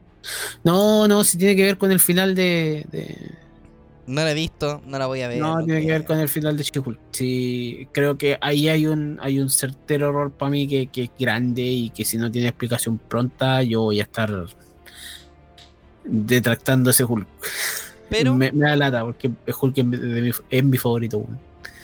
No, 0.64 1.06
no, 1.06 1.22
si 1.22 1.36
tiene 1.36 1.54
que 1.54 1.64
ver 1.64 1.76
con 1.76 1.92
el 1.92 2.00
final 2.00 2.34
de. 2.34 2.86
de- 2.90 3.30
No 4.06 4.22
la 4.22 4.30
he 4.30 4.34
visto, 4.34 4.80
no 4.86 4.98
la 4.98 5.06
voy 5.06 5.20
a 5.20 5.28
ver. 5.28 5.38
No, 5.38 5.62
tiene 5.64 5.82
que 5.82 5.92
ver 5.92 6.04
con 6.06 6.18
el 6.18 6.30
final 6.30 6.56
de 6.56 6.62
She-Hulk. 6.64 6.98
Sí, 7.10 7.88
creo 7.92 8.16
que 8.16 8.38
ahí 8.40 8.68
hay 8.70 8.86
un, 8.86 9.18
hay 9.20 9.38
un 9.38 9.50
certero 9.50 10.08
error 10.08 10.30
para 10.30 10.50
mí 10.50 10.66
que, 10.66 10.86
que 10.86 11.02
es 11.04 11.10
grande 11.18 11.60
y 11.62 11.90
que 11.90 12.06
si 12.06 12.16
no 12.16 12.30
tiene 12.30 12.48
explicación 12.48 12.96
pronta, 12.98 13.62
yo 13.62 13.82
voy 13.82 14.00
a 14.00 14.04
estar 14.04 14.46
detractando 16.04 16.88
ese 16.90 17.04
Hulk. 17.04 17.26
Pero, 18.10 18.34
me, 18.34 18.52
me 18.52 18.66
da 18.68 18.76
lata 18.76 19.04
porque 19.04 19.30
Hulk 19.60 19.78
es 19.78 19.84
mi, 19.84 20.30
es 20.50 20.64
mi 20.64 20.78
favorito. 20.78 21.18
weón. 21.18 21.38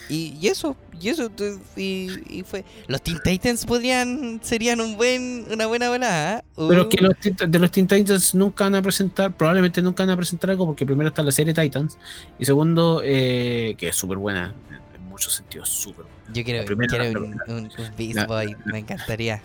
y, 0.08 0.36
y 0.40 0.48
eso, 0.48 0.76
y 1.00 1.08
eso, 1.08 1.30
y, 1.76 2.08
y 2.28 2.42
fue. 2.42 2.64
Los 2.88 3.00
Teen 3.02 3.18
Titans 3.24 3.64
podrían, 3.64 4.40
serían 4.42 4.80
un 4.80 4.96
buen, 4.96 5.46
una 5.50 5.66
buena 5.66 5.88
volada. 5.88 6.38
¿eh? 6.38 6.42
Pero 6.56 6.80
es 6.82 6.86
Uh, 6.86 6.88
que 6.88 6.96
los, 7.02 7.50
de 7.50 7.58
los 7.58 7.70
Teen 7.70 7.86
Titans 7.86 8.34
nunca 8.34 8.64
van 8.64 8.74
a 8.74 8.82
presentar, 8.82 9.32
probablemente 9.32 9.80
nunca 9.82 10.02
van 10.04 10.10
a 10.10 10.16
presentar 10.16 10.50
algo 10.50 10.66
porque 10.66 10.84
primero 10.84 11.08
está 11.08 11.22
la 11.22 11.32
serie 11.32 11.54
Titans 11.54 11.96
y 12.38 12.44
segundo, 12.44 13.00
eh, 13.04 13.74
que 13.78 13.88
es 13.88 13.96
súper 13.96 14.18
buena, 14.18 14.52
en 14.94 15.08
muchos 15.08 15.32
sentidos, 15.34 15.68
súper 15.68 16.04
buena. 16.04 16.20
Yo 16.34 16.44
quiero, 16.44 16.64
primera- 16.66 16.88
quiero 16.88 17.20
un, 17.22 17.40
un- 17.48 17.64
un 17.64 17.90
Beast 17.96 18.14
la- 18.16 18.26
Boy, 18.26 18.56
me 18.66 18.78
encantaría. 18.80 19.40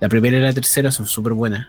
La 0.00 0.08
primera 0.08 0.36
y 0.38 0.40
la 0.40 0.52
tercera 0.52 0.90
son 0.90 1.06
súper 1.06 1.32
buenas. 1.34 1.66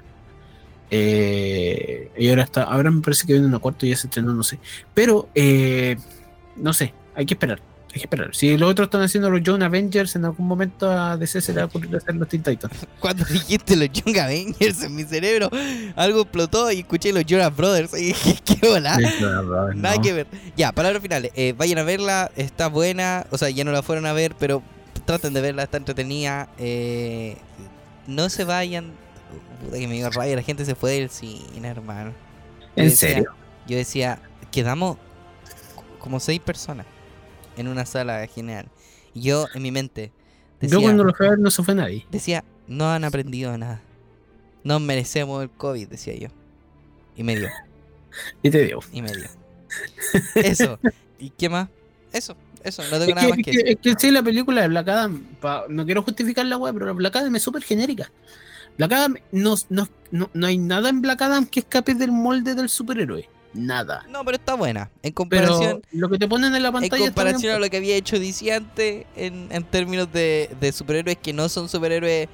Eh, 0.97 2.11
y 2.17 2.29
ahora 2.29 2.43
está, 2.43 2.63
ahora 2.63 2.89
me 2.91 3.01
parece 3.01 3.27
que 3.27 3.33
viene 3.33 3.47
una 3.47 3.59
cuarta 3.59 3.85
y 3.85 3.89
ya 3.89 3.97
se 3.97 4.07
estrenó, 4.07 4.33
no 4.33 4.43
sé. 4.43 4.59
Pero, 4.93 5.27
eh, 5.35 5.97
no 6.55 6.73
sé, 6.73 6.93
hay 7.15 7.25
que 7.25 7.33
esperar. 7.33 7.59
Hay 7.93 7.99
que 8.01 8.05
esperar. 8.07 8.35
Si 8.35 8.57
los 8.57 8.69
otros 8.69 8.87
están 8.87 9.01
haciendo 9.03 9.29
los 9.29 9.41
Young 9.41 9.63
Avengers, 9.63 10.15
en 10.17 10.25
algún 10.25 10.47
momento 10.47 10.91
a 10.91 11.15
DC 11.15 11.39
se 11.41 11.53
le 11.53 11.57
va 11.59 11.63
a 11.63 11.65
ocurrir 11.67 11.95
hacer 11.95 12.15
los 12.15 12.27
Teen 12.27 12.43
Titans. 12.43 12.73
Cuando 12.99 13.23
dijiste 13.25 13.75
los 13.77 13.89
Young 13.91 14.17
Avengers 14.17 14.83
en 14.83 14.95
mi 14.95 15.03
cerebro, 15.05 15.49
algo 15.95 16.21
explotó 16.21 16.69
y 16.71 16.79
escuché 16.79 17.13
los 17.13 17.25
Jonas 17.25 17.55
Brothers. 17.55 17.93
Y 17.93 18.07
dije, 18.07 18.37
qué 18.45 18.67
volada. 18.67 18.97
Nada 19.75 19.95
No. 19.95 20.01
que 20.01 20.13
ver. 20.13 20.27
Ya, 20.57 20.71
palabras 20.73 21.01
finales. 21.01 21.31
Eh, 21.35 21.53
vayan 21.57 21.77
a 21.79 21.83
verla, 21.83 22.31
está 22.35 22.67
buena. 22.67 23.25
O 23.31 23.37
sea, 23.37 23.49
ya 23.49 23.63
no 23.63 23.71
la 23.71 23.81
fueron 23.81 24.05
a 24.05 24.13
ver, 24.13 24.35
pero 24.37 24.61
traten 25.05 25.33
de 25.33 25.41
verla, 25.41 25.63
está 25.63 25.77
entretenida. 25.77 26.49
No 28.07 28.29
se 28.29 28.43
vayan. 28.43 28.91
Puta 29.63 29.77
que 29.77 29.87
me 29.87 29.95
dio 29.95 30.09
rabia, 30.09 30.35
la 30.35 30.41
gente 30.41 30.65
se 30.65 30.75
fue 30.75 30.91
del 30.99 31.09
cine, 31.09 31.67
hermano. 31.67 32.13
En 32.75 32.85
decía- 32.89 33.09
serio. 33.09 33.31
Yo 33.67 33.77
decía, 33.77 34.19
quedamos 34.51 34.97
como 35.99 36.19
seis 36.19 36.39
personas 36.39 36.85
en 37.57 37.67
una 37.67 37.85
sala 37.85 38.25
general. 38.27 38.67
Y 39.13 39.21
yo, 39.21 39.47
en 39.55 39.63
mi 39.63 39.71
mente, 39.71 40.11
decía, 40.59 40.77
Yo 40.77 40.81
cuando 40.81 41.03
lo 41.03 41.13
fui 41.13 41.27
no 41.39 41.49
se 41.49 41.63
fue 41.63 41.73
nadie. 41.73 42.05
decía, 42.11 42.43
no 42.67 42.91
han 42.91 43.03
aprendido 43.03 43.57
nada. 43.57 43.81
No 44.63 44.79
merecemos 44.79 45.41
el 45.43 45.49
COVID, 45.49 45.87
decía 45.87 46.15
yo. 46.15 46.27
Y 47.15 47.23
me 47.23 47.35
dio, 47.37 47.49
Y 48.43 48.49
te 48.51 48.63
digo. 48.65 48.81
y 48.91 49.01
me 49.01 49.11
dio. 49.11 49.25
Eso. 50.35 50.79
¿Y 51.19 51.29
qué 51.31 51.49
más? 51.49 51.69
Eso, 52.11 52.35
eso, 52.63 52.83
no 52.83 52.89
tengo 52.99 53.03
Es 53.05 53.15
nada 53.15 53.21
que, 53.21 53.29
más 53.29 53.39
es 53.39 53.45
que 53.45 53.51
decir. 53.51 53.67
es 53.69 53.77
que 53.81 53.95
sí, 53.99 54.11
la 54.11 54.21
película 54.23 54.61
de 54.61 54.67
Black 54.67 54.87
Adam, 54.89 55.23
pa- 55.41 55.65
no 55.69 55.85
quiero 55.85 56.03
justificar 56.03 56.45
la 56.45 56.57
web, 56.57 56.73
pero 56.73 56.85
la 56.87 56.91
Black 56.93 57.15
Adam 57.15 57.35
es 57.35 57.41
súper 57.43 57.63
genérica. 57.63 58.11
Black 58.77 58.91
Adam, 58.91 59.15
no, 59.31 59.55
no, 59.69 59.87
no, 60.11 60.29
no 60.33 60.47
hay 60.47 60.57
nada 60.57 60.89
en 60.89 61.01
Black 61.01 61.21
Adam 61.21 61.45
que 61.45 61.61
escape 61.61 61.93
del 61.95 62.11
molde 62.11 62.55
del 62.55 62.69
superhéroe. 62.69 63.29
Nada. 63.53 64.03
No, 64.09 64.25
pero 64.25 64.35
está 64.35 64.55
buena. 64.55 64.89
En 65.01 65.13
Pero 65.13 65.15
comparación, 65.15 65.81
lo 65.93 66.09
que 66.09 66.17
te 66.19 66.27
ponen 66.27 66.53
en 66.55 66.61
la 66.61 66.67
en 66.69 66.73
pantalla 66.73 66.95
está 67.05 67.21
comparación 67.21 67.41
bien, 67.41 67.55
a 67.55 67.59
lo 67.59 67.69
que 67.69 67.77
había 67.77 67.95
hecho 67.95 68.19
DC 68.19 68.51
antes 68.53 69.05
en, 69.15 69.47
en 69.49 69.63
términos 69.63 70.11
de, 70.11 70.53
de 70.59 70.71
superhéroes 70.73 71.17
que 71.17 71.31
no 71.31 71.47
son 71.47 71.69
superhéroes. 71.69 72.27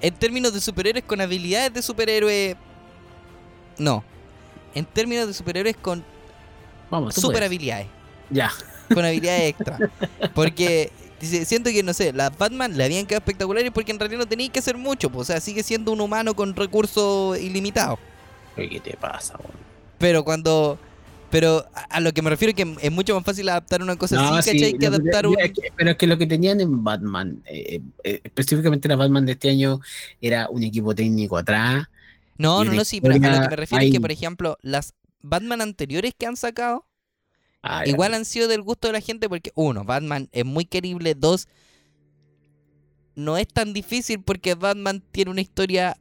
En 0.00 0.14
términos 0.14 0.54
de 0.54 0.60
superhéroes 0.60 1.04
con 1.04 1.20
habilidades 1.20 1.74
de 1.74 1.82
superhéroe. 1.82 2.56
No. 3.78 4.04
En 4.74 4.84
términos 4.84 5.26
de 5.26 5.34
superhéroes 5.34 5.76
con 5.76 6.04
Vamos, 6.90 7.14
super 7.14 7.32
puedes. 7.32 7.46
habilidades. 7.46 7.86
Ya. 8.30 8.52
Con 8.94 9.04
habilidades 9.04 9.50
extra. 9.50 9.78
Porque 10.34 10.92
dice, 11.22 11.44
siento 11.44 11.70
que, 11.70 11.82
no 11.82 11.94
sé, 11.94 12.12
las 12.12 12.36
Batman 12.36 12.76
le 12.76 12.84
habían 12.84 13.06
quedado 13.06 13.20
espectaculares 13.20 13.70
porque 13.72 13.92
en 13.92 13.98
realidad 13.98 14.20
no 14.20 14.26
tenéis 14.26 14.50
que 14.50 14.58
hacer 14.58 14.76
mucho. 14.76 15.08
pues, 15.10 15.22
o 15.22 15.32
sea, 15.32 15.40
sigue 15.40 15.62
siendo 15.62 15.92
un 15.92 16.00
humano 16.00 16.34
con 16.34 16.54
recursos 16.54 17.38
ilimitados. 17.38 17.98
¿Qué 18.56 18.80
te 18.80 18.96
pasa, 18.96 19.36
weón? 19.38 19.56
Pero 19.98 20.24
cuando. 20.24 20.78
Pero 21.30 21.64
a, 21.74 21.96
a 21.96 22.00
lo 22.00 22.12
que 22.12 22.20
me 22.20 22.28
refiero 22.28 22.50
es 22.50 22.56
que 22.56 22.76
es 22.86 22.92
mucho 22.92 23.14
más 23.14 23.24
fácil 23.24 23.48
adaptar 23.48 23.82
una 23.82 23.96
cosa 23.96 24.16
No, 24.16 24.34
así, 24.34 24.50
sí, 24.50 24.58
¿cachai? 24.58 24.78
Que 24.78 24.86
adaptar 24.86 25.26
un. 25.26 25.36
pero 25.76 25.90
es 25.92 25.96
que 25.96 26.06
lo 26.06 26.18
que 26.18 26.26
tenían 26.26 26.60
en 26.60 26.84
Batman, 26.84 27.42
eh, 27.46 27.80
eh, 28.04 28.20
específicamente 28.22 28.86
la 28.88 28.96
Batman 28.96 29.24
de 29.24 29.32
este 29.32 29.48
año, 29.48 29.80
era 30.20 30.48
un 30.50 30.62
equipo 30.62 30.94
técnico 30.94 31.38
atrás. 31.38 31.86
No, 32.36 32.64
no, 32.64 32.72
no, 32.72 32.84
sí, 32.84 33.00
pero 33.00 33.14
a 33.14 33.16
lo 33.16 33.22
que 33.22 33.48
me 33.48 33.56
refiero 33.56 33.84
es 33.84 33.92
que, 33.92 34.00
por 34.00 34.12
ejemplo, 34.12 34.58
las 34.60 34.94
Batman 35.22 35.62
anteriores 35.62 36.12
que 36.18 36.26
han 36.26 36.36
sacado, 36.36 36.84
Ah, 37.62 37.84
igual 37.86 38.14
han 38.14 38.24
sido 38.24 38.48
del 38.48 38.62
gusto 38.62 38.88
de 38.88 38.92
la 38.92 39.00
gente 39.00 39.28
porque, 39.28 39.52
uno, 39.54 39.84
Batman 39.84 40.28
es 40.32 40.44
muy 40.44 40.64
querible, 40.64 41.14
dos, 41.14 41.46
no 43.14 43.36
es 43.38 43.46
tan 43.46 43.72
difícil 43.72 44.20
porque 44.22 44.54
Batman 44.54 45.02
tiene 45.12 45.30
una 45.30 45.40
historia 45.40 45.96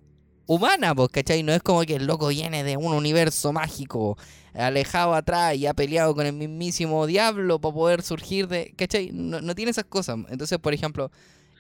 humana, 0.47 0.95
pues, 0.95 1.09
¿cachai? 1.09 1.43
No 1.43 1.53
es 1.53 1.62
como 1.62 1.82
que 1.84 1.95
el 1.95 2.07
loco 2.07 2.28
viene 2.30 2.64
de 2.64 2.78
un 2.78 2.93
universo 2.93 3.53
mágico, 3.53 4.18
alejado 4.53 5.14
atrás 5.14 5.55
y 5.55 5.68
ha 5.68 5.74
peleado 5.74 6.16
con 6.16 6.26
el 6.26 6.34
mismísimo 6.34 7.05
diablo 7.05 7.59
para 7.59 7.74
poder 7.74 8.01
surgir 8.01 8.47
de, 8.47 8.74
¿cachai? 8.76 9.12
No, 9.14 9.39
no 9.39 9.55
tiene 9.55 9.72
esas 9.72 9.86
cosas. 9.86 10.18
Entonces, 10.30 10.57
por 10.57 10.74
ejemplo, 10.74 11.12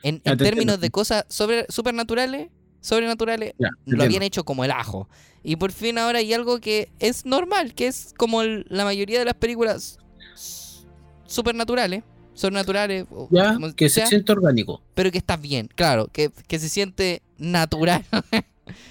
en, 0.03 0.21
en 0.23 0.37
términos 0.37 0.79
de 0.79 0.89
cosas 0.89 1.25
sobre, 1.29 1.65
supernaturales, 1.69 2.49
sobrenaturales, 2.81 3.53
lo 3.85 4.03
habían 4.03 4.23
hecho 4.23 4.43
como 4.43 4.65
el 4.65 4.71
ajo. 4.71 5.07
Y 5.43 5.55
por 5.55 5.71
fin 5.71 5.97
ahora 5.97 6.19
hay 6.19 6.33
algo 6.33 6.59
que 6.59 6.89
es 6.99 7.25
normal, 7.25 7.73
que 7.73 7.87
es 7.87 8.13
como 8.17 8.41
el- 8.41 8.65
la 8.69 8.83
mayoría 8.83 9.17
de 9.19 9.25
las 9.25 9.33
películas 9.35 9.97
supernaturales, 11.25 12.03
sobrenaturales, 12.33 13.05
Ya, 13.29 13.53
como 13.53 13.73
que 13.73 13.89
se 13.89 14.05
siente 14.05 14.31
orgánico. 14.31 14.81
pero 14.93 15.11
que 15.11 15.17
está 15.17 15.37
bien, 15.37 15.69
claro, 15.73 16.07
que, 16.11 16.29
que 16.47 16.59
se 16.59 16.69
siente 16.69 17.21
natural 17.37 18.03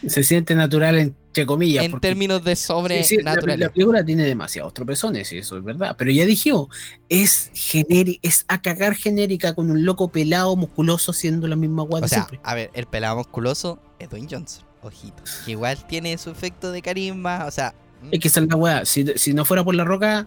Se 0.06 0.22
siente 0.24 0.54
natural, 0.54 1.14
entre 1.30 1.46
comillas. 1.46 1.84
En 1.84 2.00
términos 2.00 2.42
de 2.42 2.56
sobrenatural. 2.56 3.04
Sí, 3.04 3.56
la, 3.56 3.70
película 3.70 4.04
tiene 4.04 4.24
demasiados 4.24 4.74
tropezones, 4.74 5.32
y 5.32 5.38
eso 5.38 5.56
es 5.56 5.62
verdad. 5.62 5.94
Pero 5.96 6.10
ya 6.10 6.26
dije, 6.26 6.52
oh, 6.52 6.68
es, 7.08 7.52
es 7.54 8.44
a 8.48 8.60
cagar 8.60 8.96
genérica 8.96 9.54
con 9.54 9.70
un 9.70 9.84
loco 9.84 10.10
pelado 10.10 10.56
musculoso 10.56 11.12
siendo 11.12 11.46
la 11.46 11.54
misma 11.54 11.84
guada 11.84 12.06
o 12.06 12.08
sea. 12.08 12.26
A 12.42 12.54
ver, 12.56 12.70
el 12.74 12.86
pelado 12.86 13.18
musculoso 13.18 13.78
es 14.00 14.10
Dwayne 14.10 14.26
Johnson, 14.28 14.64
ojito. 14.82 15.22
Que 15.44 15.52
igual 15.52 15.86
tiene 15.86 16.18
su 16.18 16.30
efecto 16.30 16.72
de 16.72 16.82
carisma, 16.82 17.44
o 17.46 17.50
sea. 17.52 17.74
Es 18.10 18.18
que 18.18 18.26
mm. 18.26 18.30
esa 18.30 18.40
es 18.40 18.48
la 18.48 18.56
weá. 18.56 18.84
Si, 18.84 19.06
si, 19.14 19.32
no 19.32 19.44
fuera 19.44 19.62
por 19.62 19.76
la 19.76 19.84
roca, 19.84 20.26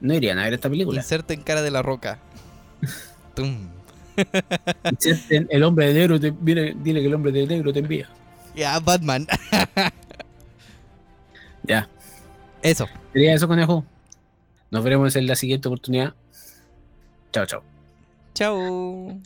no 0.00 0.14
irían 0.14 0.38
a 0.38 0.44
ver 0.44 0.54
esta 0.54 0.70
película. 0.70 1.00
Inserto 1.00 1.32
en 1.32 1.42
cara 1.42 1.62
de 1.62 1.72
la 1.72 1.82
roca. 1.82 2.20
Tum. 3.34 3.70
el 5.28 5.62
hombre 5.64 5.88
de 5.88 5.94
negro 5.94 6.20
te 6.20 6.32
dile 6.42 6.76
que 6.84 7.06
el 7.06 7.14
hombre 7.14 7.32
de 7.32 7.44
negro 7.44 7.72
te 7.72 7.80
envía. 7.80 8.08
Ya, 8.54 8.54
yeah, 8.54 8.78
Batman. 8.78 9.26
Ya. 11.64 11.88
Eso. 12.62 12.86
Sería 13.12 13.34
eso, 13.34 13.48
conejo. 13.48 13.84
Nos 14.70 14.84
veremos 14.84 15.14
en 15.16 15.26
la 15.26 15.36
siguiente 15.36 15.68
oportunidad. 15.68 16.14
Chao, 17.32 17.46
chao. 17.46 17.62
Chao. 18.34 19.20